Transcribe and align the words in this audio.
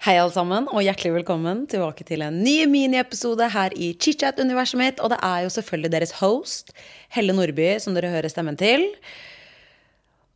Hei, 0.00 0.16
alle 0.16 0.32
sammen, 0.34 0.64
og 0.72 0.82
hjertelig 0.82 1.12
velkommen 1.20 1.60
tilbake 1.70 2.02
til 2.08 2.24
en 2.26 2.40
ny 2.42 2.64
miniepisode 2.66 3.46
her 3.54 3.74
i 3.78 3.92
chit-chat-universet 3.94 4.80
mitt. 4.80 5.02
Og 5.04 5.12
det 5.12 5.20
er 5.22 5.44
jo 5.44 5.52
selvfølgelig 5.54 5.92
deres 5.92 6.14
host, 6.18 6.72
Helle 7.14 7.36
Nordby, 7.36 7.76
som 7.78 7.94
dere 7.94 8.10
hører 8.10 8.32
stemmen 8.32 8.58
til. 8.58 8.88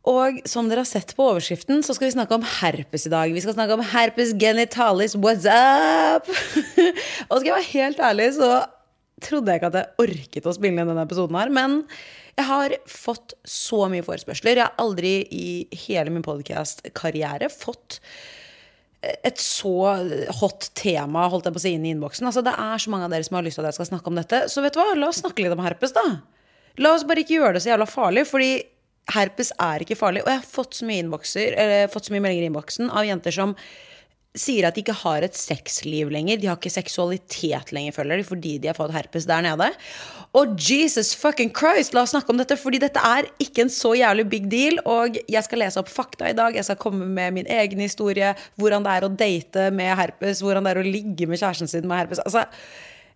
Og 0.07 0.39
som 0.47 0.69
dere 0.71 0.85
har 0.85 0.87
sett 0.87 1.11
på 1.17 1.25
overskriften, 1.33 1.83
så 1.83 1.97
skal 1.97 2.07
vi 2.07 2.15
snakke 2.15 2.37
om 2.37 2.47
herpes 2.61 3.09
i 3.09 3.11
dag. 3.11 3.35
Vi 3.35 3.43
skal 3.43 3.57
snakke 3.57 3.75
om 3.75 3.83
herpes 3.91 4.31
genitalis, 4.39 5.17
what's 5.19 5.49
up? 5.49 6.29
og 7.29 7.41
skal 7.41 7.49
jeg 7.49 7.57
være 7.57 7.71
helt 7.73 7.99
ærlig, 7.99 8.31
så 8.39 8.63
trodde 9.23 9.51
jeg 9.51 9.61
ikke 9.61 9.71
at 9.71 9.79
jeg 9.79 10.05
orket 10.05 10.47
å 10.47 10.53
spille 10.55 10.81
inn 10.81 10.91
denne 10.91 11.05
episoden 11.07 11.37
her. 11.39 11.51
Men 11.53 11.83
jeg 12.35 12.47
har 12.49 12.77
fått 12.89 13.35
så 13.47 13.85
mye 13.91 14.05
forespørsler. 14.05 14.59
Jeg 14.59 14.67
har 14.67 14.81
aldri 14.81 15.17
i 15.31 15.45
hele 15.85 16.11
min 16.11 16.25
podcast-karriere 16.25 17.51
fått 17.53 18.01
et 19.05 19.37
så 19.41 19.73
hot 20.39 20.69
tema 20.77 21.27
holdt 21.29 21.45
jeg 21.47 21.55
på 21.55 21.61
å 21.61 21.63
si, 21.63 21.73
inn 21.77 21.85
i 21.85 21.91
innboksen. 21.93 22.25
Altså, 22.29 22.41
det 22.45 22.55
er 22.57 22.81
så 22.81 22.91
mange 22.91 23.07
av 23.07 23.13
dere 23.13 23.25
som 23.27 23.37
har 23.37 23.45
lyst 23.45 23.59
til 23.59 23.65
at 23.65 23.69
jeg 23.69 23.79
skal 23.79 23.91
snakke 23.91 24.11
om 24.11 24.19
dette. 24.19 24.39
Så 24.51 24.63
vet 24.65 24.75
du 24.75 24.79
hva, 24.81 24.87
la 24.97 25.11
oss 25.11 25.21
snakke 25.21 25.45
litt 25.45 25.53
om 25.53 25.61
herpes, 25.63 25.93
da. 25.95 26.05
La 26.81 26.95
oss 26.95 27.05
bare 27.07 27.23
ikke 27.23 27.37
gjøre 27.37 27.55
det 27.55 27.63
så 27.63 27.71
jævla 27.71 27.87
farlig, 27.87 28.25
fordi 28.27 28.51
herpes 29.13 29.51
er 29.61 29.85
ikke 29.85 29.97
farlig. 29.99 30.23
Og 30.25 30.31
jeg 30.31 30.41
har 30.41 30.47
fått 30.49 30.79
så 30.79 30.87
mye, 30.89 31.05
eller, 31.05 31.91
fått 31.93 32.09
så 32.09 32.15
mye 32.15 32.25
meldinger 32.25 32.47
i 32.47 32.49
innboksen 32.51 32.89
av 32.89 33.05
jenter 33.07 33.35
som 33.35 33.53
sier 34.35 34.67
at 34.67 34.75
de 34.75 34.83
ikke 34.83 34.97
har 34.99 35.25
et 35.25 35.37
sexliv 35.37 36.11
lenger. 36.13 36.39
De 36.41 36.49
har 36.49 36.59
ikke 36.59 36.73
seksualitet 36.73 37.71
lenger, 37.75 37.95
føler 37.95 38.19
de, 38.19 38.27
fordi 38.27 38.55
de 38.61 38.69
har 38.69 38.77
fått 38.77 38.93
herpes 38.95 39.27
der 39.29 39.45
nede. 39.45 39.69
Og 40.35 40.57
Jesus 40.59 41.13
fucking 41.15 41.53
Christ, 41.55 41.95
la 41.95 42.03
oss 42.03 42.11
snakke 42.11 42.33
om 42.33 42.39
dette, 42.41 42.57
fordi 42.59 42.81
dette 42.83 42.99
er 42.99 43.29
ikke 43.41 43.65
en 43.65 43.71
så 43.71 43.93
jævlig 43.95 44.27
big 44.31 44.49
deal. 44.51 44.81
Og 44.91 45.19
jeg 45.31 45.47
skal 45.47 45.63
lese 45.63 45.79
opp 45.79 45.91
fakta 45.91 46.31
i 46.31 46.35
dag. 46.37 46.57
Jeg 46.57 46.67
skal 46.67 46.79
komme 46.81 47.07
med 47.07 47.37
min 47.37 47.47
egen 47.47 47.83
historie. 47.83 48.33
Hvordan 48.59 48.83
det 48.85 48.97
er 48.97 49.07
å 49.07 49.13
date 49.23 49.69
med 49.75 49.95
herpes. 49.95 50.43
Hvordan 50.43 50.67
det 50.67 50.75
er 50.75 50.81
å 50.81 50.89
ligge 50.89 51.29
med 51.31 51.39
kjæresten 51.39 51.71
sin 51.71 51.87
med 51.87 52.03
herpes. 52.03 52.23
Altså, 52.25 52.43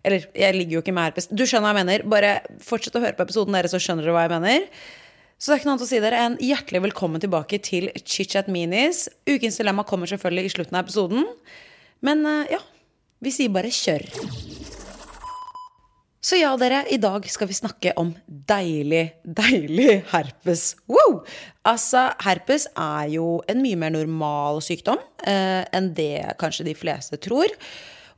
eller, 0.06 0.24
jeg 0.32 0.56
ligger 0.56 0.78
jo 0.78 0.84
ikke 0.84 0.96
med 0.96 1.10
herpes. 1.10 1.28
Du 1.28 1.44
skjønner 1.44 1.68
hva 1.68 1.74
jeg 1.74 1.82
mener. 1.82 2.08
Bare 2.08 2.32
fortsett 2.64 2.96
å 2.96 3.04
høre 3.04 3.18
på 3.18 3.28
episoden, 3.28 3.56
dere, 3.56 3.68
så 3.68 3.82
skjønner 3.82 4.06
dere 4.06 4.16
hva 4.16 4.24
jeg 4.24 4.34
mener. 4.38 4.68
Så 5.40 5.48
det 5.48 5.54
er 5.54 5.60
ikke 5.62 5.68
noe 5.70 5.74
annet 5.78 5.86
å 5.86 5.88
si 5.88 5.98
dere 6.04 6.18
enn 6.20 6.34
hjertelig 6.44 6.82
velkommen 6.84 7.22
tilbake 7.22 7.56
til 7.64 7.86
ChitChat 7.96 8.50
Minis. 8.52 9.06
Ukens 9.24 9.56
dilemma 9.56 9.86
kommer 9.88 10.10
selvfølgelig 10.10 10.50
i 10.50 10.52
slutten 10.52 10.76
av 10.76 10.84
episoden. 10.84 11.24
Men 12.04 12.26
ja, 12.52 12.58
vi 13.24 13.32
sier 13.32 13.48
bare 13.54 13.72
kjør. 13.72 14.04
Så 16.20 16.36
ja, 16.36 16.50
dere, 16.60 16.82
i 16.92 16.98
dag 17.00 17.24
skal 17.32 17.48
vi 17.48 17.56
snakke 17.56 17.94
om 17.96 18.10
deilig, 18.28 19.06
deilig 19.24 20.02
herpes. 20.10 20.74
Wow! 20.92 21.22
Altså, 21.64 22.10
herpes 22.20 22.68
er 22.76 23.08
jo 23.14 23.38
en 23.48 23.64
mye 23.64 23.78
mer 23.80 23.94
normal 23.96 24.60
sykdom 24.64 25.00
eh, 25.24 25.64
enn 25.72 25.88
det 25.96 26.36
kanskje 26.42 26.68
de 26.68 26.76
fleste 26.76 27.16
tror. 27.24 27.48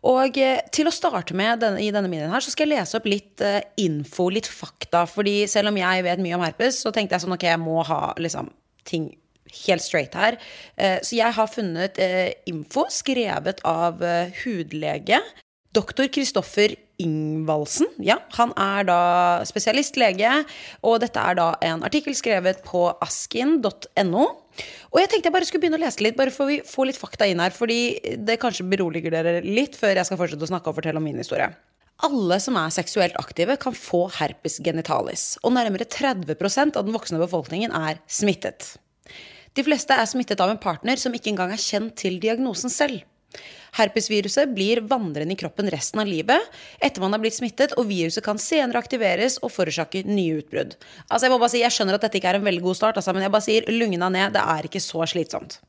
Og 0.09 0.39
eh, 0.43 0.61
til 0.75 0.89
å 0.91 0.95
starte 0.95 1.35
med 1.39 1.63
denne, 1.63 1.79
i 1.83 1.93
denne 1.95 2.11
minien 2.11 2.33
her, 2.33 2.43
så 2.43 2.51
skal 2.51 2.67
jeg 2.67 2.81
lese 2.81 2.99
opp 2.99 3.07
litt 3.07 3.43
uh, 3.45 3.61
info, 3.79 4.27
litt 4.35 4.51
fakta. 4.51 5.05
fordi 5.07 5.47
selv 5.51 5.71
om 5.71 5.79
jeg 5.79 6.07
vet 6.07 6.23
mye 6.23 6.39
om 6.39 6.43
herpes, 6.43 6.81
så 6.83 6.91
tenkte 6.95 7.15
jeg 7.15 7.25
sånn 7.25 7.37
ok, 7.37 7.47
jeg 7.53 7.63
må 7.63 7.83
ha 7.87 8.01
liksom 8.19 8.51
ting 8.89 9.13
helt 9.67 9.85
straight 9.85 10.17
her. 10.19 10.41
Uh, 10.75 10.99
så 11.07 11.21
jeg 11.21 11.39
har 11.39 11.55
funnet 11.55 12.03
uh, 12.03 12.29
info 12.51 12.89
skrevet 12.91 13.63
av 13.69 14.03
hudlege 14.43 15.23
Doktor 15.73 16.11
Kristoffer 16.13 16.75
Ingvaldsen. 17.01 17.89
Ja, 18.05 18.19
han 18.37 18.53
er 18.61 18.85
da 18.91 19.01
spesialistlege, 19.49 20.43
og 20.85 20.99
dette 21.03 21.23
er 21.23 21.39
da 21.39 21.49
en 21.65 21.87
artikkel 21.87 22.17
skrevet 22.19 22.61
på 22.67 22.91
askin.no. 23.03 24.27
Og 24.93 25.01
jeg 25.01 25.11
tenkte 25.11 25.31
jeg 25.31 25.35
bare 25.35 25.49
skulle 25.49 25.65
begynne 25.65 25.81
å 25.81 25.85
lese 25.85 26.05
litt, 26.05 26.17
bare 26.19 26.33
for 26.35 26.51
å 26.51 26.61
få 26.69 26.87
litt 26.89 27.01
fakta 27.01 27.29
inn 27.29 27.41
her. 27.43 27.55
Fordi 27.57 28.17
det 28.21 28.39
kanskje 28.43 28.67
beroliger 28.69 29.15
dere 29.15 29.41
litt 29.45 29.79
før 29.79 29.97
jeg 29.97 30.09
skal 30.09 30.21
fortsette 30.21 30.49
å 30.49 30.53
snakke 30.53 30.73
og 30.73 30.79
fortelle 30.79 31.01
om 31.01 31.07
min 31.07 31.21
historie. 31.21 31.49
Alle 32.03 32.39
som 32.43 32.57
er 32.59 32.73
seksuelt 32.75 33.17
aktive, 33.21 33.57
kan 33.63 33.77
få 33.77 34.07
herpes 34.17 34.59
genitalis. 34.65 35.37
Og 35.47 35.55
nærmere 35.55 35.87
30% 35.87 36.79
av 36.79 36.89
den 36.89 36.97
voksne 36.97 37.21
befolkningen 37.23 37.75
er 37.79 38.03
smittet. 38.11 38.75
De 39.53 39.65
fleste 39.65 39.95
er 39.95 40.09
smittet 40.09 40.41
av 40.41 40.51
en 40.51 40.61
partner 40.61 40.99
som 41.01 41.15
ikke 41.15 41.31
engang 41.35 41.53
er 41.53 41.61
kjent 41.61 41.95
til 42.01 42.19
diagnosen 42.23 42.73
selv. 42.73 43.05
Herpesviruset 43.79 44.53
blir 44.53 44.83
vandrende 44.85 45.33
i 45.33 45.41
kroppen 45.41 45.71
resten 45.73 46.03
av 46.03 46.09
livet 46.09 46.61
etter 46.83 47.01
man 47.01 47.15
har 47.17 47.23
blitt 47.23 47.39
smittet, 47.39 47.73
og 47.81 47.89
viruset 47.89 48.25
kan 48.25 48.41
senere 48.41 48.83
aktiveres 48.83 49.39
og 49.41 49.53
forårsake 49.55 50.05
nye 50.09 50.43
utbrudd. 50.43 50.77
Altså 51.09 51.27
Jeg 51.27 51.33
må 51.33 51.41
bare 51.41 51.55
si, 51.55 51.63
jeg 51.65 51.73
skjønner 51.73 51.97
at 51.97 52.05
dette 52.05 52.21
ikke 52.21 52.35
er 52.35 52.41
en 52.41 52.49
veldig 52.49 52.65
god 52.67 52.81
start, 52.83 53.01
altså, 53.01 53.15
men 53.17 53.25
jeg 53.25 53.33
bare 53.33 53.49
sier 53.49 53.69
lugna 53.73 54.11
ned. 54.13 54.35
Det 54.37 54.43
er 54.55 54.69
ikke 54.69 54.83
så 54.85 55.07
slitsomt. 55.09 55.63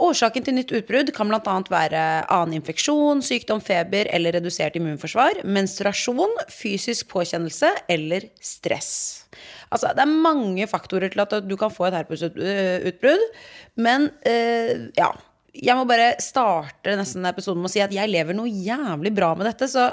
Årsaken 0.00 0.44
til 0.46 0.56
nytt 0.56 0.70
utbrudd 0.72 1.10
kan 1.12 1.28
bl.a. 1.28 1.56
være 1.68 2.02
annen 2.32 2.56
infeksjon, 2.56 3.20
sykdom, 3.24 3.60
feber 3.64 4.08
eller 4.12 4.38
redusert 4.38 4.78
immunforsvar, 4.80 5.42
menstruasjon, 5.44 6.38
fysisk 6.52 7.10
påkjennelse 7.12 7.72
eller 7.92 8.30
stress. 8.40 8.92
Altså, 9.68 9.92
det 9.96 10.04
er 10.04 10.20
mange 10.24 10.68
faktorer 10.68 11.12
til 11.12 11.20
at 11.24 11.36
du 11.44 11.56
kan 11.60 11.72
få 11.72 11.90
et 11.90 11.98
herpesutbrudd, 12.00 13.26
men 13.80 14.08
eh, 14.28 14.88
ja 14.96 15.12
jeg 15.54 15.76
må 15.76 15.86
bare 15.88 16.12
starte 16.22 16.94
nesten 16.98 17.26
episoden 17.26 17.62
med 17.62 17.70
å 17.70 17.72
si 17.72 17.82
at 17.82 17.94
jeg 17.94 18.10
lever 18.10 18.36
noe 18.36 18.50
jævlig 18.50 19.12
bra 19.16 19.32
med 19.38 19.48
dette. 19.50 19.66
Så, 19.70 19.86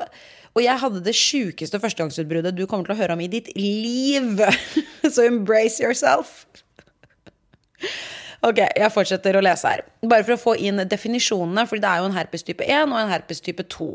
og 0.54 0.62
jeg 0.64 0.82
hadde 0.84 1.04
det 1.06 1.16
sjukeste 1.18 1.82
førstegangsutbruddet 1.82 2.58
du 2.58 2.66
kommer 2.66 2.88
til 2.88 2.98
å 2.98 3.00
høre 3.02 3.18
om 3.18 3.24
i 3.24 3.32
ditt 3.32 3.50
liv. 3.58 4.44
Så 5.14 5.26
embrace 5.26 5.82
yourself. 5.84 6.46
Ok, 8.46 8.62
jeg 8.62 8.94
fortsetter 8.94 9.38
å 9.38 9.42
lese 9.42 9.70
her. 9.70 9.82
Bare 10.06 10.26
for 10.26 10.36
å 10.36 10.42
få 10.42 10.54
inn 10.62 10.84
definisjonene, 10.86 11.66
for 11.70 11.82
det 11.82 11.90
er 11.90 12.04
jo 12.04 12.12
en 12.12 12.18
herpes 12.18 12.46
type 12.46 12.66
1 12.66 12.94
og 12.94 13.00
en 13.02 13.12
herpes 13.12 13.42
type 13.42 13.66
2. 13.74 13.90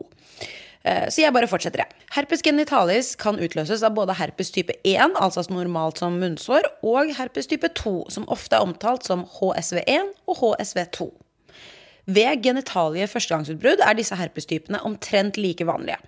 Eh, 0.82 1.06
så 1.14 1.22
jeg 1.22 1.34
bare 1.34 1.46
fortsetter, 1.46 1.84
jeg. 1.84 2.06
Herpes 2.16 2.42
genitalis 2.42 3.12
kan 3.18 3.38
utløses 3.38 3.84
av 3.86 3.94
både 3.94 4.16
herpes 4.18 4.50
type 4.54 4.74
1, 4.82 5.14
altså 5.14 5.46
normalt 5.54 6.02
som 6.02 6.18
munnsår, 6.18 6.66
og 6.82 7.14
herpes 7.18 7.50
type 7.50 7.70
2, 7.78 7.94
som 8.10 8.26
ofte 8.34 8.58
er 8.58 8.66
omtalt 8.66 9.06
som 9.06 9.22
HSV1 9.38 10.10
og 10.26 10.42
HSV2. 10.42 11.12
Ved 12.10 12.42
genitalie 12.42 13.06
førstegangsutbrudd 13.06 13.82
er 13.84 13.94
disse 13.94 14.16
herpestypene 14.18 14.80
omtrent 14.86 15.38
like 15.38 15.66
vanlige. 15.66 16.00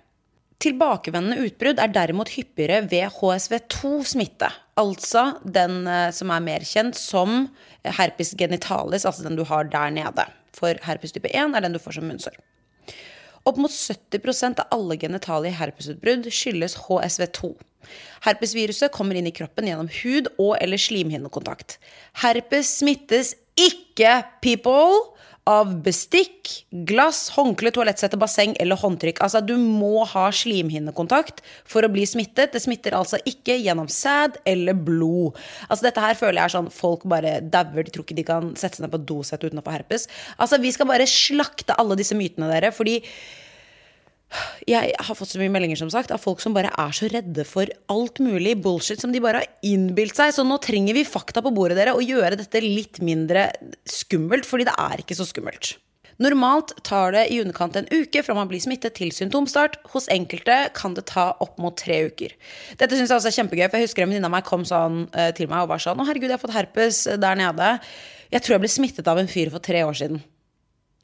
Tilbakevendende 0.63 1.43
utbrudd 1.45 1.79
er 1.83 1.91
derimot 1.91 2.31
hyppigere 2.35 2.85
ved 2.87 3.11
HSV2-smitte, 3.17 4.49
altså 4.79 5.25
den 5.43 5.83
eh, 5.87 6.11
som 6.15 6.31
er 6.31 6.43
mer 6.43 6.63
kjent 6.67 6.95
som 6.99 7.49
herpes 7.83 8.33
genitalis, 8.39 9.05
altså 9.07 9.27
den 9.27 9.35
du 9.39 9.43
har 9.47 9.67
der 9.71 9.91
nede. 9.91 10.27
For 10.55 10.79
herpes 10.87 11.15
type 11.15 11.31
1 11.31 11.55
er 11.55 11.65
den 11.65 11.75
du 11.75 11.81
får 11.83 11.99
som 11.99 12.07
munnsår. 12.07 12.37
Opp 13.45 13.59
mot 13.61 13.69
70% 13.69 14.63
av 14.63 14.71
alle 14.73 14.97
genitalie 14.97 15.53
herpesutbrudd 15.53 16.25
skyldes 16.33 16.79
HSV2. 16.87 17.51
Herpesviruset 18.25 18.93
kommer 18.95 19.19
inn 19.19 19.27
i 19.29 19.35
kroppen 19.35 19.67
gjennom 19.69 19.91
hud 20.01 20.31
og- 20.39 20.57
eller 20.57 20.81
slimhinnekontakt. 20.81 21.77
Herpes 22.23 22.71
smittes 22.79 23.35
ikke, 23.55 24.23
people! 24.41 25.14
Av 25.45 25.75
bestikk, 25.85 26.49
glass, 26.89 27.27
håndkle, 27.35 27.69
toalettsette, 27.73 28.17
basseng 28.17 28.55
eller 28.61 28.79
håndtrykk. 28.81 29.21
Altså, 29.21 29.43
du 29.45 29.53
må 29.61 30.01
ha 30.09 30.25
slimhinnekontakt 30.33 31.43
for 31.69 31.85
å 31.85 31.91
bli 31.93 32.05
smittet. 32.09 32.55
Det 32.55 32.63
smitter 32.63 32.97
altså 32.97 33.19
ikke 33.29 33.59
gjennom 33.61 33.89
sæd 33.91 34.39
eller 34.49 34.73
blod. 34.73 35.37
Altså, 35.69 35.85
dette 35.85 36.01
her 36.01 36.17
føler 36.17 36.41
jeg 36.41 36.49
er 36.49 36.55
sånn 36.57 36.71
folk 36.73 37.05
bare 37.09 37.37
dauer. 37.45 37.85
De 37.85 37.93
tror 37.93 38.07
ikke 38.07 38.17
de 38.17 38.27
kan 38.27 38.51
sette 38.57 38.79
seg 38.79 38.87
ned 38.87 38.95
på 38.95 39.03
dosett 39.05 39.45
uten 39.45 39.61
å 39.61 39.65
få 39.65 39.75
herpes. 39.77 40.09
Altså, 40.39 40.57
vi 40.61 40.73
skal 40.73 40.89
bare 40.89 41.09
slakte 41.09 41.77
alle 41.77 41.99
disse 41.99 42.17
mytene, 42.17 42.49
dere, 42.49 42.73
fordi 42.73 43.03
jeg 44.67 44.93
har 44.97 45.17
fått 45.17 45.31
så 45.31 45.39
mye 45.39 45.53
meldinger 45.53 45.79
som 45.79 45.91
sagt 45.93 46.11
av 46.13 46.21
folk 46.23 46.41
som 46.43 46.55
bare 46.55 46.71
er 46.81 46.93
så 46.95 47.07
redde 47.11 47.45
for 47.47 47.69
alt 47.91 48.19
mulig 48.23 48.55
bullshit 48.63 49.01
som 49.01 49.13
de 49.13 49.21
bare 49.23 49.43
har 49.43 49.51
innbilt 49.65 50.17
seg. 50.17 50.33
Så 50.35 50.45
nå 50.47 50.57
trenger 50.63 50.97
vi 50.97 51.05
fakta 51.07 51.43
på 51.45 51.53
bordet 51.55 51.77
dere 51.79 51.95
og 51.95 52.05
gjøre 52.05 52.39
dette 52.39 52.63
litt 52.63 53.01
mindre 53.05 53.49
skummelt, 53.87 54.47
fordi 54.49 54.67
det 54.67 54.77
er 54.81 55.03
ikke 55.03 55.17
så 55.17 55.27
skummelt. 55.29 55.75
Normalt 56.23 56.71
tar 56.87 57.11
det 57.11 57.25
i 57.33 57.41
underkant 57.43 57.75
en 57.75 57.89
uke 57.91 58.21
fra 58.23 58.35
man 58.37 58.47
blir 58.47 58.61
smittet 58.63 58.95
til 58.95 59.11
symptomstart. 59.11 59.81
Hos 59.91 60.07
enkelte 60.13 60.69
kan 60.77 60.95
det 60.95 61.09
ta 61.11 61.33
opp 61.43 61.57
mot 61.59 61.75
tre 61.75 62.05
uker. 62.07 62.31
Dette 62.79 62.95
synes 62.95 63.11
jeg 63.11 63.19
også 63.19 63.33
er 63.33 63.39
kjempegøy, 63.41 63.65
for 63.67 63.79
jeg 63.79 63.89
husker 63.89 64.05
en 64.05 64.13
venninne 64.13 64.29
av 64.29 64.35
meg 64.37 64.47
kom 64.47 64.63
sånn 64.67 65.03
uh, 65.11 65.31
til 65.35 65.51
meg 65.51 65.65
og 65.65 65.73
var 65.73 65.83
sånn 65.83 65.99
Å, 65.99 66.07
herregud, 66.07 66.31
jeg 66.31 66.37
har 66.37 66.45
fått 66.45 66.55
herpes 66.55 67.01
der 67.19 67.41
nede. 67.41 67.73
Jeg 68.31 68.45
tror 68.45 68.55
jeg 68.55 68.63
ble 68.63 68.71
smittet 68.71 69.11
av 69.11 69.19
en 69.19 69.29
fyr 69.31 69.51
for 69.51 69.63
tre 69.63 69.83
år 69.83 69.99
siden. 69.99 70.23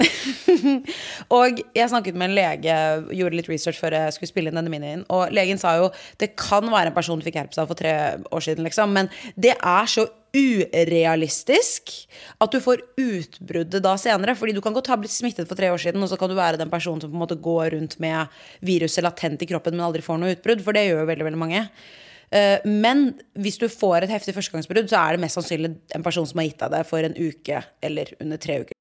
og 1.38 1.62
jeg 1.75 1.92
snakket 1.92 2.18
med 2.18 2.30
en 2.30 2.38
lege, 2.38 2.77
gjorde 3.18 3.38
litt 3.38 3.51
research 3.51 3.81
før 3.81 3.98
jeg 3.98 4.15
skulle 4.15 4.31
spille 4.31 4.51
inn 4.51 4.59
denne 4.59 4.74
minien, 4.74 5.06
og 5.13 5.33
legen 5.36 5.62
sa 5.62 5.75
jo 5.80 5.92
det 6.21 6.33
kan 6.39 6.65
være 6.71 6.92
en 6.92 6.98
person 6.98 7.19
du 7.19 7.25
fikk 7.27 7.39
herpes 7.42 7.62
av 7.62 7.69
for 7.71 7.80
tre 7.80 7.94
år 8.31 8.45
siden, 8.45 8.65
liksom, 8.68 8.95
men 8.95 9.12
det 9.36 9.56
er 9.57 9.92
så 9.92 10.07
urealistisk 10.31 11.92
at 12.42 12.53
du 12.53 12.62
får 12.63 12.83
utbruddet 13.00 13.83
da 13.83 13.98
senere. 14.00 14.36
Fordi 14.39 14.56
du 14.56 14.62
kan 14.63 14.75
godt 14.75 14.88
ha 14.92 14.98
blitt 15.00 15.13
smittet 15.13 15.50
for 15.50 15.59
tre 15.59 15.71
år 15.74 15.81
siden, 15.81 16.03
og 16.03 16.12
så 16.12 16.19
kan 16.19 16.31
du 16.31 16.38
være 16.38 16.62
den 16.62 16.71
personen 16.71 17.03
som 17.03 17.12
på 17.12 17.18
en 17.18 17.24
måte 17.25 17.39
går 17.39 17.74
rundt 17.75 17.98
med 18.03 18.31
viruset 18.63 19.03
latent 19.03 19.44
i 19.44 19.50
kroppen, 19.50 19.75
men 19.75 19.89
aldri 19.89 20.06
får 20.06 20.21
noe 20.21 20.38
utbrudd. 20.38 20.63
For 20.63 20.77
det 20.77 20.88
gjør 20.88 21.03
jo 21.03 21.09
veldig, 21.12 21.27
veldig 21.27 21.42
mange. 21.42 21.65
Eh, 22.31 22.63
men 22.63 23.09
hvis 23.44 23.59
du 23.59 23.68
får 23.71 24.06
et 24.06 24.13
heftig 24.13 24.36
førstegangsbrudd, 24.38 24.92
så 24.92 25.01
er 25.01 25.18
det 25.18 25.25
mest 25.25 25.39
sannsynlig 25.39 25.75
en 25.95 26.06
person 26.06 26.27
som 26.27 26.39
har 26.39 26.48
gitt 26.48 26.62
deg 26.63 26.77
det 26.77 26.86
for 26.88 27.07
en 27.07 27.18
uke 27.19 27.65
eller 27.83 28.15
under 28.24 28.39
tre 28.42 28.62
uker. 28.63 28.81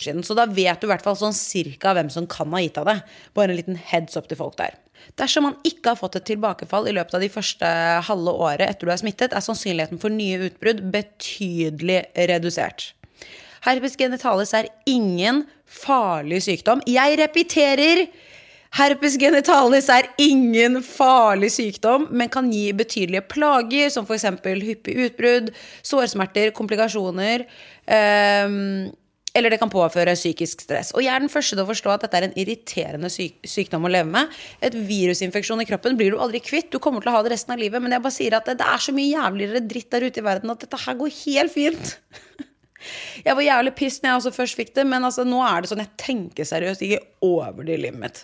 Så 0.00 0.34
da 0.34 0.46
vet 0.50 0.80
du 0.80 0.88
i 0.88 0.90
hvert 0.90 1.04
fall 1.04 1.16
sånn 1.16 1.36
cirka 1.36 1.92
hvem 1.94 2.10
som 2.10 2.26
kan 2.26 2.50
ha 2.52 2.60
gitt 2.60 2.80
av 2.80 2.88
det. 2.90 2.96
Bare 3.34 3.52
en 3.52 3.60
liten 3.60 3.78
heads 3.78 4.18
up 4.18 4.26
til 4.28 4.40
folk 4.40 4.56
der. 4.58 4.74
Dersom 5.20 5.46
man 5.46 5.56
ikke 5.66 5.92
har 5.92 6.00
fått 6.00 6.16
et 6.18 6.26
tilbakefall 6.32 6.88
i 6.88 6.94
løpet 6.96 7.14
av 7.14 7.22
de 7.22 7.30
første 7.30 7.70
halve 8.08 8.34
året 8.34 8.66
etter 8.66 8.88
du 8.88 8.92
er 8.92 9.00
smittet, 9.00 9.34
er 9.34 9.44
sannsynligheten 9.44 10.00
for 10.02 10.10
nye 10.10 10.48
utbrudd 10.48 10.82
betydelig 10.94 12.00
redusert. 12.30 12.92
Herpes 13.64 13.96
genitalis 14.00 14.52
er 14.56 14.68
ingen 14.88 15.44
farlig 15.64 16.42
sykdom. 16.44 16.82
Jeg 16.90 17.18
repeterer! 17.20 18.06
Herpes 18.74 19.14
genitalis 19.22 19.86
er 19.92 20.08
ingen 20.18 20.80
farlig 20.82 21.52
sykdom, 21.54 22.08
men 22.10 22.32
kan 22.32 22.48
gi 22.50 22.72
betydelige 22.74 23.22
plager, 23.30 23.92
som 23.94 24.08
f.eks. 24.08 24.26
hyppig 24.42 24.96
utbrudd, 25.06 25.52
sårsmerter, 25.86 26.50
komplikasjoner. 26.56 27.46
Um, 27.86 28.90
eller 29.34 29.50
det 29.50 29.58
kan 29.58 29.70
påføre 29.72 30.14
psykisk 30.14 30.62
stress. 30.62 30.92
Og 30.94 31.02
jeg 31.02 31.10
er 31.10 31.24
den 31.24 31.32
første 31.32 31.56
til 31.56 31.64
å 31.64 31.68
forstå 31.68 31.90
at 31.90 32.04
dette 32.06 32.18
er 32.20 32.28
en 32.28 32.36
irriterende 32.38 33.10
syk 33.10 33.42
sykdom 33.50 33.88
å 33.88 33.90
leve 33.90 34.06
med. 34.12 34.34
Et 34.62 34.76
virusinfeksjon 34.88 35.64
i 35.64 35.66
kroppen 35.68 35.98
blir 35.98 36.14
du 36.14 36.20
aldri 36.22 36.38
kvitt. 36.44 36.70
Du 36.70 36.78
kommer 36.82 37.02
til 37.02 37.10
å 37.10 37.16
ha 37.16 37.24
det 37.26 37.34
resten 37.34 37.56
av 37.56 37.62
livet. 37.62 37.82
Men 37.82 37.96
jeg 37.96 38.04
bare 38.04 38.14
sier 38.14 38.38
at 38.38 38.46
det, 38.46 38.60
det 38.62 38.68
er 38.70 38.84
så 38.84 38.94
mye 38.94 39.10
jævligere 39.10 39.64
dritt 39.66 39.90
der 39.90 40.06
ute 40.06 40.22
i 40.22 40.26
verden 40.28 40.54
at 40.54 40.62
dette 40.62 40.80
her 40.84 41.00
går 41.00 41.16
helt 41.24 41.54
fint. 41.54 41.96
Jeg 43.24 43.32
var 43.32 43.40
jævlig 43.40 43.70
piss 43.78 43.94
når 44.02 44.10
jeg 44.10 44.18
også 44.18 44.32
først 44.36 44.58
fikk 44.58 44.74
det, 44.76 44.82
men 44.84 45.06
altså, 45.08 45.24
nå 45.24 45.38
er 45.40 45.62
det 45.64 45.70
sånn 45.70 45.80
jeg 45.80 45.94
tenker 46.02 46.44
seriøst 46.44 46.82
ikke 46.84 46.98
over 47.24 47.64
det 47.64 47.78
livet 47.80 47.96
mitt. 47.96 48.18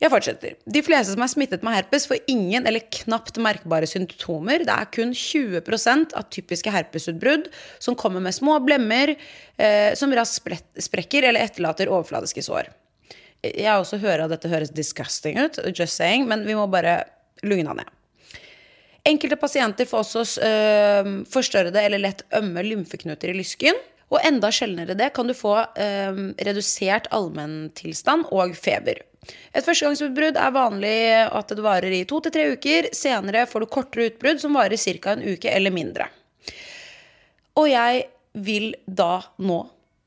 Jeg 0.00 0.08
fortsetter. 0.08 0.54
De 0.64 0.80
fleste 0.80 1.12
som 1.12 1.20
er 1.20 1.28
smittet 1.28 1.64
med 1.66 1.74
herpes, 1.76 2.06
får 2.08 2.22
ingen 2.32 2.64
eller 2.64 2.86
knapt 3.02 3.36
merkbare 3.42 3.88
symptomer. 3.88 4.64
Det 4.64 4.72
er 4.72 4.88
kun 4.96 5.12
20% 5.12 6.14
av 6.16 6.24
typiske 6.32 6.72
herpesutbrudd 6.72 7.50
som 7.76 7.98
kommer 8.00 8.24
med 8.24 8.32
små 8.32 8.56
blemmer 8.64 9.12
eh, 9.12 9.92
som 10.00 10.14
raskt 10.16 10.48
sprekker 10.80 11.28
eller 11.28 11.44
etterlater 11.44 11.92
overfladiske 11.92 12.46
sår. 12.46 12.70
Jeg 13.44 13.72
også 13.74 14.00
hører 14.00 14.24
at 14.24 14.32
dette 14.32 14.48
høres 14.52 14.72
disgusting 14.72 15.36
ut, 15.40 15.60
just 15.76 16.00
saying, 16.00 16.24
men 16.28 16.46
vi 16.48 16.56
må 16.56 16.64
bare 16.72 17.02
lugne 17.44 17.76
ned. 17.76 17.92
Enkelte 19.08 19.36
pasienter 19.40 19.88
får 19.88 20.00
også 20.00 20.24
øh, 20.48 21.12
forstørrede 21.28 21.84
eller 21.84 22.00
lett 22.00 22.24
ømme 22.36 22.64
lymfeknuter 22.64 23.32
i 23.32 23.36
lysken. 23.36 23.76
Og 24.10 24.18
enda 24.26 24.48
sjeldnere 24.52 24.96
det 24.98 25.12
kan 25.16 25.28
du 25.28 25.36
få 25.36 25.58
øh, 25.60 26.24
redusert 26.40 27.08
allmenntilstand 27.14 28.26
og 28.32 28.56
feber. 28.56 29.04
Et 29.52 29.64
førstegangsutbrudd 29.64 30.38
er 30.40 30.54
vanlig 30.54 30.94
at 31.26 31.52
det 31.52 31.64
varer 31.64 31.92
i 31.92 32.04
to 32.08 32.20
til 32.24 32.34
tre 32.34 32.46
uker. 32.54 32.88
Senere 32.96 33.46
får 33.50 33.64
du 33.64 33.72
kortere 33.72 34.08
utbrudd 34.12 34.40
som 34.42 34.56
varer 34.56 34.80
ca. 34.80 35.12
en 35.12 35.26
uke 35.26 35.50
eller 35.50 35.74
mindre. 35.74 36.08
Og 37.60 37.68
jeg 37.68 38.06
vil 38.32 38.72
da 38.86 39.20
nå 39.42 39.60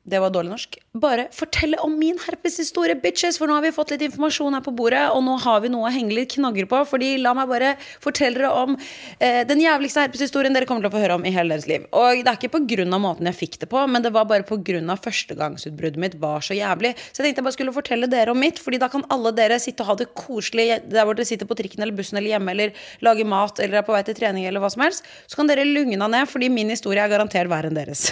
det 0.04 0.20
var 0.20 0.34
dårlig 0.36 0.52
norsk. 0.52 0.76
Bare 1.00 1.30
fortelle 1.32 1.78
om 1.80 1.94
min 1.96 2.18
herpeshistorie, 2.20 2.98
bitches! 3.00 3.38
For 3.40 3.48
nå 3.48 3.56
har 3.56 3.64
vi 3.64 3.72
fått 3.72 3.94
litt 3.94 4.02
informasjon 4.04 4.58
her 4.58 4.64
på 4.66 4.74
bordet, 4.76 5.06
og 5.16 5.22
nå 5.24 5.38
har 5.40 5.62
vi 5.64 5.70
noe 5.72 5.88
å 5.88 5.94
henge 5.96 6.12
litt 6.12 6.34
knagger 6.34 6.68
på. 6.68 6.82
Fordi 6.90 7.14
la 7.24 7.32
meg 7.38 7.48
bare 7.48 7.70
fortelle 8.04 8.42
dere 8.42 8.50
om 8.66 8.76
eh, 8.76 9.42
den 9.48 9.62
jævligste 9.64 10.04
herpeshistorien 10.04 10.56
dere 10.56 10.68
kommer 10.68 10.84
til 10.84 10.92
å 10.92 10.96
få 10.98 11.04
høre 11.06 11.16
om 11.16 11.24
i 11.24 11.32
hele 11.32 11.56
deres 11.56 11.70
liv. 11.72 11.86
Og 11.96 12.20
det 12.20 12.34
er 12.34 12.36
ikke 12.36 12.52
pga. 12.58 13.00
måten 13.00 13.30
jeg 13.32 13.40
fikk 13.40 13.56
det 13.62 13.70
på, 13.72 13.80
men 13.88 14.04
det 14.04 14.12
var 14.12 14.28
bare 14.28 14.44
pga. 14.44 14.98
førstegangsutbruddet 15.08 16.02
mitt 16.04 16.18
var 16.20 16.44
så 16.44 16.58
jævlig. 16.58 16.92
Så 17.14 17.24
jeg 17.24 17.30
tenkte 17.30 17.40
jeg 17.40 17.48
bare 17.48 17.58
skulle 17.58 17.76
fortelle 17.80 18.10
dere 18.12 18.36
om 18.36 18.40
mitt, 18.44 18.60
fordi 18.60 18.82
da 18.84 18.92
kan 18.92 19.08
alle 19.08 19.32
dere 19.32 19.60
sitte 19.60 19.88
og 19.88 19.94
ha 19.94 19.96
det 20.04 20.12
koselig 20.20 20.82
der 20.84 21.08
hvor 21.08 21.16
dere 21.16 21.32
sitter 21.32 21.48
på 21.48 21.56
trikken 21.56 21.80
eller 21.80 21.96
bussen 21.96 22.20
eller 22.20 22.36
hjemme 22.36 22.52
eller 22.52 22.76
lager 23.08 23.24
mat 23.24 23.64
eller 23.64 23.80
er 23.80 23.88
på 23.88 23.96
vei 23.96 24.04
til 24.04 24.20
trening 24.20 24.50
eller 24.52 24.60
hva 24.60 24.72
som 24.74 24.84
helst. 24.84 25.08
Så 25.32 25.40
kan 25.40 25.48
dere 25.48 25.64
lugna 25.64 26.12
ned, 26.12 26.28
fordi 26.28 26.52
min 26.52 26.76
historie 26.76 27.00
er 27.00 27.12
garantert 27.12 27.48
verre 27.48 27.72
enn 27.72 27.80
deres. 27.80 28.10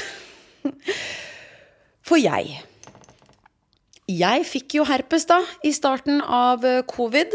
For 2.11 2.19
jeg 2.19 2.59
Jeg 4.11 4.43
fikk 4.43 4.75
jo 4.75 4.83
herpes 4.83 5.23
da, 5.29 5.37
i 5.63 5.71
starten 5.71 6.19
av 6.19 6.65
eh, 6.67 6.81
covid. 6.83 7.31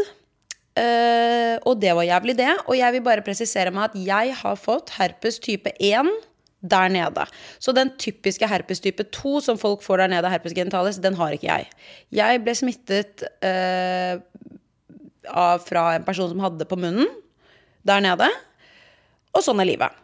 Uh, 0.77 1.57
og 1.65 1.79
det 1.81 1.95
var 1.97 2.05
jævlig, 2.05 2.35
det. 2.37 2.51
Og 2.69 2.75
jeg 2.77 2.93
vil 2.93 3.01
bare 3.01 3.23
presisere 3.25 3.71
meg 3.73 3.87
at 3.87 3.95
jeg 3.97 4.35
har 4.37 4.59
fått 4.61 4.93
herpes 4.99 5.39
type 5.41 5.73
1 5.81 6.11
der 6.61 6.93
nede. 6.93 7.25
Så 7.57 7.73
den 7.73 7.89
typiske 7.97 8.45
herpes 8.45 8.83
type 8.83 9.07
2 9.09 9.39
som 9.47 9.57
folk 9.57 9.81
får 9.81 10.03
der 10.03 10.13
nede, 10.13 10.29
herpes 10.29 10.53
genitalis, 10.53 11.01
den 11.01 11.17
har 11.17 11.33
ikke 11.33 11.49
jeg. 11.49 11.71
Jeg 12.13 12.45
ble 12.45 12.53
smittet 12.61 13.25
uh, 13.41 14.21
av, 15.33 15.65
fra 15.65 15.95
en 15.97 16.05
person 16.05 16.29
som 16.29 16.45
hadde 16.45 16.61
det 16.61 16.69
på 16.69 16.77
munnen 16.77 17.09
der 17.81 18.05
nede. 18.05 18.29
Og 19.33 19.41
sånn 19.41 19.65
er 19.65 19.73
livet 19.73 20.03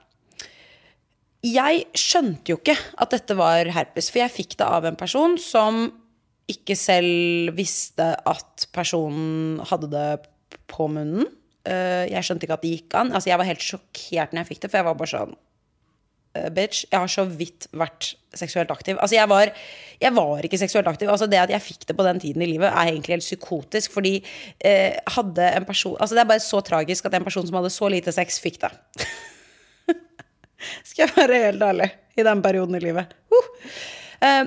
jeg 1.43 1.83
skjønte 1.99 2.53
jo 2.53 2.59
ikke 2.61 2.75
at 3.03 3.11
dette 3.11 3.35
var 3.35 3.67
herpes, 3.75 4.07
for 4.11 4.23
jeg 4.23 4.31
fikk 4.31 4.57
det 4.61 4.67
av 4.67 4.87
en 4.87 4.99
person 4.99 5.35
som 5.41 5.85
ikke 6.51 6.75
selv 6.79 7.55
visste 7.57 8.13
at 8.29 8.67
personen 8.75 9.59
hadde 9.69 9.89
det 9.91 10.09
på 10.71 10.87
munnen. 10.91 11.27
Eh, 11.67 12.11
jeg 12.11 12.27
skjønte 12.27 12.47
ikke 12.47 12.57
at 12.57 12.63
det 12.63 12.75
gikk 12.77 12.95
an. 12.99 13.11
Altså, 13.15 13.31
jeg 13.31 13.39
var 13.39 13.49
helt 13.49 13.63
sjokkert 13.63 14.31
når 14.31 14.43
jeg 14.43 14.51
fikk 14.51 14.63
det, 14.63 14.69
for 14.71 14.79
jeg 14.79 14.87
var 14.87 14.97
bare 14.99 15.11
sånn 15.13 15.33
eh, 16.35 16.47
Bitch, 16.55 16.85
jeg 16.91 16.99
har 16.99 17.11
så 17.11 17.25
vidt 17.27 17.67
vært 17.71 18.13
seksuelt 18.35 18.71
aktiv. 18.75 18.99
Altså, 18.99 19.17
jeg 19.19 19.31
var, 19.31 19.51
jeg 20.03 20.15
var 20.15 20.47
ikke 20.47 20.61
seksuelt 20.63 20.91
aktiv. 20.91 21.11
Altså, 21.11 21.27
det 21.31 21.43
at 21.43 21.55
jeg 21.55 21.67
fikk 21.67 21.87
det 21.89 21.97
på 21.99 22.07
den 22.07 22.23
tiden 22.23 22.43
i 22.43 22.49
livet, 22.53 22.71
er 22.71 22.91
egentlig 22.91 23.17
helt 23.17 23.27
psykotisk. 23.27 23.95
Fordi 23.95 24.15
eh, 24.63 24.95
hadde 25.15 25.51
en 25.59 25.67
person 25.67 25.99
Altså, 25.99 26.15
det 26.15 26.23
er 26.23 26.31
bare 26.31 26.43
så 26.43 26.63
tragisk 26.63 27.07
at 27.07 27.19
en 27.19 27.27
person 27.27 27.47
som 27.47 27.59
hadde 27.59 27.71
så 27.75 27.91
lite 27.91 28.15
sex, 28.15 28.39
fikk 28.43 28.63
det. 28.63 28.73
Skal 30.93 31.09
jeg 31.09 31.17
være 31.17 31.45
helt 31.47 31.63
ærlig. 31.65 31.89
I 32.13 32.25
den 32.25 32.41
perioden 32.45 32.77
i 32.77 32.83
livet. 32.83 33.13
Uh. 33.33 33.47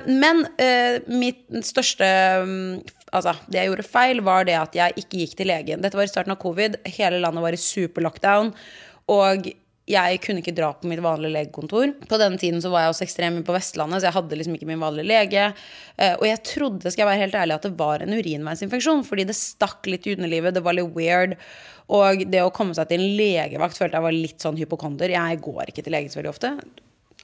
Men 0.07 0.45
uh, 0.57 1.03
mitt 1.11 1.43
største 1.67 2.07
um, 2.41 2.53
Altså, 3.15 3.33
det 3.47 3.59
jeg 3.59 3.69
gjorde 3.69 3.85
feil, 3.87 4.19
var 4.25 4.47
det 4.47 4.55
at 4.59 4.73
jeg 4.75 4.95
ikke 4.99 5.19
gikk 5.21 5.35
til 5.39 5.47
legen. 5.47 5.83
Dette 5.83 5.95
var 5.95 6.07
i 6.07 6.11
starten 6.11 6.33
av 6.33 6.39
covid. 6.41 6.75
Hele 6.97 7.21
landet 7.23 7.43
var 7.45 7.55
i 7.55 7.59
super 7.61 8.03
lockdown. 8.03 8.49
Og 9.13 9.47
jeg 9.87 10.19
kunne 10.23 10.41
ikke 10.43 10.55
dra 10.55 10.73
på 10.75 10.89
mitt 10.91 10.99
vanlige 11.03 11.31
legekontor. 11.31 11.93
På 12.09 12.19
denne 12.19 12.39
tiden 12.39 12.59
så 12.63 12.71
var 12.73 12.83
jeg 12.83 12.93
også 12.93 13.05
ekstrem 13.05 13.39
på 13.47 13.55
Vestlandet, 13.55 14.01
så 14.01 14.09
jeg 14.09 14.17
hadde 14.17 14.39
liksom 14.39 14.57
ikke 14.57 14.67
min 14.67 14.83
vanlige 14.83 15.07
lege. 15.07 15.45
Eh, 15.95 16.15
og 16.17 16.25
jeg 16.27 16.41
trodde 16.49 16.91
skal 16.91 17.05
jeg 17.05 17.11
være 17.11 17.21
helt 17.23 17.37
ærlig, 17.39 17.55
at 17.55 17.67
det 17.69 17.77
var 17.79 18.03
en 18.03 18.17
urinveisinfeksjon, 18.17 19.05
fordi 19.07 19.27
det 19.29 19.37
stakk 19.39 19.87
litt 19.87 20.09
i 20.09 20.17
underlivet. 20.17 20.57
Det 20.57 20.65
var 20.65 20.75
litt 20.75 20.91
weird. 20.97 21.37
Og 21.95 22.25
det 22.27 22.43
å 22.43 22.51
komme 22.51 22.75
seg 22.75 22.89
til 22.89 22.99
en 22.99 23.15
legevakt 23.15 23.79
følte 23.79 23.95
jeg 23.95 24.07
var 24.09 24.17
litt 24.17 24.43
sånn 24.43 24.59
hypokonder. 24.59 25.15
Jeg 25.15 25.39
går 25.45 25.71
ikke 25.71 25.87
til 25.87 25.95
legen 25.95 26.11
så 26.11 26.19
veldig 26.19 26.35
ofte. 26.35 26.51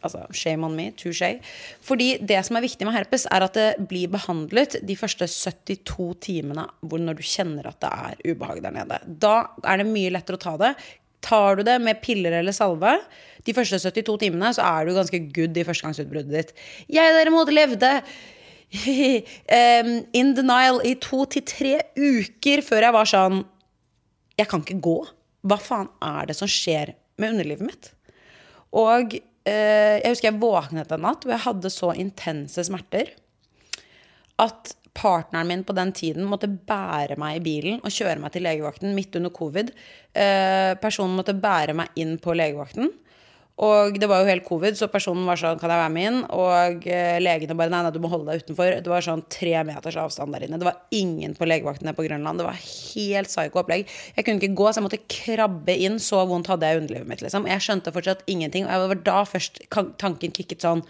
Altså, 0.04 0.24
shame 0.36 0.68
on 0.68 0.76
me, 0.76 0.90
touché. 1.00 1.38
Fordi 1.84 2.18
det 2.20 2.42
som 2.48 2.58
er 2.60 2.66
viktig 2.66 2.88
med 2.88 2.96
herpes, 2.96 3.28
er 3.32 3.46
at 3.46 3.56
det 3.56 3.68
blir 3.92 4.12
behandlet 4.12 4.80
de 4.84 4.98
første 5.00 5.28
72 5.32 6.10
timene 6.24 6.66
hvor 6.84 7.00
når 7.00 7.20
du 7.20 7.24
kjenner 7.28 7.70
at 7.72 7.80
det 7.84 7.92
er 7.92 8.34
ubehag 8.34 8.60
der 8.66 8.76
nede. 8.76 9.00
Da 9.08 9.36
er 9.64 9.80
det 9.80 9.88
mye 9.92 10.12
lettere 10.16 10.40
å 10.40 10.44
ta 10.44 10.58
det. 10.60 10.74
Tar 11.24 11.60
du 11.60 11.64
det 11.68 11.80
med 11.84 12.02
piller 12.04 12.36
eller 12.40 12.56
salve 12.56 12.98
de 13.44 13.56
første 13.56 13.80
72 13.80 14.20
timene, 14.22 14.52
så 14.56 14.64
er 14.66 14.88
du 14.88 14.96
ganske 14.96 15.20
good 15.36 15.58
i 15.58 15.66
førstegangsutbruddet 15.68 16.36
ditt. 16.36 16.54
Jeg 16.92 17.16
derimot 17.18 17.52
levde 17.54 17.92
in 20.20 20.32
denial 20.38 20.80
i 20.88 20.96
to 21.04 21.24
til 21.30 21.46
tre 21.48 21.74
uker 21.98 22.64
før 22.66 22.88
jeg 22.88 22.96
var 22.96 23.10
sånn 23.10 23.44
Jeg 24.40 24.50
kan 24.50 24.64
ikke 24.64 24.80
gå. 24.82 24.98
Hva 25.46 25.60
faen 25.62 25.92
er 26.02 26.32
det 26.32 26.38
som 26.40 26.50
skjer 26.50 26.96
med 27.22 27.36
underlivet 27.36 27.68
mitt? 27.68 27.92
Og 28.74 29.14
eh, 29.14 30.00
jeg 30.00 30.16
husker 30.16 30.32
jeg 30.32 30.42
våknet 30.42 30.94
en 30.96 31.04
natt 31.06 31.28
hvor 31.28 31.36
jeg 31.36 31.46
hadde 31.46 31.70
så 31.74 31.92
intense 32.02 32.64
smerter 32.66 33.12
at 34.42 34.74
partneren 34.94 35.50
min 35.50 35.64
på 35.66 35.74
den 35.76 35.92
tiden 35.96 36.28
måtte 36.30 36.48
bære 36.48 37.18
meg 37.22 37.40
i 37.40 37.44
bilen 37.46 37.80
og 37.82 37.94
kjøre 37.94 38.20
meg 38.22 38.34
til 38.34 38.46
legevakten 38.46 38.94
midt 38.98 39.16
under 39.20 39.34
covid. 39.34 39.72
Eh, 40.14 40.74
personen 40.82 41.18
måtte 41.18 41.34
bære 41.34 41.76
meg 41.78 41.98
inn 42.00 42.20
på 42.22 42.36
legevakten. 42.38 42.92
Og 43.62 44.00
det 44.02 44.08
var 44.10 44.24
jo 44.24 44.30
helt 44.32 44.46
covid, 44.48 44.74
så 44.74 44.88
personen 44.90 45.28
var 45.30 45.38
sånn 45.38 45.60
Kan 45.62 45.70
jeg 45.70 45.78
være 45.78 45.94
med 45.94 46.08
inn? 46.10 46.16
Og 46.34 46.88
eh, 46.90 47.20
legene 47.22 47.54
bare 47.58 47.70
Nei, 47.70 47.84
nei, 47.86 47.92
du 47.94 48.00
må 48.02 48.10
holde 48.10 48.32
deg 48.34 48.42
utenfor. 48.42 48.80
Det 48.82 48.90
var 48.90 49.06
sånn 49.06 49.22
tre 49.30 49.54
meters 49.68 49.98
avstand 50.02 50.34
der 50.34 50.48
inne. 50.48 50.58
Det 50.58 50.66
var 50.66 50.82
ingen 50.98 51.36
på 51.38 51.46
legevakten 51.46 51.86
nede 51.86 51.98
på 52.00 52.08
Grønland. 52.08 52.42
Det 52.42 52.48
var 52.48 52.58
helt 52.58 53.30
psyko 53.30 53.62
opplegg. 53.62 53.86
Jeg 54.18 54.26
kunne 54.26 54.42
ikke 54.42 54.58
gå, 54.58 54.72
så 54.72 54.82
jeg 54.82 54.88
måtte 54.88 55.02
krabbe 55.06 55.78
inn. 55.86 56.02
Så 56.02 56.24
vondt 56.30 56.50
hadde 56.50 56.70
jeg 56.70 56.82
underlivet 56.82 57.12
mitt, 57.12 57.22
liksom. 57.26 57.46
Jeg 57.50 57.66
skjønte 57.66 57.94
fortsatt 57.94 58.26
ingenting. 58.26 58.66
Og 58.66 58.88
det 58.88 58.94
var 58.96 59.04
da 59.12 59.20
først 59.30 59.62
tanken 60.02 60.34
kicket 60.34 60.66
sånn 60.66 60.82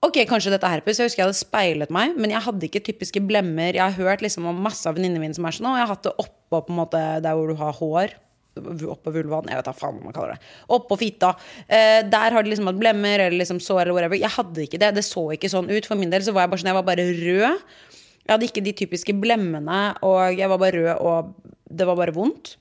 Ok, 0.00 0.16
kanskje 0.24 0.54
dette 0.54 0.64
er 0.64 0.78
herpes. 0.78 0.96
Jeg 0.96 1.10
husker 1.10 1.20
jeg 1.20 1.28
hadde 1.28 1.36
speilet 1.36 1.90
meg, 1.92 2.14
men 2.16 2.32
jeg 2.32 2.40
hadde 2.46 2.64
ikke 2.70 2.80
typiske 2.86 3.20
blemmer. 3.20 3.76
Jeg 3.76 3.82
har 3.84 3.98
hørt 3.98 4.22
liksom 4.24 4.46
om 4.48 4.62
masse 4.64 4.88
av 4.88 4.96
venninnene 4.96 5.20
mine 5.20 5.36
som 5.36 5.44
er 5.44 5.56
sånn, 5.56 5.68
og 5.68 5.76
jeg 5.76 5.84
har 5.84 5.92
hatt 5.92 6.06
det 6.06 6.14
oppå 6.22 6.62
på 6.64 6.72
en 6.72 6.78
måte 6.78 7.02
der 7.20 7.36
hvor 7.36 7.52
du 7.52 7.58
har 7.58 7.76
hår. 7.76 8.14
Oppå 8.60 9.12
vulvaen. 9.12 9.50
Jeg 9.52 9.60
vet 9.60 9.68
da 9.68 9.74
faen 9.76 9.98
hva 9.98 10.06
man 10.08 10.16
kaller 10.16 10.38
det. 10.38 10.48
Oppå 10.72 10.96
fitta. 11.00 11.34
Eh, 11.68 12.00
der 12.08 12.32
har 12.32 12.42
de 12.44 12.50
liksom 12.50 12.70
hatt 12.70 12.80
blemmer 12.80 13.26
eller 13.26 13.36
liksom 13.42 13.60
sår 13.60 13.82
eller 13.84 13.98
whatever. 13.98 14.16
Jeg 14.20 14.32
hadde 14.38 14.64
ikke 14.64 14.80
det. 14.80 14.90
Det 14.96 15.04
så 15.04 15.26
ikke 15.36 15.52
sånn 15.52 15.68
ut. 15.68 15.86
For 15.88 16.00
min 16.00 16.12
del 16.12 16.24
så 16.24 16.32
var 16.32 16.46
jeg 16.46 16.54
bare 16.54 16.64
sånn, 16.64 16.72
jeg 16.72 16.80
var 16.80 16.88
bare 16.88 17.06
rød. 17.20 17.76
Jeg 18.24 18.32
hadde 18.32 18.48
ikke 18.48 18.64
de 18.64 18.76
typiske 18.80 19.16
blemmene, 19.20 19.82
og 20.06 20.40
jeg 20.40 20.48
var 20.48 20.64
bare 20.64 20.80
rød, 20.80 20.90
og 20.96 21.52
det 21.70 21.86
var 21.88 22.00
bare 22.00 22.16
vondt. 22.16 22.56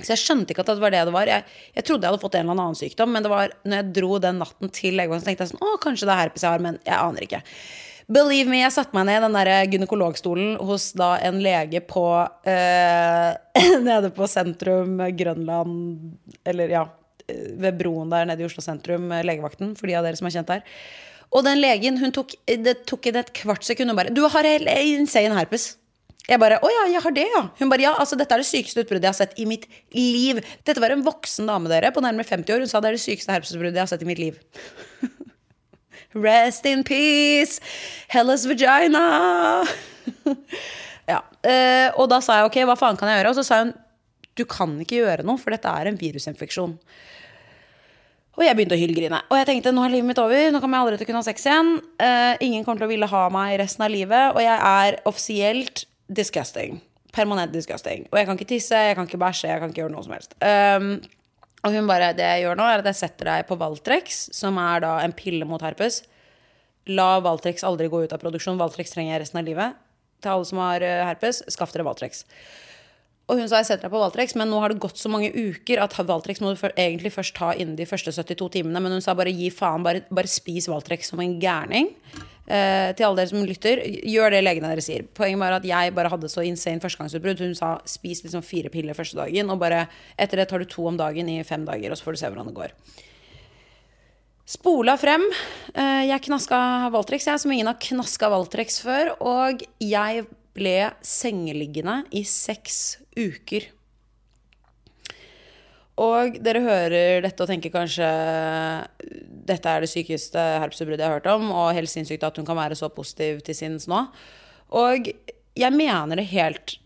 Så 0.00 0.10
jeg 0.10 0.22
skjønte 0.24 0.50
ikke 0.50 0.64
at 0.64 0.72
det 0.72 0.82
var 0.82 0.94
det 0.94 1.04
det 1.06 1.14
var. 1.14 1.30
Jeg, 1.30 1.46
jeg, 1.76 1.86
trodde 1.86 2.02
jeg 2.02 2.14
hadde 2.14 2.22
fått 2.24 2.36
en 2.38 2.48
eller 2.48 2.58
annen 2.64 2.78
sykdom, 2.78 3.12
men 3.14 3.24
det 3.24 3.30
var 3.30 3.52
når 3.62 3.78
jeg 3.78 3.92
dro 4.00 4.18
den 4.22 4.40
natten 4.42 4.72
til 4.74 4.96
legevakten, 4.98 5.22
så 5.22 5.30
tenkte 5.30 5.46
jeg 5.46 5.52
sånn 5.54 5.62
Å, 5.64 5.74
kanskje 5.82 6.08
det 6.08 6.14
er 6.14 6.22
herpes 6.24 6.46
jeg 6.46 6.56
har, 6.56 6.64
men 6.64 6.80
jeg 6.82 6.98
aner 6.98 7.26
ikke. 7.28 7.42
Believe 8.14 8.50
me, 8.50 8.58
jeg 8.60 8.74
satte 8.74 8.92
meg 8.96 9.06
ned 9.08 9.16
i 9.16 9.24
den 9.24 9.36
der 9.38 9.50
gynekologstolen 9.72 10.58
hos 10.68 10.90
da 10.98 11.14
en 11.24 11.38
lege 11.44 11.80
på 11.88 12.04
eh, 12.50 13.30
Nede 13.86 14.10
på 14.12 14.28
sentrum 14.28 14.98
Grønland 15.16 16.42
Eller 16.44 16.74
ja, 16.74 16.82
ved 17.24 17.78
broen 17.78 18.12
der 18.12 18.28
nede 18.28 18.44
i 18.44 18.48
Oslo 18.48 18.60
sentrum, 18.64 19.08
legevakten, 19.24 19.72
for 19.78 19.88
de 19.88 19.96
av 19.96 20.04
dere 20.04 20.20
som 20.20 20.28
er 20.28 20.34
kjent 20.36 20.52
der. 20.52 20.66
Og 21.34 21.46
den 21.46 21.62
legen, 21.62 21.96
hun 22.02 22.12
tok 22.14 22.34
Det 22.44 22.82
tok 22.90 23.08
henne 23.08 23.24
et 23.24 23.32
kvart 23.40 23.64
sekund 23.64 23.94
og 23.94 23.98
bare 24.02 24.12
Du 24.12 24.20
har 24.26 24.50
helt 24.50 24.68
insane 24.68 25.38
herpes. 25.38 25.74
Jeg 26.24 26.40
bare 26.40 26.56
Å 26.64 26.70
ja, 26.72 26.84
jeg 26.88 27.02
har 27.04 27.14
det, 27.16 27.26
ja. 27.34 27.42
Hun 27.58 27.72
bare 27.72 27.84
Ja, 27.84 27.92
altså 28.00 28.16
dette 28.16 28.36
er 28.36 28.40
det 28.40 28.48
sykeste 28.48 28.84
utbruddet 28.84 29.08
jeg 29.08 29.12
har 29.12 29.18
sett 29.18 29.36
i 29.40 29.46
mitt 29.48 29.66
liv. 29.92 30.40
Dette 30.64 30.80
var 30.80 30.94
en 30.94 31.04
voksen 31.04 31.48
dame 31.50 31.68
dere 31.72 31.92
på 31.92 32.02
nærmere 32.04 32.26
50 32.28 32.54
år. 32.54 32.64
Hun 32.64 32.70
sa 32.70 32.80
det 32.80 32.92
er 32.92 32.98
det 32.98 33.04
sykeste 33.04 33.34
herpesutbruddet 33.34 33.76
jeg 33.76 33.84
har 33.84 33.92
sett 33.92 34.04
i 34.04 34.08
mitt 34.08 34.22
liv. 34.22 34.40
Rest 36.24 36.66
in 36.70 36.84
peace, 36.86 37.60
Hellas 38.08 38.46
vagina. 38.48 39.04
ja. 41.12 41.20
Uh, 41.44 41.88
og 41.98 42.06
da 42.12 42.20
sa 42.24 42.38
jeg 42.38 42.48
ok, 42.48 42.60
hva 42.70 42.78
faen 42.78 43.00
kan 43.00 43.10
jeg 43.10 43.20
gjøre? 43.20 43.34
Og 43.34 43.40
så 43.40 43.46
sa 43.46 43.64
hun 43.64 43.74
du 44.34 44.42
kan 44.50 44.72
ikke 44.82 44.98
gjøre 44.98 45.22
noe, 45.26 45.38
for 45.38 45.54
dette 45.54 45.70
er 45.70 45.86
en 45.86 45.98
virusinfeksjon. 45.98 46.72
Og 48.34 48.42
jeg 48.42 48.56
begynte 48.58 48.74
å 48.74 48.80
hylgrine. 48.80 49.20
Og 49.30 49.38
jeg 49.38 49.46
tenkte 49.46 49.70
nå 49.70 49.84
er 49.86 49.92
livet 49.92 50.08
mitt 50.08 50.18
over. 50.18 50.48
Nå 50.50 50.58
kommer 50.62 50.80
jeg 50.80 50.86
aldri 50.86 50.96
til 50.98 51.06
å 51.06 51.10
kunne 51.12 51.20
ha 51.20 51.26
sex 51.28 51.44
igjen. 51.46 51.74
Uh, 52.02 52.32
ingen 52.42 52.64
kommer 52.66 52.82
til 52.82 52.88
å 52.88 52.90
ville 52.90 53.10
ha 53.12 53.26
meg 53.30 53.58
resten 53.60 53.84
av 53.86 53.92
livet. 53.94 54.34
Og 54.34 54.42
jeg 54.42 54.56
er 54.58 54.98
offisielt 55.06 55.84
disgusting. 56.08 56.80
Permanent 57.14 57.52
disgusting. 57.54 58.08
Og 58.10 58.18
jeg 58.18 58.26
kan 58.28 58.38
ikke 58.38 58.50
tisse, 58.50 58.78
jeg 58.88 58.96
kan 58.98 59.06
ikke 59.08 59.20
bæsje, 59.22 59.50
jeg 59.50 59.62
kan 59.62 59.70
ikke 59.70 59.84
gjøre 59.84 59.94
noe 59.94 60.04
som 60.06 60.16
helst. 60.16 60.34
Um, 60.42 60.90
og 61.64 61.72
hun 61.72 61.86
bare 61.88 62.12
Det 62.12 62.24
jeg 62.24 62.44
gjør 62.44 62.58
nå, 62.60 62.66
er 62.68 62.82
at 62.82 62.90
jeg 62.90 63.00
setter 63.00 63.30
deg 63.30 63.46
på 63.48 63.56
Valtrex, 63.56 64.28
som 64.36 64.58
er 64.60 64.84
da 64.84 64.98
en 65.04 65.14
pille 65.16 65.46
mot 65.48 65.62
herpes. 65.64 66.02
La 66.92 67.16
Valtrex 67.24 67.64
aldri 67.64 67.88
gå 67.88 68.02
ut 68.04 68.12
av 68.12 68.20
produksjon. 68.20 68.60
Valtrex 68.60 68.92
trenger 68.92 69.14
jeg 69.14 69.22
resten 69.24 69.40
av 69.40 69.48
livet. 69.48 69.78
Til 70.20 70.34
alle 70.34 70.48
som 70.48 70.60
har 70.60 70.84
eh, 70.84 71.04
herpes, 71.08 71.40
skaff 71.54 71.72
dere 71.72 71.86
Valtrex. 71.86 72.24
Og 73.24 73.40
hun 73.40 73.48
sa 73.48 73.62
jeg 73.62 73.70
setter 73.70 73.86
deg 73.86 73.94
på 73.94 74.00
Valtrex, 74.02 74.34
men 74.36 74.50
nå 74.52 74.58
har 74.60 74.72
det 74.72 74.82
gått 74.84 75.00
så 75.00 75.08
mange 75.08 75.30
uker 75.32 75.80
at 75.80 75.96
Valtrex 75.96 76.42
må 76.44 76.52
du 76.52 76.60
egentlig 76.76 77.14
først 77.14 77.36
ta 77.38 77.54
innen 77.56 77.78
de 77.78 77.86
første 77.88 78.12
72 78.12 78.50
timene. 78.58 78.82
Men 78.84 78.98
hun 78.98 79.04
sa 79.04 79.14
bare 79.16 79.32
gi 79.32 79.48
faen, 79.54 79.84
bare, 79.86 80.04
bare 80.12 80.28
spis 80.28 80.68
Valtrex 80.68 81.08
som 81.12 81.22
en 81.24 81.38
gærning. 81.40 81.88
Eh, 82.44 82.90
til 82.92 83.06
alle 83.06 83.22
dere 83.22 83.30
som 83.30 83.46
lytter, 83.48 83.80
gjør 84.04 84.34
det 84.34 84.42
legene 84.44 84.68
dere 84.68 84.84
sier. 84.84 85.06
Poenget 85.16 85.40
var 85.40 85.56
at 85.56 85.64
jeg 85.64 85.94
bare 85.96 86.12
hadde 86.12 86.28
så 86.28 86.44
insane 86.44 86.82
førstegangsutbrudd. 86.84 87.40
Hun 87.40 87.56
sa 87.56 87.78
spis 87.88 88.20
liksom 88.26 88.44
fire 88.44 88.68
piller 88.72 88.96
første 88.96 89.16
dagen, 89.16 89.48
og 89.48 89.62
bare 89.62 89.86
etter 90.20 90.42
det 90.42 90.50
tar 90.50 90.60
du 90.60 90.68
to 90.68 90.84
om 90.90 91.00
dagen 91.00 91.30
i 91.32 91.40
fem 91.48 91.64
dager, 91.64 91.90
og 91.90 91.96
så 91.96 92.04
får 92.04 92.16
du 92.18 92.20
se 92.20 92.32
hvordan 92.34 92.52
det 92.52 92.58
går. 92.60 92.76
Spola 94.44 94.98
frem. 95.00 95.24
Eh, 95.72 96.04
jeg 96.10 96.26
knaska 96.28 96.60
Valtrex, 96.92 97.30
jeg, 97.30 97.40
som 97.40 97.52
ingen 97.56 97.72
har 97.72 97.80
knaska 97.80 98.28
Valtrex 98.28 98.82
før. 98.84 99.14
Og 99.24 99.64
jeg 99.80 100.26
ble 100.54 100.76
sengeliggende 101.00 102.02
i 102.14 102.22
seks 102.28 102.98
uker. 103.16 103.70
Og 106.02 106.40
dere 106.42 106.62
hører 106.64 107.22
dette 107.22 107.44
og 107.44 107.50
tenker 107.50 107.70
kanskje 107.70 108.06
dette 109.46 109.70
er 109.70 109.84
det 109.84 109.90
sykeste 109.92 110.40
herpesutbruddet 110.62 111.04
jeg 111.04 111.10
har 111.10 111.20
hørt 111.20 111.28
om, 111.30 111.52
og 111.54 111.74
helt 111.76 111.90
sinnssykt 111.92 112.24
at 112.26 112.40
hun 112.40 112.48
kan 112.48 112.58
være 112.58 112.78
så 112.78 112.90
positiv 112.90 113.44
til 113.46 113.54
sinns 113.54 113.86
nå. 113.90 114.00
Og 114.74 115.12
jeg 115.54 115.76
mener 115.76 116.18
det 116.18 116.26
helt, 116.32 116.76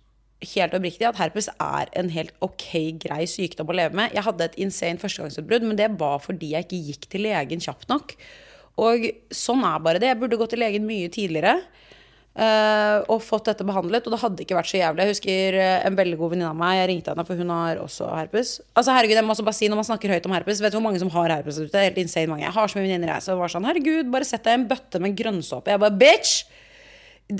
helt 0.53 0.77
oppriktig 0.77 1.09
at 1.09 1.21
herpes 1.23 1.49
er 1.55 1.89
en 1.97 2.13
helt 2.13 2.35
ok, 2.45 2.69
grei 3.01 3.23
sykdom 3.31 3.73
å 3.73 3.79
leve 3.79 3.97
med. 3.97 4.13
Jeg 4.13 4.27
hadde 4.27 4.51
et 4.51 4.61
insane 4.61 5.01
førstegangsutbrudd, 5.01 5.65
men 5.65 5.81
det 5.81 5.89
var 5.97 6.21
fordi 6.25 6.53
jeg 6.53 6.69
ikke 6.69 6.85
gikk 6.91 7.09
til 7.15 7.25
legen 7.31 7.65
kjapt 7.65 7.89
nok. 7.89 8.13
Og 8.79 9.09
sånn 9.35 9.65
er 9.67 9.81
bare 9.83 10.03
det. 10.03 10.13
Jeg 10.13 10.21
burde 10.21 10.39
gått 10.39 10.53
til 10.55 10.63
legen 10.63 10.85
mye 10.87 11.09
tidligere. 11.11 11.57
Uh, 12.39 13.03
og 13.11 13.19
fått 13.27 13.49
dette 13.49 13.65
behandlet, 13.67 14.05
og 14.07 14.13
det 14.15 14.21
hadde 14.23 14.43
ikke 14.45 14.55
vært 14.55 14.69
så 14.71 14.79
jævlig. 14.79 15.03
Jeg 15.03 15.15
husker 15.17 15.57
uh, 15.59 15.87
en 15.89 15.97
veldig 15.99 16.19
god 16.21 16.31
venninne 16.31 16.51
av 16.53 16.61
meg, 16.61 16.77
jeg 16.79 16.89
ringte 16.93 17.11
henne, 17.11 17.25
for 17.27 17.41
hun 17.41 17.51
har 17.51 17.81
også 17.83 18.11
herpes. 18.15 18.53
Altså 18.79 18.95
herregud, 18.95 19.19
jeg 19.19 19.27
må 19.27 19.35
også 19.35 19.47
bare 19.49 19.59
si 19.59 19.71
Når 19.73 19.81
man 19.81 19.89
snakker 19.89 20.13
høyt 20.15 20.29
om 20.29 20.35
herpes, 20.37 20.61
vet 20.63 20.71
du 20.71 20.79
hvor 20.79 20.85
mange 20.85 21.01
som 21.03 21.11
har 21.17 21.35
herpes 21.35 21.59
ute? 21.59 21.83
Helt 21.83 21.99
insane 21.99 22.31
mange. 22.31 22.45
Jeg 22.47 22.55
har 22.55 22.71
så 22.71 22.79
mye 22.79 22.87
venninner, 22.87 23.11
jeg. 23.17 23.25
Så 23.27 23.35
det 23.35 23.41
var 23.41 23.55
sånn, 23.57 23.67
herregud, 23.67 24.13
bare 24.15 24.29
sett 24.29 24.47
deg 24.47 24.55
i 24.55 24.61
en 24.61 24.69
bøtte 24.71 25.03
med 25.03 25.19
grønnsåpe. 25.19 25.75
Jeg 25.75 25.83
bare, 25.83 25.99
bitch! 26.05 26.37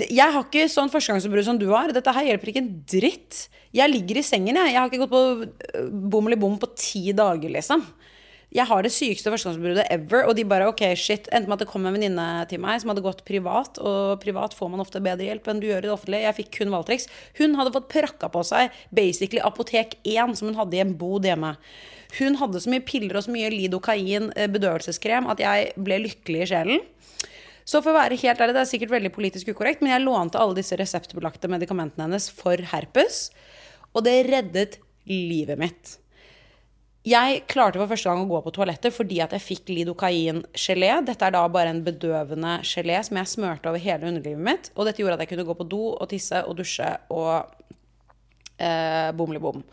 Jeg 0.03 0.35
har 0.35 0.43
ikke 0.43 0.67
sånn 0.69 0.91
førstegangsutbrudd 0.91 1.47
som 1.47 1.61
du 1.63 1.69
har. 1.71 1.95
Dette 1.95 2.13
her 2.13 2.27
hjelper 2.33 2.51
ikke 2.51 2.65
en 2.65 2.73
dritt. 2.91 3.39
Jeg 3.73 3.93
ligger 3.93 4.19
i 4.19 4.25
sengen, 4.27 4.59
jeg. 4.59 4.75
Jeg 4.75 4.81
har 4.81 4.91
ikke 4.91 5.05
gått 5.05 5.15
på 5.15 5.23
uh, 5.47 5.87
bom 6.11 6.27
eller 6.27 6.43
bom 6.43 6.59
på 6.59 6.73
ti 6.75 7.07
dager, 7.15 7.55
liksom 7.55 7.87
jeg 8.49 8.65
har 8.65 8.81
det 8.81 8.89
sykeste 8.89 9.29
førstegangsbruddet 9.29 9.91
ever. 9.93 10.25
Og 10.25 10.33
de 10.37 10.45
bare 10.49 10.69
ok, 10.71 10.81
shit. 10.97 11.27
Endte 11.29 11.51
med 11.51 11.59
at 11.59 11.63
det 11.63 11.69
kom 11.69 11.85
en 11.85 11.93
venninne 11.93 12.25
til 12.49 12.61
meg 12.63 12.81
som 12.81 12.89
hadde 12.89 13.03
gått 13.05 13.21
privat. 13.27 13.77
Og 13.77 14.17
privat 14.23 14.55
får 14.57 14.71
man 14.73 14.81
ofte 14.81 15.01
bedre 15.05 15.27
hjelp 15.27 15.51
enn 15.51 15.61
du 15.61 15.67
gjør 15.69 15.85
i 15.85 15.87
det 15.87 15.93
offentlige. 15.93 16.25
Jeg 16.25 16.37
fikk 16.39 16.51
kun 16.57 16.73
Valtrix. 16.73 17.05
Hun 17.37 17.53
hadde 17.59 17.75
fått 17.75 17.91
prakka 17.93 18.31
på 18.33 18.41
seg 18.49 18.73
basically 18.89 19.43
Apotek 19.45 19.99
1, 20.01 20.33
som 20.39 20.49
hun 20.49 20.57
hadde 20.57 20.79
i 20.79 20.81
en 20.81 20.95
bod 20.97 21.29
hjemme. 21.29 21.53
Hun 22.17 22.39
hadde 22.41 22.63
så 22.63 22.73
mye 22.73 22.85
piller 22.85 23.19
og 23.19 23.27
så 23.27 23.35
mye 23.35 23.53
lidokain 23.53 24.31
eh, 24.33 24.49
bedøvelseskrem 24.49 25.29
at 25.29 25.43
jeg 25.43 25.69
ble 25.77 26.01
lykkelig 26.07 26.41
i 26.41 26.49
sjelen. 26.49 26.83
Så 27.69 27.83
for 27.85 27.93
å 27.93 27.99
være 27.99 28.17
helt 28.17 28.41
ærlig, 28.41 28.55
det 28.57 28.63
er 28.63 28.71
sikkert 28.71 28.95
veldig 28.95 29.13
politisk 29.13 29.51
ukorrekt, 29.53 29.83
men 29.85 29.93
jeg 29.93 30.07
lånte 30.07 30.41
alle 30.41 30.57
disse 30.57 30.73
reseptbelagte 30.79 31.51
medikamentene 31.53 32.07
hennes 32.07 32.31
for 32.33 32.57
herpes. 32.71 33.27
Og 33.93 34.01
det 34.09 34.23
reddet 34.25 34.79
livet 35.05 35.61
mitt. 35.61 35.99
Jeg 37.09 37.43
klarte 37.49 37.79
for 37.79 37.89
første 37.89 38.09
gang 38.11 38.21
å 38.25 38.29
gå 38.29 38.39
på 38.43 38.51
toalettet 38.53 38.93
fordi 38.93 39.21
at 39.23 39.33
jeg 39.33 39.45
fikk 39.45 39.71
lidokain-gelé. 39.71 40.89
Dette 41.07 41.25
er 41.25 41.33
da 41.33 41.45
bare 41.51 41.71
en 41.73 41.83
bedøvende 41.85 42.57
gelé 42.67 42.99
som 43.05 43.17
jeg 43.17 43.31
smørte 43.33 43.71
over 43.71 43.81
hele 43.81 44.09
underlivet 44.11 44.43
mitt. 44.45 44.69
Og 44.75 44.85
dette 44.85 45.01
gjorde 45.01 45.17
at 45.17 45.23
jeg 45.23 45.31
kunne 45.31 45.47
gå 45.47 45.55
på 45.57 45.69
do 45.71 45.83
og 45.93 46.09
tisse 46.11 46.43
og 46.45 46.59
dusje 46.59 46.89
og 47.15 47.31
eh, 48.59 49.09
bom. 49.15 49.63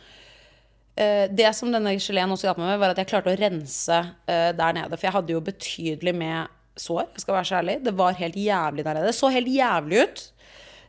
eh, 0.96 1.26
det 1.28 1.50
som 1.58 1.72
denne 1.74 1.96
geleen 1.98 2.32
også 2.32 2.48
hjalp 2.48 2.62
meg 2.62 2.72
med, 2.72 2.80
var 2.84 2.94
at 2.94 3.02
jeg 3.02 3.10
klarte 3.10 3.34
å 3.34 3.40
rense 3.40 3.98
eh, 4.30 4.52
der 4.56 4.78
nede. 4.78 4.96
For 4.96 5.08
jeg 5.08 5.16
hadde 5.18 5.36
jo 5.36 5.44
betydelig 5.50 6.14
med 6.16 6.54
sår, 6.76 7.08
jeg 7.10 7.24
skal 7.24 7.38
være 7.40 7.50
så 7.50 7.58
ærlig. 7.60 7.76
Det 7.84 7.96
var 7.98 8.20
helt 8.22 8.38
jævlig 8.38 8.86
der 8.86 8.96
nede. 9.00 9.10
Det 9.10 9.18
så 9.18 9.32
helt 9.34 9.50
jævlig 9.50 10.06
ut. 10.06 10.26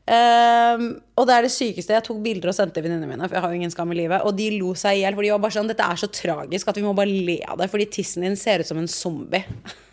Um, 0.08 0.84
og 1.20 1.26
det 1.28 1.34
er 1.36 1.44
det 1.44 1.52
sykeste. 1.52 1.92
Jeg 1.92 2.06
tok 2.06 2.22
bilder 2.24 2.54
og 2.54 2.56
sendte 2.56 2.80
venninnene 2.84 3.10
mine, 3.10 3.28
for 3.28 3.36
jeg 3.36 3.44
har 3.44 3.52
jo 3.52 3.60
ingen 3.60 3.74
skam 3.74 3.92
i 3.92 3.98
livet. 4.00 4.24
Og 4.24 4.38
de 4.38 4.48
lo 4.56 4.72
seg 4.80 5.00
i 5.00 5.02
hjel, 5.04 5.18
for 5.18 5.28
de 5.28 5.34
var 5.34 5.42
bare 5.44 5.58
sånn 5.58 5.72
Dette 5.72 5.88
er 5.88 6.00
så 6.00 6.10
tragisk 6.12 6.72
at 6.72 6.80
vi 6.80 6.86
må 6.86 6.94
bare 6.98 7.12
le 7.12 7.40
av 7.44 7.60
det, 7.60 7.68
fordi 7.74 7.90
tissen 7.98 8.24
din 8.24 8.40
ser 8.40 8.64
ut 8.64 8.70
som 8.70 8.80
en 8.80 8.92
zombie. 8.92 9.44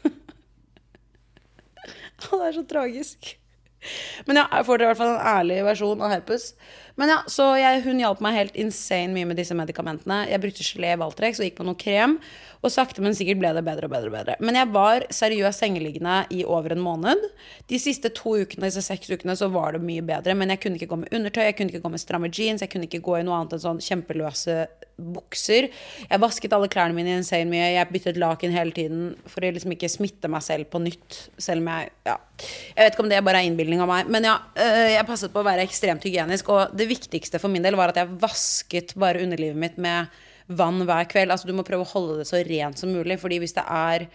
Og 2.30 2.38
det 2.38 2.47
er 2.47 2.56
så 2.61 2.64
tragisk. 2.71 3.35
Men 4.29 4.41
ja, 4.41 4.47
jeg 4.53 4.67
får 4.69 4.83
i 4.83 4.88
hvert 4.88 5.00
fall 5.00 5.12
en 5.14 5.29
ærlig 5.35 5.61
versjon 5.67 6.03
av 6.05 6.12
herpes. 6.14 6.53
Men 7.00 7.11
ja, 7.11 7.19
så 7.31 7.49
jeg, 7.59 7.83
Hun 7.85 8.00
hjalp 8.03 8.21
meg 8.23 8.37
helt 8.38 8.59
insane 8.61 9.12
mye 9.14 9.29
med 9.29 9.38
disse 9.41 9.55
medikamentene. 9.57 10.25
Jeg 10.31 10.43
brukte 10.43 10.67
gelé 10.67 10.95
Valtrex 11.00 11.41
og 11.41 11.49
gikk 11.49 11.59
på 11.59 11.67
noe 11.67 11.79
krem. 11.79 12.19
Og 12.64 12.73
sakte, 12.73 13.03
men 13.05 13.17
sikkert 13.17 13.43
ble 13.43 13.50
det 13.57 13.64
bedre 13.67 13.91
og 13.91 13.93
bedre. 13.93 14.09
og 14.09 14.17
bedre 14.17 14.37
Men 14.41 14.57
jeg 14.57 14.71
var 14.73 15.05
seriøst 15.12 15.61
sengeliggende 15.61 16.23
i 16.33 16.45
over 16.49 16.73
en 16.73 16.85
måned. 16.85 17.26
De 17.69 17.81
siste 17.83 18.09
to 18.17 18.38
ukene, 18.41 18.71
disse 18.71 18.85
seks 18.87 19.11
ukene 19.11 19.37
så 19.37 19.50
var 19.53 19.75
det 19.75 19.85
mye 19.85 20.05
bedre. 20.07 20.37
Men 20.38 20.55
jeg 20.55 20.62
kunne 20.62 20.81
ikke 20.81 20.93
gå 20.95 21.03
med 21.03 21.12
undertøy, 21.12 21.45
jeg 21.45 21.59
kunne 21.59 21.75
ikke 21.75 21.85
gå 21.85 21.93
med 21.93 22.03
stramme 22.03 22.33
jeans, 22.33 22.64
jeg 22.64 22.73
kunne 22.73 22.88
ikke 22.88 23.05
gå 23.05 23.19
i 23.19 23.26
noe 23.26 23.43
annet 23.43 23.59
enn 23.59 23.64
sånn 23.67 23.85
kjempeløse 23.85 24.62
bukser. 24.96 25.68
Jeg 26.06 26.22
vasket 26.22 26.52
alle 26.54 26.68
klærne 26.72 26.96
mine 26.96 27.16
insane 27.18 27.48
mye. 27.50 27.72
Jeg 27.74 27.90
byttet 27.90 28.20
laken 28.20 28.54
hele 28.54 28.74
tiden 28.74 29.06
for 29.30 29.44
å 29.44 29.52
liksom 29.54 29.74
ikke 29.74 29.90
smitte 29.90 30.30
meg 30.30 30.44
selv 30.46 30.68
på 30.72 30.82
nytt. 30.82 31.24
Selv 31.38 31.64
om 31.64 31.72
jeg 31.72 31.90
Ja. 32.04 32.18
Jeg 32.76 32.84
vet 32.84 32.94
ikke 32.94 33.04
om 33.04 33.08
det 33.08 33.24
bare 33.24 33.40
er 33.42 33.48
innbilning 33.48 33.80
av 33.80 33.88
meg. 33.88 34.08
Men 34.10 34.24
ja, 34.24 34.38
øh, 34.58 34.90
jeg 34.90 35.06
passet 35.06 35.32
på 35.32 35.40
å 35.40 35.46
være 35.46 35.62
ekstremt 35.62 36.02
hygienisk. 36.02 36.48
Og 36.48 36.76
det 36.76 36.88
viktigste 36.88 37.38
for 37.38 37.48
min 37.48 37.62
del 37.62 37.76
var 37.76 37.88
at 37.90 37.96
jeg 37.96 38.18
vasket 38.20 38.94
bare 38.98 39.22
underlivet 39.22 39.56
mitt 39.56 39.78
med 39.78 40.06
vann 40.48 40.82
hver 40.84 41.06
kveld. 41.08 41.30
Altså, 41.30 41.46
du 41.46 41.54
må 41.56 41.64
prøve 41.66 41.86
å 41.86 41.92
holde 41.94 42.18
det 42.20 42.28
så 42.28 42.42
rent 42.44 42.78
som 42.78 42.92
mulig, 42.92 43.18
fordi 43.20 43.38
hvis 43.42 43.56
det 43.56 43.64
er 43.64 44.08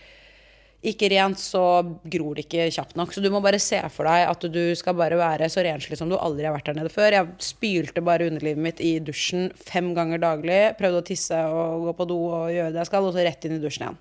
ikke 0.79 1.09
rent, 1.12 1.39
så 1.41 1.62
gror 2.07 2.38
det 2.38 2.45
ikke 2.45 2.69
kjapt 2.71 2.95
nok. 2.95 3.12
Så 3.12 3.19
du 3.24 3.27
må 3.33 3.41
bare 3.43 3.59
se 3.59 3.81
for 3.91 4.07
deg 4.07 4.29
at 4.29 4.45
du 4.48 4.62
skal 4.79 4.95
bare 4.95 5.17
være 5.19 5.50
så 5.51 5.63
renslig 5.65 5.98
som 6.00 6.12
du 6.12 6.15
aldri 6.15 6.48
har 6.48 6.55
vært 6.55 6.69
der 6.71 6.77
nede 6.79 6.93
før. 6.93 7.12
Jeg 7.17 7.33
spylte 7.43 8.03
bare 8.05 8.29
underlivet 8.31 8.63
mitt 8.63 8.79
i 8.79 8.93
dusjen 9.03 9.50
fem 9.59 9.91
ganger 9.98 10.21
daglig. 10.24 10.62
Prøvde 10.79 11.01
å 11.01 11.07
tisse 11.09 11.39
og 11.51 11.89
gå 11.89 11.95
på 11.98 12.07
do 12.13 12.21
og 12.29 12.53
gjøre 12.55 12.71
det 12.71 12.83
jeg 12.86 12.91
skal, 12.93 13.09
og 13.09 13.17
så 13.17 13.27
rett 13.27 13.50
inn 13.50 13.57
i 13.57 13.63
dusjen 13.63 13.89
igjen. 13.89 14.00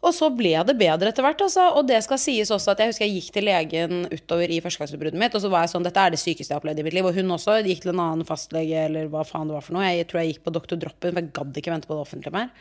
Og 0.00 0.14
så 0.16 0.30
ble 0.32 0.54
det 0.64 0.78
bedre 0.80 1.10
etter 1.12 1.24
hvert. 1.26 1.42
Altså. 1.44 1.66
Og 1.76 1.84
det 1.88 2.00
skal 2.06 2.20
sies 2.22 2.48
også 2.48 2.72
at 2.72 2.80
jeg 2.80 2.94
husker 2.94 3.04
jeg 3.04 3.18
gikk 3.18 3.34
til 3.36 3.48
legen 3.50 4.06
utover 4.08 4.48
i 4.48 4.62
førstegangsutbruddet 4.64 5.20
mitt, 5.20 5.36
og 5.36 5.44
så 5.44 5.50
var 5.52 5.66
jeg 5.66 5.74
sånn 5.74 5.84
Dette 5.84 6.06
er 6.06 6.14
det 6.14 6.22
sykeste 6.22 6.48
jeg 6.48 6.56
har 6.56 6.62
opplevd 6.62 6.80
i 6.80 6.86
mitt 6.86 6.96
liv. 6.96 7.08
Og 7.10 7.20
hun 7.20 7.36
også 7.36 7.60
gikk 7.66 7.84
til 7.84 7.92
en 7.92 8.00
annen 8.06 8.28
fastlege, 8.28 8.86
eller 8.88 9.12
hva 9.12 9.26
faen 9.28 9.52
det 9.52 9.58
var 9.58 9.66
for 9.66 9.76
noe. 9.76 9.90
Jeg 9.92 10.08
tror 10.08 10.22
jeg 10.22 10.32
gikk 10.32 10.46
på 10.46 10.54
Dr. 10.56 10.78
Droppen, 10.80 11.12
for 11.12 11.20
jeg 11.20 11.34
gadd 11.36 11.60
ikke 11.60 11.74
vente 11.76 11.90
på 11.90 11.98
det 11.98 12.06
offentlige 12.08 12.38
mer. 12.38 12.54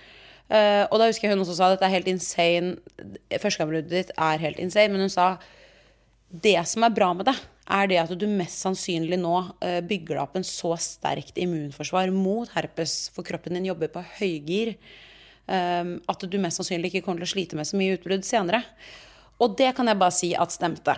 Uh, 0.49 0.85
og 0.89 0.97
da 0.97 1.07
husker 1.09 1.27
jeg 1.27 1.35
hun 1.35 1.43
også 1.43 1.59
sa 1.59 1.69
dette 1.69 1.85
er 1.85 1.93
helt 1.93 2.09
insane. 2.09 2.77
Førstegangsbruddet 3.29 3.91
ditt 3.93 4.13
er 4.17 4.41
helt 4.41 4.61
insane, 4.61 4.91
men 4.93 5.05
hun 5.05 5.13
sa 5.13 5.35
det 6.29 6.57
som 6.69 6.85
er 6.85 6.93
bra 6.93 7.11
med 7.17 7.29
det, 7.29 7.35
er 7.69 7.89
det 7.89 7.99
at 8.01 8.13
du 8.17 8.25
mest 8.29 8.63
sannsynlig 8.63 9.17
nå 9.21 9.35
uh, 9.45 9.79
bygger 9.85 10.15
deg 10.15 10.23
opp 10.23 10.39
en 10.39 10.47
så 10.47 10.73
sterkt 10.81 11.37
immunforsvar 11.41 12.09
mot 12.13 12.49
herpes, 12.55 13.11
for 13.13 13.25
kroppen 13.25 13.57
din 13.57 13.69
jobber 13.69 13.93
på 13.93 14.05
høygir. 14.17 14.75
Um, 15.49 15.95
at 16.09 16.25
du 16.29 16.37
mest 16.41 16.61
sannsynlig 16.61 16.91
ikke 16.91 17.05
kommer 17.05 17.23
til 17.23 17.29
å 17.29 17.35
slite 17.35 17.57
med 17.57 17.69
så 17.69 17.77
mye 17.77 17.95
utbrudd 17.97 18.25
senere. 18.25 18.63
Og 19.41 19.55
det 19.57 19.71
kan 19.77 19.89
jeg 19.89 20.01
bare 20.01 20.13
si 20.13 20.33
at 20.37 20.53
stemte. 20.53 20.97